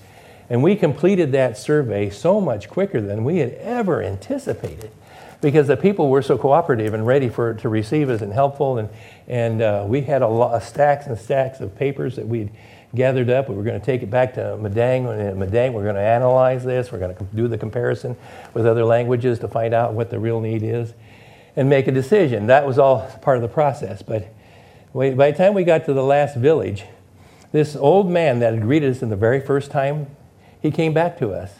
And 0.51 0.63
we 0.63 0.77
completed 0.77 1.33
that 1.33 1.59
survey 1.59 2.09
so 2.11 2.41
much 2.41 2.69
quicker 2.69 3.01
than 3.01 3.23
we 3.25 3.39
had 3.39 3.53
ever 3.55 4.03
anticipated 4.03 4.91
because 5.41 5.67
the 5.67 5.77
people 5.77 6.09
were 6.09 6.23
so 6.23 6.39
cooperative 6.39 6.95
and 6.95 7.07
ready 7.07 7.29
for, 7.29 7.55
to 7.55 7.69
receive 7.69 8.09
us 8.09 8.23
and 8.23 8.33
helpful. 8.33 8.79
And, 8.79 8.89
and 9.29 9.63
uh, 9.63 9.85
we 9.87 10.01
had 10.01 10.23
a 10.23 10.29
lot 10.29 10.55
of 10.55 10.65
stacks 10.65 11.07
and 11.07 11.19
stacks 11.19 11.61
of 11.61 11.77
papers 11.77 12.17
that 12.17 12.27
we'd 12.27 12.51
gathered 12.95 13.29
up. 13.29 13.49
We 13.49 13.55
were 13.55 13.63
going 13.63 13.79
to 13.79 13.85
take 13.85 14.03
it 14.03 14.11
back 14.11 14.35
to 14.35 14.57
Madang. 14.59 15.11
And 15.11 15.21
at 15.21 15.37
Madang, 15.37 15.75
we're 15.75 15.85
going 15.85 15.97
to 15.97 16.01
analyze 16.01 16.65
this. 16.65 16.91
We're 16.91 16.99
going 16.99 17.15
to 17.15 17.25
do 17.35 17.47
the 17.47 17.59
comparison 17.59 18.17
with 18.55 18.67
other 18.67 18.85
languages 18.85 19.39
to 19.41 19.49
find 19.49 19.75
out 19.75 19.93
what 19.93 20.11
the 20.11 20.19
real 20.19 20.41
need 20.41 20.63
is 20.63 20.95
and 21.55 21.69
make 21.69 21.87
a 21.87 21.93
decision. 21.93 22.47
That 22.47 22.67
was 22.67 22.79
all 22.79 23.03
part 23.21 23.37
of 23.37 23.43
the 23.43 23.49
process. 23.49 24.01
But 24.01 24.33
by 24.93 25.31
the 25.31 25.37
time 25.37 25.55
we 25.55 25.65
got 25.65 25.85
to 25.87 25.93
the 25.93 26.03
last 26.03 26.37
village, 26.37 26.85
this 27.53 27.77
old 27.77 28.11
man 28.11 28.41
that 28.41 28.55
had 28.55 28.63
greeted 28.63 28.91
us 28.91 29.03
in 29.03 29.09
the 29.09 29.17
very 29.17 29.41
first 29.41 29.71
time, 29.71 30.07
he 30.61 30.71
came 30.71 30.93
back 30.93 31.19
to 31.19 31.33
us. 31.33 31.53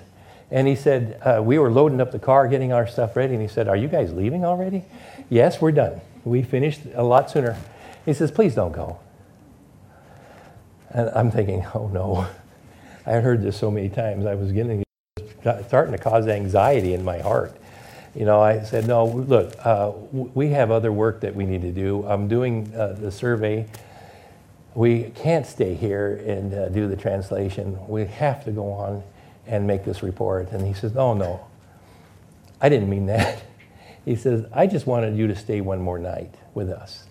And 0.51 0.67
he 0.67 0.75
said, 0.75 1.21
uh, 1.25 1.43
We 1.43 1.59
were 1.59 1.71
loading 1.71 2.01
up 2.01 2.11
the 2.11 2.19
car, 2.19 2.49
getting 2.49 2.73
our 2.73 2.87
stuff 2.87 3.17
ready. 3.17 3.35
And 3.35 3.43
he 3.43 3.49
said, 3.49 3.69
Are 3.69 3.77
you 3.77 3.89
guys 3.89 4.13
leaving 4.13 4.45
already? 4.45 4.85
yes, 5.29 5.61
we're 5.61 5.73
done. 5.73 6.01
We 6.25 6.43
finished 6.43 6.81
a 6.95 7.03
lot 7.03 7.31
sooner. 7.31 7.57
He 8.07 8.15
says, 8.15 8.31
Please 8.31 8.55
don't 8.55 8.73
go. 8.73 8.99
And 10.91 11.11
I'm 11.11 11.31
thinking, 11.31 11.67
Oh 11.75 11.89
no. 11.89 12.27
I 13.07 13.13
had 13.13 13.25
heard 13.25 13.43
this 13.43 13.57
so 13.57 13.71
many 13.71 13.89
times. 13.89 14.27
I 14.27 14.35
was 14.35 14.53
getting 14.53 14.85
starting 15.67 15.93
to 15.93 15.99
cause 15.99 16.27
anxiety 16.27 16.93
in 16.93 17.05
my 17.05 17.19
heart. 17.19 17.58
You 18.19 18.25
know, 18.25 18.41
I 18.41 18.65
said, 18.65 18.89
no, 18.89 19.07
look, 19.07 19.55
uh, 19.65 19.93
we 20.11 20.49
have 20.49 20.73
other 20.73 20.91
work 20.91 21.21
that 21.21 21.37
we 21.37 21.47
need 21.47 21.63
to 21.63 21.71
do. 21.71 22.05
I'm 22.05 22.27
doing 22.27 22.75
uh, 22.75 22.95
the 22.99 23.13
survey. 23.13 23.69
We 24.75 25.13
can't 25.15 25.47
stay 25.47 25.75
here 25.77 26.17
and 26.27 26.53
uh, 26.53 26.69
do 26.71 26.89
the 26.89 26.97
translation. 26.97 27.79
We 27.87 28.07
have 28.07 28.45
to 28.47 28.51
go 28.51 28.73
on 28.73 29.05
and 29.47 29.69
make 29.69 29.85
this 29.85 30.03
report. 30.03 30.51
And 30.51 30.67
he 30.67 30.73
says, 30.73 30.97
oh, 30.97 31.15
no, 31.15 31.47
I 32.61 32.69
didn't 32.69 32.91
mean 32.91 33.07
that. 33.07 33.43
He 34.05 34.17
says, 34.17 34.47
I 34.55 34.67
just 34.67 34.87
wanted 34.87 35.19
you 35.19 35.27
to 35.27 35.37
stay 35.37 35.61
one 35.61 35.83
more 35.83 35.99
night 35.99 36.35
with 36.55 36.71
us. 36.71 37.05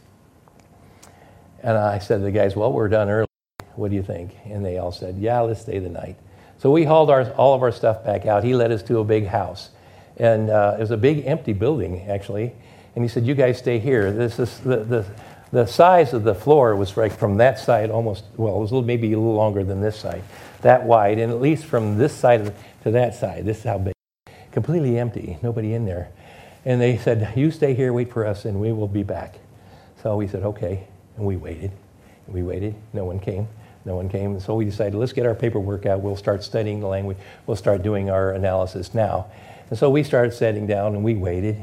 And 1.62 1.78
I 1.78 2.00
said 2.00 2.18
to 2.18 2.24
the 2.24 2.32
guys, 2.32 2.56
well, 2.56 2.74
we're 2.74 2.88
done 2.88 3.08
early. 3.08 3.28
What 3.76 3.92
do 3.92 3.96
you 3.96 4.02
think? 4.02 4.36
And 4.46 4.66
they 4.66 4.80
all 4.80 4.92
said, 4.92 5.18
yeah, 5.20 5.40
let's 5.42 5.62
stay 5.62 5.78
the 5.78 5.90
night. 5.90 6.16
So 6.58 6.72
we 6.72 6.86
hauled 6.86 7.12
our, 7.12 7.30
all 7.34 7.54
of 7.54 7.62
our 7.62 7.72
stuff 7.72 8.04
back 8.04 8.26
out. 8.26 8.44
He 8.44 8.56
led 8.56 8.72
us 8.72 8.82
to 8.84 8.98
a 8.98 9.04
big 9.04 9.28
house. 9.28 9.70
And 10.18 10.50
uh, 10.50 10.76
it 10.78 10.82
was 10.82 10.92
a 10.92 10.98
big 10.98 11.26
empty 11.26 11.54
building, 11.54 12.02
actually. 12.10 12.54
And 12.96 13.04
he 13.04 13.08
said, 13.08 13.26
You 13.26 13.36
guys 13.36 13.58
stay 13.58 13.80
here. 13.80 14.12
This 14.12 14.40
is 14.40 14.60
the, 14.60 14.78
the, 14.78 15.06
the 15.52 15.66
size 15.66 16.14
of 16.14 16.24
the 16.24 16.36
floor 16.36 16.76
was 16.76 16.98
like 16.98 17.18
from 17.18 17.38
that 17.38 17.60
side 17.60 17.90
almost, 17.90 18.26
well, 18.36 18.58
it 18.58 18.72
was 18.72 18.86
maybe 18.86 19.14
a 19.14 19.18
little 19.18 19.36
longer 19.36 19.64
than 19.64 19.82
this 19.82 19.98
side, 19.98 20.24
that 20.62 20.84
wide. 20.84 21.20
And 21.20 21.32
at 21.32 21.40
least 21.40 21.66
from 21.66 21.98
this 21.98 22.14
side 22.14 22.54
to 22.84 22.92
that 22.92 23.16
side, 23.16 23.46
this 23.46 23.60
is 23.60 23.64
how 23.64 23.78
big. 23.78 23.94
Completely 24.52 24.98
empty, 24.98 25.38
nobody 25.42 25.74
in 25.74 25.86
there. 25.86 26.10
And 26.66 26.82
they 26.82 26.98
said, 26.98 27.34
You 27.38 27.52
stay 27.52 27.74
here, 27.76 27.94
wait 27.94 28.12
for 28.12 28.26
us, 28.26 28.46
and 28.46 28.60
we 28.60 28.72
will 28.74 28.88
be 28.88 29.04
back. 29.04 29.40
So 30.02 30.16
we 30.18 30.28
said, 30.28 30.44
Okay. 30.44 30.88
And 31.16 31.26
we 31.26 31.36
waited. 31.36 31.72
And 32.26 32.36
we 32.36 32.44
waited. 32.44 32.76
No 32.94 33.06
one 33.06 33.20
came. 33.20 33.48
No 33.86 33.96
one 33.96 34.10
came. 34.10 34.40
So 34.40 34.56
we 34.56 34.66
decided, 34.66 34.96
let's 34.96 35.14
get 35.14 35.26
our 35.26 35.34
paperwork 35.34 35.86
out. 35.86 36.02
We'll 36.02 36.18
start 36.18 36.44
studying 36.44 36.82
the 36.82 36.88
language. 36.88 37.18
We'll 37.46 37.56
start 37.56 37.82
doing 37.84 38.10
our 38.10 38.32
analysis 38.32 38.94
now. 38.94 39.28
And 39.70 39.78
so 39.78 39.90
we 39.90 40.04
started 40.04 40.34
sitting 40.34 40.68
down 40.68 40.96
and 40.96 41.04
we 41.04 41.16
waited. 41.16 41.58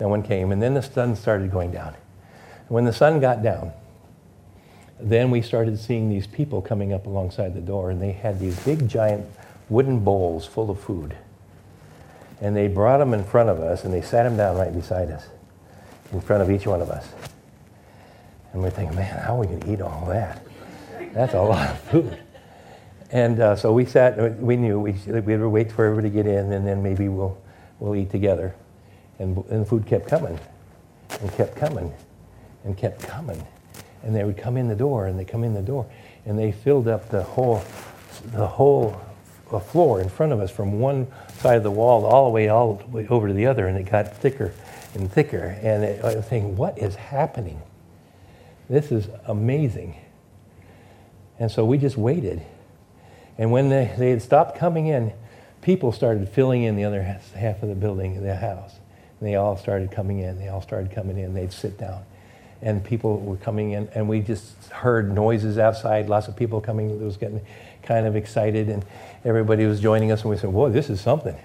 No 0.00 0.08
one 0.08 0.22
came. 0.22 0.52
And 0.52 0.60
then 0.60 0.74
the 0.74 0.82
sun 0.82 1.14
started 1.16 1.50
going 1.50 1.70
down. 1.70 1.94
When 2.68 2.84
the 2.84 2.92
sun 2.92 3.20
got 3.20 3.42
down, 3.42 3.72
then 4.98 5.30
we 5.30 5.42
started 5.42 5.78
seeing 5.78 6.08
these 6.08 6.26
people 6.26 6.62
coming 6.62 6.92
up 6.92 7.06
alongside 7.06 7.54
the 7.54 7.60
door, 7.60 7.90
and 7.90 8.00
they 8.00 8.12
had 8.12 8.40
these 8.40 8.58
big, 8.64 8.88
giant 8.88 9.26
wooden 9.68 10.00
bowls 10.00 10.46
full 10.46 10.70
of 10.70 10.80
food. 10.80 11.16
And 12.40 12.56
they 12.56 12.68
brought 12.68 12.98
them 12.98 13.12
in 13.12 13.24
front 13.24 13.48
of 13.48 13.60
us, 13.60 13.84
and 13.84 13.92
they 13.92 14.02
sat 14.02 14.22
them 14.22 14.36
down 14.36 14.56
right 14.56 14.74
beside 14.74 15.10
us, 15.10 15.26
in 16.12 16.20
front 16.20 16.42
of 16.42 16.50
each 16.50 16.66
one 16.66 16.80
of 16.80 16.90
us. 16.90 17.08
And 18.52 18.62
we're 18.62 18.70
thinking, 18.70 18.96
man, 18.96 19.18
how 19.18 19.36
are 19.36 19.40
we 19.40 19.46
going 19.46 19.60
to 19.60 19.72
eat 19.72 19.80
all 19.80 20.06
that? 20.06 20.46
That's 21.12 21.34
a 21.34 21.42
lot 21.42 21.70
of 21.70 21.80
food. 21.80 22.18
And 23.10 23.40
uh, 23.40 23.56
so 23.56 23.72
we 23.72 23.84
sat, 23.84 24.40
we 24.40 24.56
knew 24.56 24.80
we, 24.80 24.92
we 25.06 25.36
would 25.36 25.48
wait 25.48 25.70
for 25.70 25.84
everybody 25.84 26.08
to 26.10 26.14
get 26.14 26.26
in, 26.26 26.52
and 26.52 26.66
then 26.66 26.82
maybe 26.82 27.08
we'll, 27.08 27.36
we'll 27.78 27.96
eat 27.96 28.10
together. 28.10 28.54
And, 29.18 29.44
and 29.50 29.66
food 29.66 29.86
kept 29.86 30.08
coming, 30.08 30.38
and 31.20 31.32
kept 31.34 31.56
coming, 31.56 31.92
and 32.64 32.76
kept 32.76 33.02
coming. 33.02 33.44
And 34.02 34.14
they 34.14 34.24
would 34.24 34.36
come 34.36 34.56
in 34.56 34.68
the 34.68 34.74
door 34.74 35.06
and 35.06 35.18
they 35.18 35.24
come 35.24 35.44
in 35.44 35.54
the 35.54 35.62
door 35.62 35.86
and 36.26 36.38
they 36.38 36.52
filled 36.52 36.88
up 36.88 37.08
the 37.08 37.22
whole 37.22 37.62
the 38.32 38.46
whole 38.46 39.00
uh, 39.50 39.58
floor 39.58 40.00
in 40.00 40.08
front 40.08 40.32
of 40.32 40.40
us 40.40 40.50
from 40.50 40.78
one 40.78 41.06
side 41.38 41.56
of 41.56 41.62
the 41.62 41.70
wall 41.70 42.04
all 42.04 42.24
the 42.24 42.30
way 42.30 42.48
all 42.48 42.74
the 42.74 42.86
way 42.86 43.06
over 43.08 43.28
to 43.28 43.34
the 43.34 43.46
other 43.46 43.66
and 43.66 43.78
it 43.78 43.90
got 43.90 44.14
thicker 44.16 44.52
and 44.94 45.10
thicker. 45.10 45.58
And 45.62 45.84
it, 45.84 46.04
I 46.04 46.16
was 46.16 46.24
thinking 46.24 46.56
what 46.56 46.78
is 46.78 46.94
happening? 46.94 47.60
This 48.68 48.92
is 48.92 49.08
amazing. 49.26 49.96
And 51.38 51.50
so 51.50 51.64
we 51.64 51.78
just 51.78 51.96
waited. 51.96 52.42
And 53.36 53.50
when 53.50 53.68
they, 53.68 53.92
they 53.98 54.10
had 54.10 54.22
stopped 54.22 54.56
coming 54.56 54.86
in 54.86 55.12
people 55.64 55.90
started 55.90 56.28
filling 56.28 56.62
in 56.62 56.76
the 56.76 56.84
other 56.84 57.02
half 57.02 57.62
of 57.62 57.68
the 57.68 57.74
building 57.74 58.22
the 58.22 58.36
house 58.36 58.76
and 59.18 59.28
they 59.28 59.34
all 59.34 59.56
started 59.56 59.90
coming 59.90 60.20
in 60.20 60.38
they 60.38 60.48
all 60.48 60.62
started 60.62 60.92
coming 60.92 61.18
in 61.18 61.34
they'd 61.34 61.52
sit 61.52 61.76
down 61.76 62.04
and 62.64 62.82
people 62.82 63.20
were 63.20 63.36
coming 63.36 63.72
in, 63.72 63.88
and 63.94 64.08
we 64.08 64.20
just 64.20 64.70
heard 64.70 65.14
noises 65.14 65.58
outside. 65.58 66.08
Lots 66.08 66.28
of 66.28 66.34
people 66.34 66.62
coming. 66.62 66.88
It 66.88 67.00
was 67.00 67.18
getting 67.18 67.42
kind 67.82 68.06
of 68.06 68.16
excited, 68.16 68.70
and 68.70 68.84
everybody 69.22 69.66
was 69.66 69.80
joining 69.80 70.10
us. 70.10 70.22
And 70.22 70.30
we 70.30 70.38
said, 70.38 70.50
"Whoa, 70.50 70.70
this 70.70 70.88
is 70.88 71.00
something! 71.00 71.36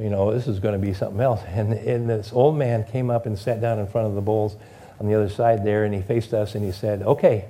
You 0.00 0.10
know, 0.10 0.32
this 0.32 0.48
is 0.48 0.58
going 0.58 0.78
to 0.78 0.84
be 0.84 0.92
something 0.92 1.20
else." 1.20 1.40
And, 1.48 1.72
and 1.72 2.10
this 2.10 2.32
old 2.32 2.56
man 2.56 2.84
came 2.84 3.10
up 3.10 3.26
and 3.26 3.38
sat 3.38 3.60
down 3.60 3.78
in 3.78 3.86
front 3.86 4.08
of 4.08 4.14
the 4.16 4.20
bowls 4.20 4.56
on 4.98 5.06
the 5.06 5.14
other 5.14 5.28
side 5.28 5.64
there, 5.64 5.84
and 5.84 5.94
he 5.94 6.02
faced 6.02 6.34
us 6.34 6.56
and 6.56 6.64
he 6.64 6.72
said, 6.72 7.02
"Okay, 7.02 7.46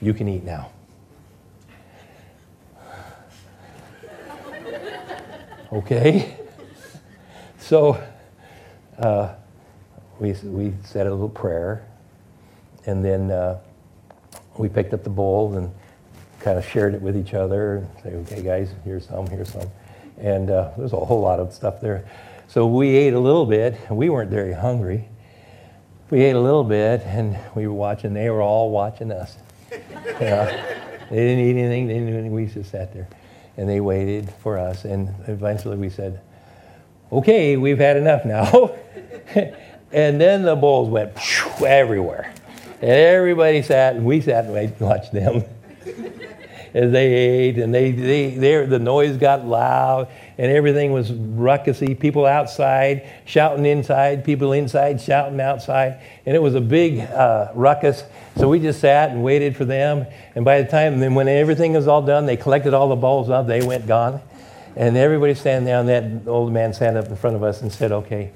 you 0.00 0.12
can 0.12 0.28
eat 0.28 0.42
now." 0.42 0.70
Okay, 5.72 6.36
so 7.58 8.02
uh, 8.98 9.34
we 10.20 10.32
we 10.44 10.74
said 10.84 11.06
a 11.06 11.10
little 11.10 11.28
prayer 11.28 11.84
and 12.86 13.04
then 13.04 13.30
uh, 13.30 13.58
we 14.58 14.68
picked 14.68 14.92
up 14.92 15.04
the 15.04 15.10
bowl 15.10 15.54
and 15.54 15.72
kind 16.40 16.58
of 16.58 16.66
shared 16.66 16.94
it 16.94 17.00
with 17.00 17.16
each 17.16 17.34
other 17.34 17.76
and 17.76 17.88
say, 18.02 18.10
okay, 18.14 18.42
guys, 18.42 18.70
here's 18.84 19.06
some, 19.06 19.26
here's 19.28 19.52
some. 19.52 19.68
And 20.18 20.50
uh, 20.50 20.72
there's 20.76 20.92
a 20.92 20.96
whole 20.96 21.20
lot 21.20 21.38
of 21.38 21.52
stuff 21.52 21.80
there. 21.80 22.04
So 22.48 22.66
we 22.66 22.88
ate 22.96 23.14
a 23.14 23.20
little 23.20 23.46
bit. 23.46 23.78
We 23.90 24.10
weren't 24.10 24.30
very 24.30 24.52
hungry. 24.52 25.08
We 26.10 26.22
ate 26.22 26.34
a 26.34 26.40
little 26.40 26.64
bit 26.64 27.00
and 27.02 27.38
we 27.54 27.66
were 27.66 27.72
watching. 27.72 28.12
They 28.12 28.28
were 28.28 28.42
all 28.42 28.70
watching 28.70 29.10
us. 29.10 29.36
they 29.70 29.78
didn't 31.10 31.38
eat 31.38 31.56
anything. 31.56 31.86
They 31.86 31.94
didn't 31.94 32.08
anything. 32.08 32.32
We 32.32 32.46
just 32.46 32.70
sat 32.70 32.92
there. 32.92 33.08
And 33.56 33.68
they 33.68 33.80
waited 33.80 34.30
for 34.42 34.58
us. 34.58 34.84
And 34.84 35.14
eventually 35.26 35.76
we 35.76 35.90
said, 35.90 36.20
okay, 37.10 37.56
we've 37.56 37.78
had 37.78 37.96
enough 37.96 38.24
now. 38.24 38.74
and 39.92 40.20
then 40.20 40.42
the 40.42 40.56
bowls 40.56 40.88
went 40.88 41.12
everywhere. 41.62 42.32
And 42.80 42.90
everybody 42.90 43.62
sat, 43.62 43.94
and 43.94 44.04
we 44.04 44.20
sat 44.20 44.46
and 44.46 44.80
watched 44.80 45.12
them 45.12 45.44
as 46.74 46.90
they 46.90 47.12
ate, 47.12 47.58
and 47.58 47.72
they, 47.72 47.92
they, 47.92 48.30
they, 48.30 48.66
the 48.66 48.78
noise 48.78 49.16
got 49.16 49.46
loud, 49.46 50.08
and 50.38 50.50
everything 50.50 50.92
was 50.92 51.12
ruckusy. 51.12 51.98
People 51.98 52.26
outside 52.26 53.08
shouting 53.24 53.66
inside, 53.66 54.24
people 54.24 54.52
inside 54.52 55.00
shouting 55.00 55.40
outside, 55.40 56.00
and 56.26 56.34
it 56.34 56.40
was 56.40 56.54
a 56.54 56.60
big 56.60 57.00
uh, 57.00 57.52
ruckus. 57.54 58.02
So 58.36 58.48
we 58.48 58.58
just 58.58 58.80
sat 58.80 59.10
and 59.10 59.22
waited 59.22 59.56
for 59.56 59.64
them. 59.64 60.06
And 60.34 60.44
by 60.44 60.62
the 60.62 60.68
time, 60.68 61.00
then 61.00 61.14
when 61.14 61.28
everything 61.28 61.74
was 61.74 61.86
all 61.86 62.02
done, 62.02 62.26
they 62.26 62.36
collected 62.36 62.74
all 62.74 62.88
the 62.88 62.96
balls 62.96 63.30
up, 63.30 63.46
they 63.46 63.64
went 63.64 63.86
gone. 63.86 64.20
And 64.74 64.96
everybody 64.96 65.34
standing 65.34 65.66
there, 65.66 65.78
and 65.80 65.88
that 65.88 66.30
old 66.30 66.52
man 66.52 66.72
sat 66.72 66.96
up 66.96 67.08
in 67.08 67.16
front 67.16 67.36
of 67.36 67.42
us 67.42 67.60
and 67.60 67.70
said, 67.70 67.92
Okay. 67.92 68.32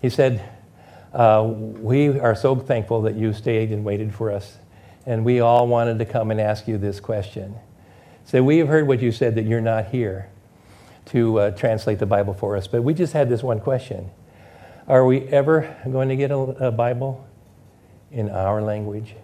He 0.00 0.10
said, 0.10 0.42
uh, 1.12 1.44
we 1.46 2.20
are 2.20 2.34
so 2.34 2.54
thankful 2.54 3.02
that 3.02 3.14
you 3.14 3.32
stayed 3.32 3.72
and 3.72 3.84
waited 3.84 4.14
for 4.14 4.30
us. 4.30 4.58
And 5.06 5.24
we 5.24 5.40
all 5.40 5.66
wanted 5.66 5.98
to 5.98 6.04
come 6.04 6.30
and 6.30 6.40
ask 6.40 6.68
you 6.68 6.78
this 6.78 7.00
question. 7.00 7.54
Say, 8.24 8.38
so 8.38 8.42
we 8.42 8.58
have 8.58 8.68
heard 8.68 8.86
what 8.86 9.00
you 9.00 9.12
said 9.12 9.34
that 9.36 9.44
you're 9.44 9.60
not 9.60 9.86
here 9.86 10.28
to 11.06 11.38
uh, 11.38 11.50
translate 11.52 12.00
the 12.00 12.06
Bible 12.06 12.34
for 12.34 12.56
us, 12.56 12.66
but 12.66 12.82
we 12.82 12.92
just 12.92 13.12
had 13.12 13.28
this 13.28 13.42
one 13.42 13.60
question. 13.60 14.10
Are 14.88 15.06
we 15.06 15.22
ever 15.28 15.76
going 15.90 16.08
to 16.08 16.16
get 16.16 16.30
a, 16.30 16.36
a 16.36 16.70
Bible 16.70 17.26
in 18.10 18.28
our 18.28 18.60
language? 18.60 19.14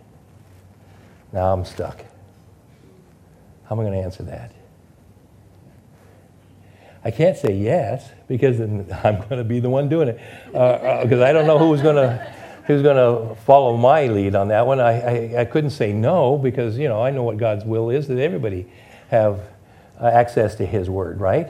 Now 1.33 1.53
I'm 1.53 1.65
stuck. 1.65 2.05
How 3.65 3.75
am 3.75 3.81
I 3.81 3.85
going 3.85 3.95
to 3.95 4.05
answer 4.05 4.23
that? 4.25 4.53
I 7.05 7.11
can't 7.11 7.37
say 7.37 7.55
yes 7.55 8.09
because 8.29 8.59
then 8.59 8.87
I'm 9.05 9.17
going 9.17 9.39
to 9.39 9.45
be 9.45 9.61
the 9.61 9.71
one 9.71 9.89
doing 9.89 10.09
it 10.09 10.21
because 10.47 11.21
uh, 11.21 11.25
uh 11.25 11.27
I 11.27 11.33
don't 11.33 11.47
know 11.47 11.59
who's 11.59 11.83
going 11.83 11.97
to 11.97 12.35
who's 12.67 12.83
going 12.83 12.97
to 12.97 13.35
follow 13.43 13.77
my 13.77 14.07
lead 14.07 14.35
on 14.35 14.49
that 14.49 14.67
one. 14.67 14.79
I, 14.79 15.01
I, 15.01 15.41
I, 15.41 15.45
couldn't 15.45 15.71
say 15.71 15.93
no 15.93 16.39
because 16.39 16.79
you 16.79 16.89
know 16.89 17.03
I 17.03 17.11
know 17.11 17.25
what 17.25 17.37
God's 17.37 17.65
will 17.65 17.91
is 17.91 18.07
that 18.09 18.19
everybody 18.19 18.67
have 19.09 19.41
uh, 20.01 20.07
access 20.07 20.55
to 20.57 20.67
His 20.67 20.89
Word, 20.89 21.21
right? 21.21 21.49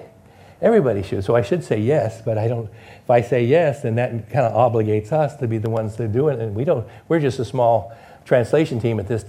Everybody 0.62 1.02
should. 1.02 1.24
So 1.24 1.34
I 1.34 1.42
should 1.42 1.64
say 1.64 1.80
yes, 1.80 2.22
but 2.22 2.38
I 2.38 2.48
don't. 2.48 2.70
If 3.02 3.10
I 3.10 3.20
say 3.20 3.44
yes, 3.44 3.82
then 3.82 3.96
that 3.96 4.30
kind 4.30 4.46
of 4.46 4.52
obligates 4.52 5.12
us 5.12 5.36
to 5.36 5.48
be 5.48 5.58
the 5.58 5.68
ones 5.68 5.96
to 5.96 6.08
do 6.08 6.28
it, 6.28 6.38
and 6.38 6.54
we 6.54 6.64
don't. 6.64 6.86
We're 7.08 7.20
just 7.20 7.38
a 7.40 7.44
small 7.44 7.92
translation 8.24 8.80
team 8.80 9.00
at 9.00 9.08
this 9.08 9.24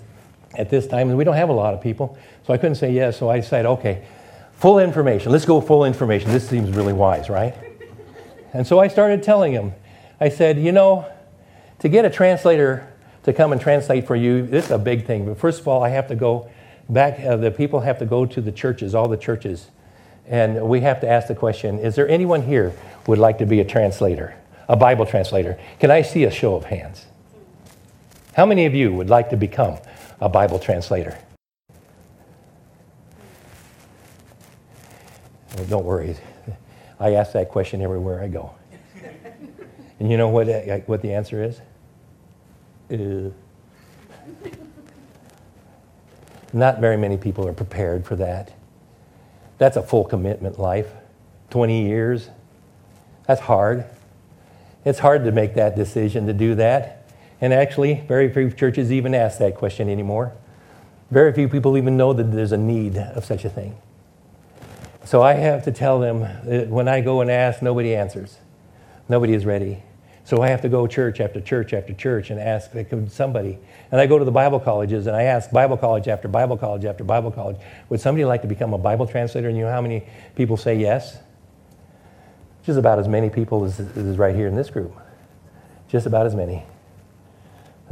at 0.55 0.69
this 0.69 0.87
time, 0.87 1.09
and 1.09 1.17
we 1.17 1.23
don't 1.23 1.35
have 1.35 1.49
a 1.49 1.53
lot 1.53 1.73
of 1.73 1.81
people. 1.81 2.17
So 2.45 2.53
I 2.53 2.57
couldn't 2.57 2.75
say 2.75 2.91
yes. 2.91 3.17
So 3.17 3.29
I 3.29 3.39
decided, 3.39 3.67
okay 3.67 4.03
Full 4.63 4.79
information. 4.79 5.33
Let's 5.33 5.43
go 5.43 5.59
full 5.59 5.83
information. 5.83 6.31
This 6.31 6.47
seems 6.47 6.69
really 6.71 6.93
wise, 6.93 7.29
right? 7.29 7.53
And 8.53 8.67
so 8.67 8.79
I 8.79 8.87
started 8.87 9.23
telling 9.23 9.51
him, 9.51 9.73
I 10.21 10.29
said, 10.29 10.59
you 10.59 10.71
know, 10.71 11.05
to 11.79 11.89
get 11.89 12.05
a 12.05 12.09
translator 12.09 12.87
to 13.23 13.33
come 13.33 13.51
and 13.51 13.59
translate 13.59 14.05
for 14.05 14.15
you, 14.15 14.45
this 14.45 14.65
is 14.65 14.71
a 14.71 14.77
big 14.77 15.05
thing. 15.07 15.25
But 15.25 15.39
first 15.39 15.59
of 15.59 15.67
all, 15.67 15.83
I 15.83 15.89
have 15.89 16.07
to 16.09 16.15
go 16.15 16.49
back, 16.87 17.19
uh, 17.19 17.35
the 17.35 17.51
people 17.51 17.79
have 17.79 17.97
to 17.97 18.05
go 18.05 18.27
to 18.27 18.39
the 18.39 18.51
churches, 18.51 18.93
all 18.93 19.09
the 19.09 19.17
churches, 19.17 19.71
and 20.27 20.69
we 20.69 20.81
have 20.81 21.01
to 21.01 21.09
ask 21.09 21.27
the 21.27 21.35
question 21.35 21.79
is 21.79 21.95
there 21.95 22.07
anyone 22.07 22.43
here 22.43 22.73
would 23.07 23.17
like 23.17 23.39
to 23.39 23.45
be 23.47 23.59
a 23.59 23.65
translator, 23.65 24.35
a 24.69 24.77
Bible 24.77 25.07
translator? 25.07 25.59
Can 25.79 25.89
I 25.89 26.03
see 26.03 26.23
a 26.23 26.31
show 26.31 26.55
of 26.55 26.65
hands? 26.65 27.07
How 28.33 28.45
many 28.45 28.67
of 28.67 28.75
you 28.75 28.93
would 28.93 29.09
like 29.09 29.31
to 29.31 29.35
become 29.35 29.79
a 30.23 30.29
Bible 30.29 30.57
translator? 30.57 31.17
Well, 35.55 35.65
don't 35.65 35.83
worry. 35.83 36.15
I 36.97 37.15
ask 37.15 37.33
that 37.33 37.49
question 37.49 37.81
everywhere 37.81 38.23
I 38.23 38.29
go. 38.29 38.55
and 39.99 40.09
you 40.09 40.15
know 40.15 40.29
what, 40.29 40.47
uh, 40.47 40.77
what 40.85 41.01
the 41.01 41.13
answer 41.13 41.43
is? 41.43 41.59
Uh, 42.89 43.31
not 46.53 46.79
very 46.79 46.95
many 46.95 47.17
people 47.17 47.45
are 47.45 47.53
prepared 47.53 48.05
for 48.05 48.15
that. 48.15 48.53
That's 49.57 49.75
a 49.75 49.83
full 49.83 50.05
commitment 50.05 50.57
life. 50.57 50.87
20 51.49 51.85
years. 51.85 52.29
That's 53.27 53.41
hard. 53.41 53.83
It's 54.85 54.99
hard 54.99 55.25
to 55.25 55.33
make 55.33 55.55
that 55.55 55.75
decision 55.75 56.27
to 56.27 56.33
do 56.33 56.55
that. 56.55 57.02
And 57.43 57.51
actually, 57.53 57.95
very 58.07 58.31
few 58.31 58.49
churches 58.51 58.89
even 58.89 59.13
ask 59.13 59.37
that 59.39 59.55
question 59.55 59.89
anymore. 59.89 60.31
Very 61.11 61.33
few 61.33 61.49
people 61.49 61.75
even 61.75 61.97
know 61.97 62.13
that 62.13 62.31
there's 62.31 62.53
a 62.53 62.57
need 62.57 62.95
of 62.95 63.25
such 63.25 63.43
a 63.43 63.49
thing. 63.49 63.75
So 65.03 65.21
I 65.21 65.33
have 65.33 65.65
to 65.65 65.71
tell 65.73 65.99
them 65.99 66.21
that 66.21 66.69
when 66.69 66.87
I 66.87 67.01
go 67.01 67.19
and 67.19 67.29
ask, 67.29 67.61
nobody 67.61 67.97
answers. 67.97 68.37
Nobody 69.09 69.33
is 69.33 69.45
ready. 69.45 69.83
So 70.23 70.41
I 70.41 70.47
have 70.47 70.61
to 70.61 70.69
go 70.69 70.87
church 70.87 71.19
after 71.19 71.41
church 71.41 71.73
after 71.73 71.93
church 71.93 72.29
and 72.29 72.39
ask 72.39 72.71
somebody. 73.09 73.59
And 73.91 73.99
I 73.99 74.05
go 74.05 74.17
to 74.17 74.23
the 74.23 74.31
Bible 74.31 74.61
colleges 74.61 75.05
and 75.07 75.13
I 75.13 75.23
ask 75.23 75.51
Bible 75.51 75.75
college 75.75 76.07
after 76.07 76.29
Bible 76.29 76.55
college 76.55 76.85
after 76.85 77.03
Bible 77.03 77.29
college, 77.29 77.57
would 77.89 77.99
somebody 77.99 78.23
like 78.23 78.41
to 78.43 78.47
become 78.47 78.73
a 78.73 78.77
Bible 78.77 79.05
translator? 79.05 79.49
And 79.49 79.57
you 79.57 79.65
know 79.65 79.69
how 79.69 79.81
many 79.81 80.07
people 80.37 80.55
say 80.55 80.75
yes? 80.75 81.17
Just 82.65 82.79
about 82.79 82.99
as 82.99 83.09
many 83.09 83.29
people 83.29 83.65
as 83.65 83.81
is 83.81 84.17
right 84.17 84.33
here 84.33 84.47
in 84.47 84.55
this 84.55 84.69
group. 84.69 84.95
Just 85.89 86.05
about 86.05 86.25
as 86.25 86.35
many. 86.35 86.63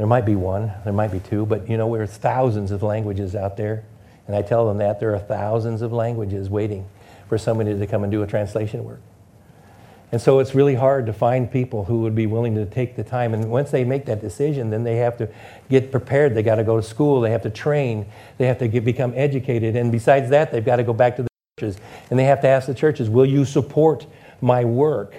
There 0.02 0.08
might 0.08 0.26
be 0.26 0.36
one, 0.36 0.74
there 0.84 0.94
might 0.94 1.12
be 1.12 1.20
two, 1.20 1.46
but 1.46 1.70
you 1.70 1.78
know, 1.78 1.96
there's 1.96 2.10
thousands 2.18 2.72
of 2.72 2.82
languages 2.82 3.36
out 3.36 3.56
there 3.56 3.84
And 4.26 4.36
I 4.36 4.42
tell 4.42 4.68
them 4.68 4.80
that 4.80 5.00
there 5.00 5.14
are 5.14 5.20
thousands 5.20 5.84
of 5.84 5.94
languages 5.94 6.50
waiting 6.50 6.88
for 7.30 7.38
somebody 7.38 7.78
to 7.78 7.86
come 7.86 8.02
and 8.02 8.12
do 8.12 8.24
a 8.24 8.26
translation 8.26 8.84
work. 8.84 9.00
And 10.12 10.20
so 10.20 10.40
it's 10.40 10.56
really 10.56 10.74
hard 10.74 11.06
to 11.06 11.14
find 11.14 11.52
people 11.52 11.86
who 11.86 12.02
would 12.02 12.16
be 12.16 12.26
willing 12.26 12.56
to 12.56 12.66
take 12.66 12.96
the 12.96 13.04
time. 13.04 13.36
And 13.36 13.52
once 13.52 13.70
they 13.70 13.84
make 13.84 14.08
that 14.08 14.22
decision, 14.22 14.72
then 14.72 14.84
they 14.84 14.96
have 14.96 15.18
to 15.18 15.30
get 15.70 15.92
prepared. 15.92 16.34
They 16.34 16.42
got 16.42 16.56
to 16.56 16.64
go 16.64 16.78
to 16.78 16.84
school. 16.84 17.22
They 17.22 17.30
have 17.30 17.44
to 17.44 17.52
train. 17.52 18.08
They 18.40 18.48
have 18.48 18.58
to 18.58 18.68
get, 18.68 18.84
become 18.84 19.14
educated. 19.16 19.76
And 19.76 19.92
besides 19.92 20.32
that, 20.32 20.52
they've 20.52 20.66
got 20.66 20.78
to 20.78 20.84
go 20.84 20.94
back 20.94 21.18
to 21.18 21.22
the 21.22 21.30
churches. 21.60 21.80
And 22.10 22.18
they 22.18 22.26
have 22.26 22.42
to 22.42 22.48
ask 22.48 22.66
the 22.66 22.74
churches, 22.74 23.08
will 23.08 23.28
you 23.28 23.46
support 23.46 24.08
my 24.42 24.66
work? 24.66 25.14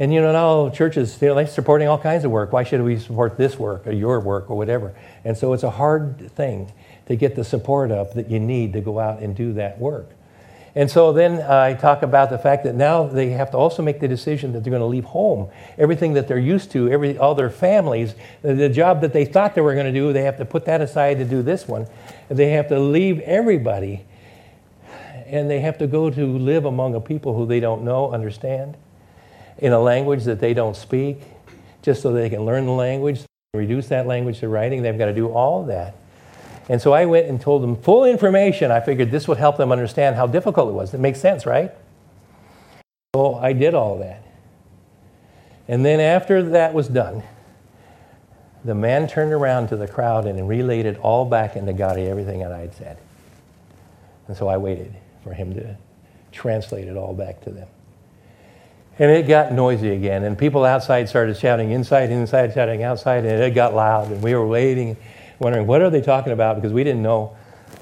And 0.00 0.14
you 0.14 0.22
know, 0.22 0.32
now 0.32 0.70
churches, 0.70 1.20
you 1.20 1.28
know, 1.28 1.34
they're 1.34 1.46
supporting 1.46 1.86
all 1.86 1.98
kinds 1.98 2.24
of 2.24 2.30
work. 2.30 2.54
Why 2.54 2.64
should 2.64 2.80
we 2.82 2.98
support 2.98 3.36
this 3.36 3.58
work 3.58 3.86
or 3.86 3.92
your 3.92 4.18
work 4.18 4.50
or 4.50 4.56
whatever? 4.56 4.94
And 5.24 5.36
so 5.36 5.52
it's 5.52 5.62
a 5.62 5.70
hard 5.70 6.32
thing 6.32 6.72
to 7.06 7.16
get 7.16 7.36
the 7.36 7.44
support 7.44 7.90
up 7.90 8.14
that 8.14 8.30
you 8.30 8.40
need 8.40 8.72
to 8.72 8.80
go 8.80 8.98
out 8.98 9.20
and 9.20 9.36
do 9.36 9.52
that 9.52 9.78
work. 9.78 10.08
And 10.74 10.90
so 10.90 11.12
then 11.12 11.42
I 11.42 11.74
talk 11.74 12.02
about 12.02 12.30
the 12.30 12.38
fact 12.38 12.64
that 12.64 12.74
now 12.74 13.06
they 13.06 13.30
have 13.30 13.50
to 13.50 13.58
also 13.58 13.82
make 13.82 14.00
the 14.00 14.08
decision 14.08 14.52
that 14.52 14.64
they're 14.64 14.70
going 14.70 14.80
to 14.80 14.86
leave 14.86 15.04
home. 15.04 15.50
Everything 15.76 16.14
that 16.14 16.28
they're 16.28 16.38
used 16.38 16.70
to, 16.70 16.88
every, 16.88 17.18
all 17.18 17.34
their 17.34 17.50
families, 17.50 18.14
the, 18.40 18.54
the 18.54 18.68
job 18.70 19.02
that 19.02 19.12
they 19.12 19.26
thought 19.26 19.54
they 19.54 19.60
were 19.60 19.74
going 19.74 19.92
to 19.92 19.92
do, 19.92 20.14
they 20.14 20.22
have 20.22 20.38
to 20.38 20.46
put 20.46 20.64
that 20.64 20.80
aside 20.80 21.18
to 21.18 21.26
do 21.26 21.42
this 21.42 21.68
one. 21.68 21.86
They 22.30 22.50
have 22.50 22.68
to 22.68 22.78
leave 22.78 23.20
everybody. 23.20 24.06
And 25.26 25.50
they 25.50 25.60
have 25.60 25.76
to 25.78 25.86
go 25.86 26.08
to 26.08 26.38
live 26.38 26.64
among 26.64 26.94
a 26.94 27.00
people 27.00 27.36
who 27.36 27.44
they 27.46 27.60
don't 27.60 27.82
know, 27.82 28.12
understand, 28.12 28.76
in 29.60 29.72
a 29.72 29.80
language 29.80 30.24
that 30.24 30.40
they 30.40 30.54
don't 30.54 30.76
speak, 30.76 31.20
just 31.82 32.02
so 32.02 32.12
they 32.12 32.30
can 32.30 32.44
learn 32.44 32.66
the 32.66 32.72
language, 32.72 33.22
reduce 33.54 33.88
that 33.88 34.06
language 34.06 34.40
to 34.40 34.48
writing. 34.48 34.82
They've 34.82 34.96
got 34.96 35.06
to 35.06 35.14
do 35.14 35.28
all 35.28 35.64
that. 35.64 35.94
And 36.68 36.80
so 36.80 36.92
I 36.92 37.06
went 37.06 37.26
and 37.26 37.40
told 37.40 37.62
them 37.62 37.76
full 37.76 38.04
information. 38.04 38.70
I 38.70 38.80
figured 38.80 39.10
this 39.10 39.26
would 39.26 39.38
help 39.38 39.56
them 39.56 39.72
understand 39.72 40.16
how 40.16 40.26
difficult 40.26 40.68
it 40.68 40.72
was. 40.72 40.94
It 40.94 41.00
makes 41.00 41.20
sense, 41.20 41.44
right? 41.44 41.72
So 43.14 43.34
I 43.34 43.52
did 43.52 43.74
all 43.74 43.98
that. 43.98 44.22
And 45.66 45.84
then 45.84 46.00
after 46.00 46.42
that 46.50 46.74
was 46.74 46.88
done, 46.88 47.22
the 48.64 48.74
man 48.74 49.08
turned 49.08 49.32
around 49.32 49.68
to 49.68 49.76
the 49.76 49.88
crowd 49.88 50.26
and 50.26 50.48
relayed 50.48 50.86
it 50.86 50.98
all 50.98 51.24
back 51.24 51.56
into 51.56 51.72
Gotti, 51.72 52.06
everything 52.08 52.40
that 52.40 52.52
I 52.52 52.58
had 52.60 52.74
said. 52.74 52.98
And 54.28 54.36
so 54.36 54.48
I 54.48 54.58
waited 54.58 54.94
for 55.24 55.32
him 55.32 55.54
to 55.54 55.76
translate 56.30 56.86
it 56.86 56.96
all 56.96 57.14
back 57.14 57.40
to 57.42 57.50
them. 57.50 57.66
And 59.00 59.10
it 59.10 59.26
got 59.26 59.50
noisy 59.50 59.90
again, 59.90 60.24
and 60.24 60.36
people 60.36 60.64
outside 60.64 61.08
started 61.08 61.36
shouting 61.36 61.70
inside, 61.70 62.10
inside, 62.10 62.52
shouting 62.52 62.82
outside, 62.82 63.24
and 63.24 63.42
it 63.42 63.54
got 63.54 63.74
loud, 63.74 64.12
and 64.12 64.22
we 64.22 64.34
were 64.34 64.46
waiting 64.46 64.96
wondering 65.40 65.66
what 65.66 65.80
are 65.80 65.88
they 65.88 66.02
talking 66.02 66.32
about 66.32 66.56
because 66.56 66.72
we 66.72 66.84
didn't 66.84 67.02
know, 67.02 67.34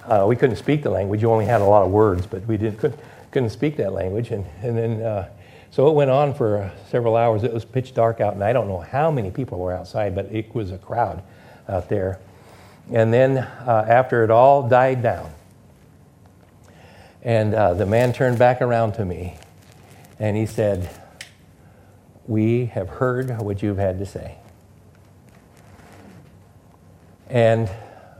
uh, 0.06 0.24
we 0.28 0.36
couldn't 0.36 0.56
speak 0.56 0.84
the 0.84 0.90
language. 0.90 1.20
You 1.20 1.30
only 1.30 1.44
had 1.44 1.60
a 1.60 1.64
lot 1.64 1.84
of 1.84 1.90
words, 1.90 2.24
but 2.24 2.46
we 2.46 2.56
didn't, 2.56 2.78
couldn't, 2.78 3.00
couldn't 3.32 3.50
speak 3.50 3.76
that 3.78 3.92
language. 3.92 4.30
And, 4.30 4.46
and 4.62 4.78
then, 4.78 5.02
uh, 5.02 5.28
so 5.72 5.88
it 5.88 5.94
went 5.94 6.10
on 6.10 6.34
for 6.34 6.58
uh, 6.58 6.70
several 6.88 7.16
hours. 7.16 7.42
It 7.42 7.52
was 7.52 7.64
pitch 7.64 7.94
dark 7.94 8.20
out, 8.20 8.34
and 8.34 8.44
I 8.44 8.52
don't 8.52 8.68
know 8.68 8.78
how 8.78 9.10
many 9.10 9.32
people 9.32 9.58
were 9.58 9.72
outside, 9.72 10.14
but 10.14 10.26
it 10.26 10.54
was 10.54 10.70
a 10.70 10.78
crowd 10.78 11.22
out 11.68 11.88
there. 11.88 12.20
And 12.92 13.12
then 13.12 13.38
uh, 13.38 13.86
after 13.88 14.22
it 14.22 14.30
all 14.30 14.68
died 14.68 15.02
down, 15.02 15.32
and 17.22 17.52
uh, 17.54 17.74
the 17.74 17.86
man 17.86 18.12
turned 18.12 18.38
back 18.38 18.62
around 18.62 18.92
to 18.92 19.04
me 19.04 19.34
and 20.20 20.36
he 20.36 20.46
said, 20.46 20.88
We 22.28 22.66
have 22.66 22.88
heard 22.88 23.40
what 23.40 23.62
you've 23.62 23.78
had 23.78 23.98
to 23.98 24.06
say. 24.06 24.36
And 27.28 27.68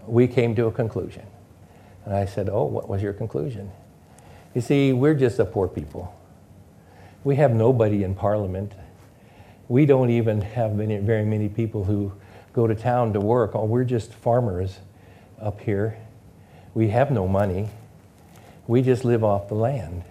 we 0.07 0.27
came 0.27 0.57
to 0.57 0.67
a 0.67 0.73
conclusion. 0.73 1.27
And 2.05 2.15
I 2.15 2.25
said, 2.25 2.49
Oh, 2.49 2.65
what 2.65 2.89
was 2.89 3.03
your 3.03 3.13
conclusion? 3.13 3.71
You 4.55 4.63
see, 4.63 4.93
we're 4.93 5.15
just 5.15 5.39
a 5.39 5.45
poor 5.45 5.69
people. 5.69 6.15
We 7.23 7.37
have 7.37 7.53
nobody 7.53 8.03
in 8.03 8.15
Parliament. 8.15 8.73
We 9.69 9.85
don't 9.85 10.11
even 10.11 10.41
have 10.41 10.75
many, 10.75 10.97
very 10.97 11.25
many 11.25 11.51
people 11.51 11.85
who 11.85 12.13
go 12.55 12.67
to 12.67 12.75
town 12.75 13.13
to 13.13 13.21
work. 13.21 13.51
Oh, 13.55 13.67
we're 13.67 13.85
just 13.85 14.13
farmers 14.13 14.79
up 15.41 15.61
here. 15.61 15.99
We 16.73 16.89
have 16.89 17.11
no 17.11 17.29
money. 17.29 17.69
We 18.67 18.83
just 18.83 19.05
live 19.05 19.23
off 19.23 19.49
the 19.49 19.55
land. 19.55 20.03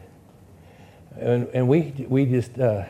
And, 1.19 1.47
and 1.47 1.67
we, 1.67 2.05
we 2.07 2.25
just, 2.25 2.59
uh, 2.59 2.85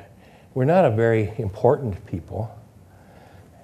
we're 0.58 0.66
not 0.66 0.86
a 0.86 0.90
very 0.90 1.32
important 1.38 2.04
people 2.08 2.50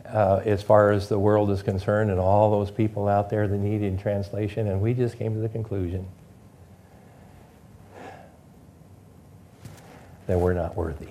uh, 0.06 0.42
as 0.46 0.62
far 0.62 0.92
as 0.92 1.10
the 1.10 1.18
world 1.18 1.50
is 1.50 1.64
concerned 1.64 2.12
and 2.12 2.20
all 2.20 2.52
those 2.52 2.70
people 2.70 3.08
out 3.08 3.32
there 3.32 3.48
that 3.48 3.58
needed 3.58 3.98
translation. 3.98 4.68
And 4.68 4.80
we 4.80 4.94
just 4.94 5.18
came 5.18 5.34
to 5.34 5.40
the 5.40 5.50
conclusion 5.50 6.06
that 10.28 10.40
we're 10.40 10.54
not 10.54 10.78
worthy. 10.78 11.08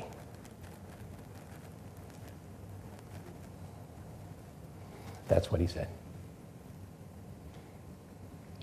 That's 5.27 5.51
what 5.51 5.61
he 5.61 5.67
said. 5.67 5.89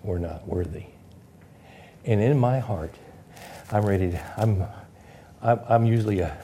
We're 0.04 0.20
not 0.20 0.48
worthy. 0.48 0.86
And 2.06 2.22
in 2.22 2.40
my 2.40 2.60
heart, 2.60 2.96
I'm 3.74 3.86
ready 3.86 4.12
to, 4.12 4.34
I'm, 4.38 4.64
I'm, 5.42 5.60
I'm 5.68 5.86
usually 5.86 6.22
a, 6.22 6.38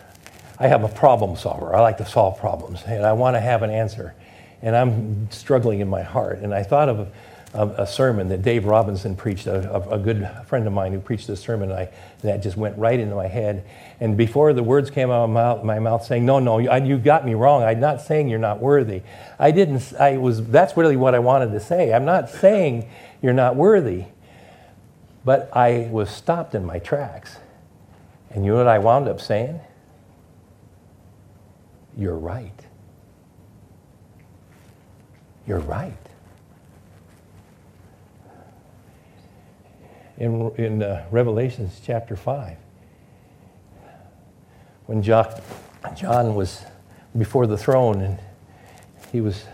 I 0.59 0.67
have 0.67 0.83
a 0.83 0.87
problem 0.87 1.35
solver. 1.35 1.75
I 1.75 1.81
like 1.81 1.97
to 1.97 2.05
solve 2.05 2.39
problems, 2.39 2.83
and 2.85 3.05
I 3.05 3.13
want 3.13 3.35
to 3.35 3.41
have 3.41 3.63
an 3.63 3.69
answer. 3.69 4.13
And 4.61 4.75
I'm 4.75 5.29
struggling 5.31 5.79
in 5.81 5.89
my 5.89 6.01
heart. 6.01 6.39
And 6.39 6.53
I 6.53 6.63
thought 6.63 6.89
of 6.89 7.11
a, 7.53 7.83
a 7.83 7.87
sermon 7.87 8.29
that 8.29 8.41
Dave 8.41 8.65
Robinson 8.65 9.15
preached, 9.15 9.47
a, 9.47 9.89
a, 9.89 9.97
good 9.97 10.29
friend 10.47 10.65
of 10.67 10.73
mine 10.73 10.91
who 10.91 10.99
preached 10.99 11.27
this 11.27 11.39
sermon, 11.39 11.71
and 11.71 11.79
I, 11.79 11.89
that 12.21 12.43
just 12.43 12.57
went 12.57 12.77
right 12.77 12.99
into 12.99 13.15
my 13.15 13.27
head. 13.27 13.65
And 13.99 14.17
before 14.17 14.53
the 14.53 14.63
words 14.63 14.89
came 14.89 15.09
out 15.09 15.23
of 15.23 15.29
my 15.29 15.41
mouth, 15.41 15.63
my 15.63 15.79
mouth 15.79 16.05
saying, 16.05 16.25
No, 16.25 16.39
no, 16.39 16.59
you 16.59 16.97
got 16.97 17.25
me 17.25 17.33
wrong. 17.33 17.63
I'm 17.63 17.79
not 17.79 18.01
saying 18.01 18.27
you're 18.27 18.39
not 18.39 18.59
worthy. 18.59 19.01
I 19.39 19.51
didn't, 19.51 19.93
I 19.99 20.17
was, 20.17 20.45
that's 20.47 20.75
really 20.75 20.97
what 20.97 21.15
I 21.15 21.19
wanted 21.19 21.51
to 21.51 21.59
say. 21.59 21.93
I'm 21.93 22.05
not 22.05 22.29
saying 22.29 22.89
you're 23.21 23.33
not 23.33 23.55
worthy. 23.55 24.05
But 25.23 25.49
I 25.53 25.89
was 25.91 26.11
stopped 26.11 26.53
in 26.53 26.65
my 26.65 26.79
tracks. 26.79 27.37
And 28.29 28.45
you 28.45 28.51
know 28.51 28.57
what 28.57 28.67
I 28.67 28.79
wound 28.79 29.07
up 29.07 29.19
saying? 29.19 29.59
You're 31.97 32.17
right. 32.17 32.65
You're 35.47 35.59
right. 35.59 35.93
In, 40.17 40.51
in 40.57 40.83
uh, 40.83 41.05
Revelations 41.11 41.79
chapter 41.83 42.15
5, 42.15 42.57
when 44.87 45.01
John, 45.01 45.41
John 45.95 46.35
was 46.35 46.63
before 47.17 47.47
the 47.47 47.57
throne 47.57 48.01
and 48.01 48.19
he 49.11 49.21
was 49.21 49.45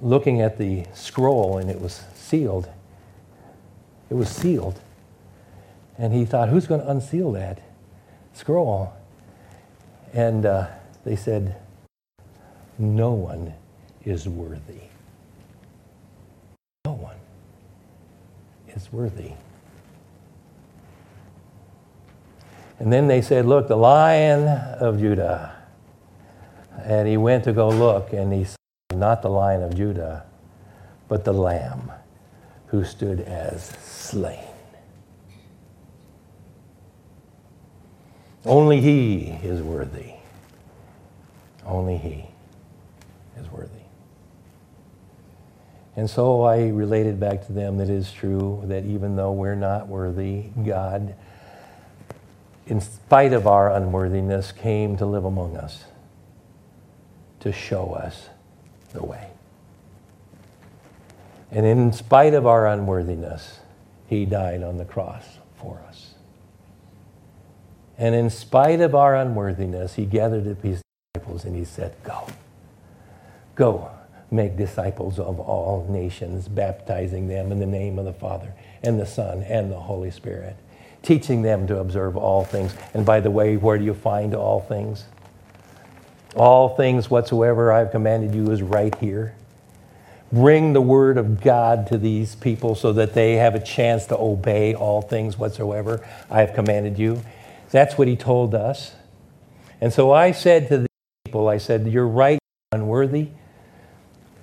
looking 0.00 0.40
at 0.40 0.58
the 0.58 0.84
scroll 0.94 1.58
and 1.58 1.70
it 1.70 1.80
was 1.80 2.04
sealed, 2.14 2.68
it 4.10 4.14
was 4.14 4.28
sealed. 4.28 4.80
And 5.98 6.12
he 6.12 6.24
thought, 6.24 6.48
who's 6.48 6.66
going 6.66 6.80
to 6.80 6.90
unseal 6.90 7.32
that 7.32 7.60
scroll? 8.32 8.92
And 10.12 10.46
uh, 10.46 10.66
they 11.04 11.16
said, 11.16 11.56
No 12.78 13.12
one 13.12 13.54
is 14.04 14.28
worthy. 14.28 14.80
No 16.84 16.92
one 16.92 17.16
is 18.68 18.92
worthy. 18.92 19.32
And 22.78 22.92
then 22.92 23.06
they 23.06 23.22
said, 23.22 23.46
Look, 23.46 23.68
the 23.68 23.76
lion 23.76 24.48
of 24.48 24.98
Judah. 24.98 25.54
And 26.82 27.06
he 27.06 27.16
went 27.16 27.44
to 27.44 27.52
go 27.52 27.68
look, 27.68 28.12
and 28.12 28.32
he 28.32 28.44
saw 28.44 28.56
not 28.94 29.22
the 29.22 29.30
lion 29.30 29.62
of 29.62 29.74
Judah, 29.74 30.24
but 31.08 31.24
the 31.24 31.32
lamb 31.32 31.92
who 32.66 32.84
stood 32.84 33.20
as 33.20 33.64
slain. 33.64 34.44
Only 38.44 38.80
he 38.80 39.38
is 39.42 39.62
worthy. 39.62 40.13
Only 41.66 41.96
He 41.96 42.26
is 43.38 43.50
worthy. 43.50 43.70
And 45.96 46.10
so 46.10 46.42
I 46.42 46.68
related 46.68 47.20
back 47.20 47.46
to 47.46 47.52
them 47.52 47.78
that 47.78 47.88
it 47.88 47.94
is 47.94 48.12
true 48.12 48.62
that 48.64 48.84
even 48.84 49.16
though 49.16 49.32
we're 49.32 49.54
not 49.54 49.86
worthy, 49.86 50.50
God, 50.64 51.14
in 52.66 52.80
spite 52.80 53.32
of 53.32 53.46
our 53.46 53.70
unworthiness, 53.70 54.50
came 54.50 54.96
to 54.96 55.06
live 55.06 55.24
among 55.24 55.56
us 55.56 55.84
to 57.40 57.52
show 57.52 57.92
us 57.92 58.28
the 58.92 59.04
way. 59.04 59.28
And 61.50 61.64
in 61.64 61.92
spite 61.92 62.34
of 62.34 62.46
our 62.46 62.66
unworthiness, 62.66 63.60
He 64.08 64.24
died 64.24 64.62
on 64.62 64.78
the 64.78 64.84
cross 64.84 65.24
for 65.56 65.80
us. 65.88 66.14
And 67.96 68.14
in 68.14 68.30
spite 68.30 68.80
of 68.80 68.94
our 68.94 69.14
unworthiness, 69.14 69.94
He 69.94 70.06
gathered 70.06 70.46
disciples 71.24 71.44
and 71.44 71.56
he 71.56 71.64
said, 71.64 71.94
Go. 72.02 72.26
Go. 73.54 73.90
make 74.30 74.56
disciples 74.56 75.20
of 75.20 75.38
all 75.38 75.86
nations, 75.88 76.48
baptizing 76.48 77.28
them 77.28 77.52
in 77.52 77.60
the 77.60 77.66
name 77.66 77.98
of 78.00 78.04
the 78.04 78.12
Father 78.12 78.52
and 78.82 78.98
the 78.98 79.06
Son 79.06 79.42
and 79.44 79.70
the 79.70 79.78
Holy 79.78 80.10
Spirit, 80.10 80.56
teaching 81.02 81.42
them 81.42 81.66
to 81.68 81.78
observe 81.78 82.16
all 82.16 82.44
things. 82.44 82.74
And 82.94 83.06
by 83.06 83.20
the 83.20 83.30
way, 83.30 83.56
where 83.56 83.78
do 83.78 83.84
you 83.84 83.94
find 83.94 84.34
all 84.34 84.60
things? 84.60 85.04
All 86.34 86.74
things 86.74 87.08
whatsoever 87.08 87.70
I've 87.70 87.92
commanded 87.92 88.34
you 88.34 88.50
is 88.50 88.60
right 88.60 88.94
here. 88.96 89.36
Bring 90.32 90.72
the 90.72 90.80
word 90.80 91.16
of 91.16 91.40
God 91.40 91.86
to 91.88 91.98
these 91.98 92.34
people 92.34 92.74
so 92.74 92.92
that 92.94 93.14
they 93.14 93.34
have 93.34 93.54
a 93.54 93.60
chance 93.62 94.06
to 94.06 94.18
obey 94.18 94.74
all 94.74 95.00
things 95.00 95.38
whatsoever 95.38 96.04
I 96.28 96.40
have 96.40 96.54
commanded 96.54 96.98
you. 96.98 97.22
That's 97.70 97.96
what 97.96 98.08
he 98.08 98.16
told 98.16 98.52
us. 98.54 98.94
And 99.80 99.92
so 99.92 100.10
I 100.10 100.32
said 100.32 100.66
to 100.68 100.78
the 100.78 100.86
people, 101.34 101.48
I 101.48 101.58
said, 101.58 101.88
You're 101.88 102.06
right, 102.06 102.38
unworthy. 102.70 103.30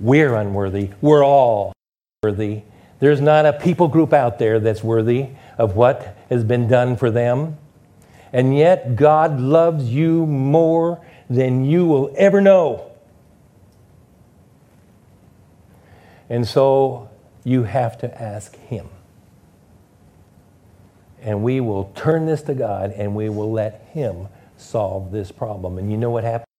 We're 0.01 0.35
unworthy. 0.35 0.89
We're 0.99 1.23
all 1.23 1.71
worthy. 2.21 2.63
There's 2.99 3.21
not 3.21 3.45
a 3.45 3.53
people 3.53 3.87
group 3.87 4.11
out 4.11 4.39
there 4.39 4.59
that's 4.59 4.83
worthy 4.83 5.29
of 5.57 5.77
what 5.77 6.17
has 6.29 6.43
been 6.43 6.67
done 6.67 6.97
for 6.97 7.09
them. 7.09 7.57
And 8.33 8.57
yet, 8.57 8.97
God 8.97 9.39
loves 9.39 9.85
you 9.85 10.25
more 10.25 10.99
than 11.29 11.63
you 11.63 11.85
will 11.85 12.13
ever 12.17 12.41
know. 12.41 12.91
And 16.29 16.45
so 16.45 17.09
you 17.45 17.63
have 17.63 17.97
to 17.99 18.21
ask 18.21 18.57
Him. 18.57 18.89
And 21.21 21.41
we 21.41 21.61
will 21.61 21.85
turn 21.95 22.25
this 22.25 22.41
to 22.43 22.53
God 22.53 22.91
and 22.91 23.15
we 23.15 23.29
will 23.29 23.51
let 23.51 23.87
Him 23.93 24.27
solve 24.57 25.13
this 25.13 25.31
problem. 25.31 25.77
And 25.77 25.89
you 25.89 25.95
know 25.95 26.09
what 26.09 26.25
happened? 26.25 26.50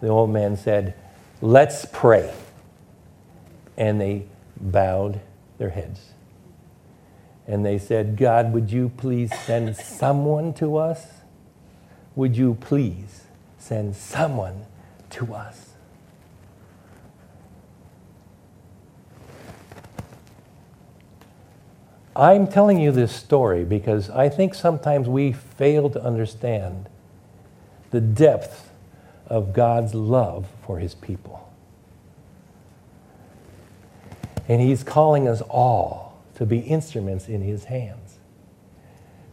The 0.00 0.08
old 0.08 0.30
man 0.30 0.56
said, 0.56 0.94
Let's 1.40 1.86
pray. 1.86 2.32
And 3.76 4.00
they 4.00 4.26
bowed 4.60 5.20
their 5.58 5.70
heads. 5.70 6.12
And 7.46 7.64
they 7.64 7.78
said, 7.78 8.16
God, 8.16 8.52
would 8.52 8.70
you 8.70 8.90
please 8.90 9.30
send 9.40 9.76
someone 9.76 10.52
to 10.54 10.76
us? 10.76 11.06
Would 12.14 12.36
you 12.36 12.54
please 12.60 13.24
send 13.58 13.96
someone 13.96 14.66
to 15.10 15.34
us? 15.34 15.70
I'm 22.14 22.46
telling 22.46 22.78
you 22.78 22.92
this 22.92 23.12
story 23.14 23.64
because 23.64 24.10
I 24.10 24.28
think 24.28 24.54
sometimes 24.54 25.08
we 25.08 25.32
fail 25.32 25.88
to 25.90 26.02
understand 26.02 26.88
the 27.90 28.00
depth 28.00 28.69
of 29.30 29.52
God's 29.52 29.94
love 29.94 30.48
for 30.66 30.78
his 30.78 30.94
people. 30.94 31.50
And 34.48 34.60
he's 34.60 34.82
calling 34.82 35.28
us 35.28 35.40
all 35.42 36.20
to 36.34 36.44
be 36.44 36.58
instruments 36.58 37.28
in 37.28 37.40
his 37.40 37.64
hands, 37.64 38.18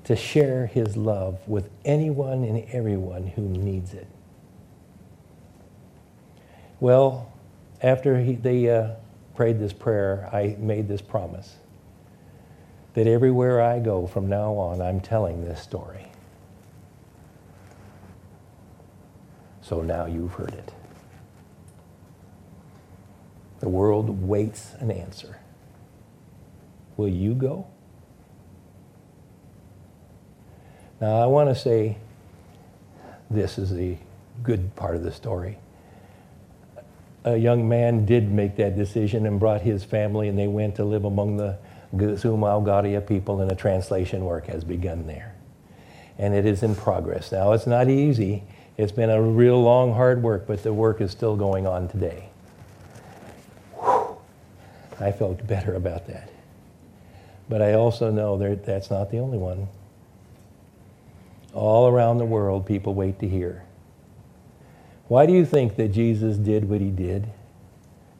to 0.04 0.16
share 0.16 0.68
his 0.68 0.96
love 0.96 1.40
with 1.48 1.70
anyone 1.84 2.44
and 2.44 2.64
everyone 2.72 3.26
who 3.26 3.42
needs 3.42 3.94
it. 3.94 4.08
Well, 6.80 7.32
after 7.82 8.20
he, 8.20 8.36
they 8.36 8.70
uh, 8.70 8.92
prayed 9.36 9.60
this 9.60 9.74
prayer, 9.74 10.30
I 10.32 10.56
made 10.60 10.88
this 10.88 11.02
promise 11.02 11.56
that 12.94 13.08
everywhere 13.08 13.62
I 13.62 13.80
go 13.80 14.06
from 14.06 14.28
now 14.28 14.54
on, 14.54 14.82
I'm 14.82 15.00
telling 15.00 15.44
this 15.44 15.62
story. 15.62 16.06
So 19.68 19.82
now 19.82 20.06
you've 20.06 20.32
heard 20.32 20.54
it. 20.54 20.72
The 23.60 23.68
world 23.68 24.26
waits 24.26 24.74
an 24.80 24.92
answer. 24.92 25.40
Will 26.96 27.10
you 27.10 27.34
go? 27.34 27.68
Now, 31.02 31.22
I 31.22 31.26
want 31.26 31.50
to 31.50 31.56
say 31.56 31.98
this 33.30 33.58
is 33.58 33.70
the 33.70 33.98
good 34.42 34.74
part 34.78 34.96
of 34.96 35.04
the 35.04 35.12
story. 35.12 35.58
A 37.26 37.36
young 37.36 37.68
man 37.68 38.06
did 38.06 38.32
make 38.32 38.56
that 38.56 38.78
decision 38.78 39.26
and 39.26 39.38
brought 39.38 39.64
his 39.64 39.84
family, 39.84 40.30
and 40.30 40.40
they 40.40 40.48
went 40.48 40.76
to 40.76 40.86
live 40.86 41.04
among 41.04 41.36
the 41.36 41.58
Sumal 41.94 42.64
Garia 42.64 43.02
people, 43.02 43.42
and 43.42 43.52
a 43.52 43.56
translation 43.56 44.24
work 44.24 44.46
has 44.48 44.64
begun 44.64 45.08
there. 45.08 45.36
And 46.18 46.34
it 46.34 46.46
is 46.46 46.64
in 46.64 46.74
progress. 46.74 47.34
Now, 47.34 47.52
it's 47.52 47.68
not 47.68 47.90
easy. 47.90 48.44
It's 48.78 48.92
been 48.92 49.10
a 49.10 49.22
real 49.22 49.62
long, 49.62 49.94
hard 49.94 50.22
work, 50.22 50.46
but 50.48 50.64
the 50.64 50.74
work 50.74 51.02
is 51.02 51.12
still 51.12 51.36
going 51.36 51.66
on 51.66 51.88
today. 51.88 52.30
Whew. 53.74 54.18
I 55.00 55.12
felt 55.12 55.46
better 55.48 55.74
about 55.74 56.08
that. 56.08 56.30
But 57.50 57.62
I 57.62 57.74
also 57.74 58.12
know 58.12 58.38
that 58.38 58.66
that's 58.66 58.92
not 58.92 59.10
the 59.10 59.18
only 59.18 59.38
one. 59.38 59.68
All 61.54 61.88
around 61.88 62.20
the 62.20 62.26
world, 62.26 62.66
people 62.66 62.94
wait 62.94 63.20
to 63.20 63.28
hear. 63.28 63.64
Why 65.08 65.26
do 65.26 65.34
you 65.34 65.46
think 65.46 65.76
that 65.78 65.88
Jesus 65.90 66.38
did 66.38 66.70
what 66.70 66.82
he 66.82 66.92
did? 66.92 67.28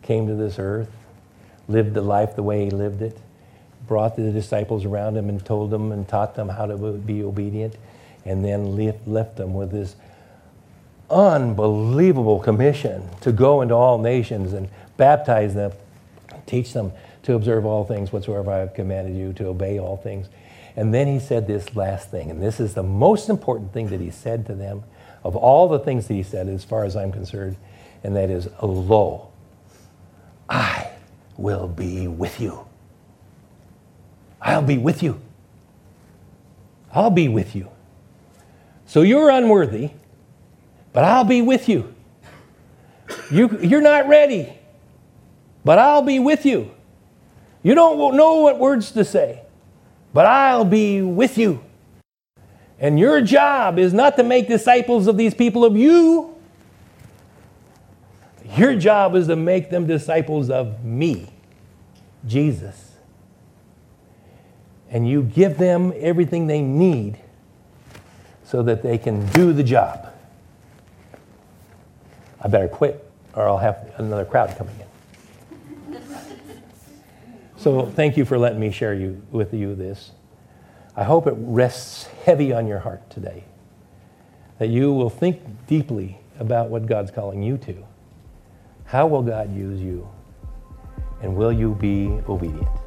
Came 0.02 0.26
to 0.28 0.36
this 0.36 0.58
earth, 0.58 0.92
lived 1.68 1.94
the 1.94 2.02
life 2.02 2.36
the 2.36 2.44
way 2.44 2.66
he 2.66 2.72
lived 2.72 3.02
it? 3.02 3.20
brought 3.88 4.16
the 4.16 4.32
disciples 4.32 4.86
around 4.86 5.18
him 5.18 5.30
and 5.30 5.44
told 5.44 5.72
them 5.72 5.92
and 5.92 6.08
taught 6.08 6.36
them 6.36 6.50
how 6.50 6.66
to 6.66 6.78
be 6.94 7.24
obedient, 7.24 7.76
and 8.26 8.44
then 8.44 8.76
left 9.06 9.38
them 9.38 9.54
with 9.54 9.72
this 9.72 9.96
unbelievable 11.10 12.40
commission 12.40 13.10
to 13.22 13.32
go 13.32 13.62
into 13.62 13.74
all 13.74 13.98
nations 13.98 14.54
and 14.54 14.70
baptize 14.98 15.54
them, 15.54 15.72
teach 16.46 16.74
them 16.74 16.92
to 17.24 17.34
observe 17.34 17.66
all 17.66 17.84
things 17.84 18.12
whatsoever 18.12 18.52
I 18.52 18.58
have 18.58 18.74
commanded 18.74 19.16
you, 19.16 19.34
to 19.34 19.48
obey 19.48 19.80
all 19.80 19.98
things. 19.98 20.28
And 20.76 20.94
then 20.94 21.08
he 21.08 21.20
said 21.20 21.48
this 21.48 21.76
last 21.76 22.12
thing, 22.12 22.30
and 22.30 22.42
this 22.42 22.60
is 22.60 22.74
the 22.74 22.84
most 22.84 23.30
important 23.30 23.74
thing 23.74 23.88
that 23.90 24.00
he 24.00 24.12
said 24.12 24.46
to 24.48 24.56
them 24.56 24.84
of 25.24 25.36
all 25.36 25.68
the 25.68 25.80
things 25.80 26.08
that 26.08 26.14
he 26.14 26.24
said, 26.24 26.48
as 26.48 26.64
far 26.64 26.86
as 26.86 26.96
I'm 26.96 27.12
concerned, 27.12 27.58
and 28.04 28.16
that 28.16 28.30
is, 28.30 28.48
Lo, 28.62 29.30
I 30.50 30.92
will 31.38 31.68
be 31.68 32.08
with 32.08 32.40
you 32.40 32.68
I'll 34.42 34.62
be 34.62 34.78
with 34.78 35.04
you. 35.04 35.20
I'll 36.94 37.10
be 37.10 37.28
with 37.28 37.56
you. 37.56 37.70
So 38.86 39.02
you're 39.02 39.30
unworthy, 39.30 39.92
but 40.94 41.04
I'll 41.04 41.24
be 41.24 41.42
with 41.42 41.70
you. 41.70 41.94
you 43.32 43.60
you're 43.62 43.82
not 43.82 44.08
ready, 44.08 44.54
but 45.64 45.80
I'll 45.80 46.02
be 46.02 46.20
with 46.20 46.46
you. 46.46 46.72
You 47.64 47.76
don't 47.76 48.16
know 48.16 48.36
what 48.36 48.60
words 48.60 48.92
to 48.92 49.04
say, 49.04 49.44
but 50.14 50.26
I'll 50.26 50.66
be 50.66 51.02
with 51.02 51.38
you. 51.38 51.64
And 52.80 53.00
your 53.00 53.22
job 53.22 53.80
is 53.80 53.94
not 53.94 54.16
to 54.18 54.24
make 54.24 54.48
disciples 54.48 55.08
of 55.08 55.18
these 55.18 55.34
people 55.34 55.66
of 55.66 55.76
you. 55.76 56.36
Your 58.56 58.76
job 58.76 59.16
is 59.16 59.28
to 59.28 59.36
make 59.36 59.70
them 59.70 59.88
disciples 59.88 60.50
of 60.50 60.84
me, 60.84 61.30
Jesus 62.26 62.88
and 64.90 65.08
you 65.08 65.24
give 65.24 65.58
them 65.58 65.94
everything 65.98 66.48
they 66.48 66.62
need 66.62 67.20
so 68.44 68.64
that 68.64 68.84
they 68.84 68.98
can 68.98 69.26
do 69.28 69.52
the 69.52 69.64
job. 69.64 70.14
I 72.42 72.48
better 72.48 72.68
quit 72.68 73.04
or 73.34 73.48
I'll 73.48 73.58
have 73.58 73.94
another 73.98 74.26
crowd 74.26 74.56
coming 74.58 74.76
in. 74.80 76.02
so 77.58 77.86
thank 77.86 78.18
you 78.18 78.26
for 78.26 78.38
letting 78.38 78.60
me 78.60 78.72
share 78.72 78.94
you, 78.94 79.22
with 79.32 79.54
you 79.54 79.76
this. 79.76 80.12
I 80.96 81.04
hope 81.04 81.28
it 81.28 81.36
rests 81.38 82.08
heavy 82.26 82.52
on 82.52 82.66
your 82.66 82.80
heart 82.80 83.08
today, 83.12 83.44
that 84.58 84.70
you 84.70 84.92
will 84.92 85.12
think 85.12 85.42
deeply 85.68 86.18
about 86.40 86.70
what 86.70 86.88
God's 86.88 87.12
calling 87.12 87.44
you 87.44 87.58
to. 87.60 87.86
How 88.86 89.06
will 89.06 89.22
God 89.22 89.56
use 89.56 89.80
you? 89.80 90.10
And 91.22 91.36
will 91.36 91.52
you 91.52 91.76
be 91.76 92.08
obedient? 92.28 92.87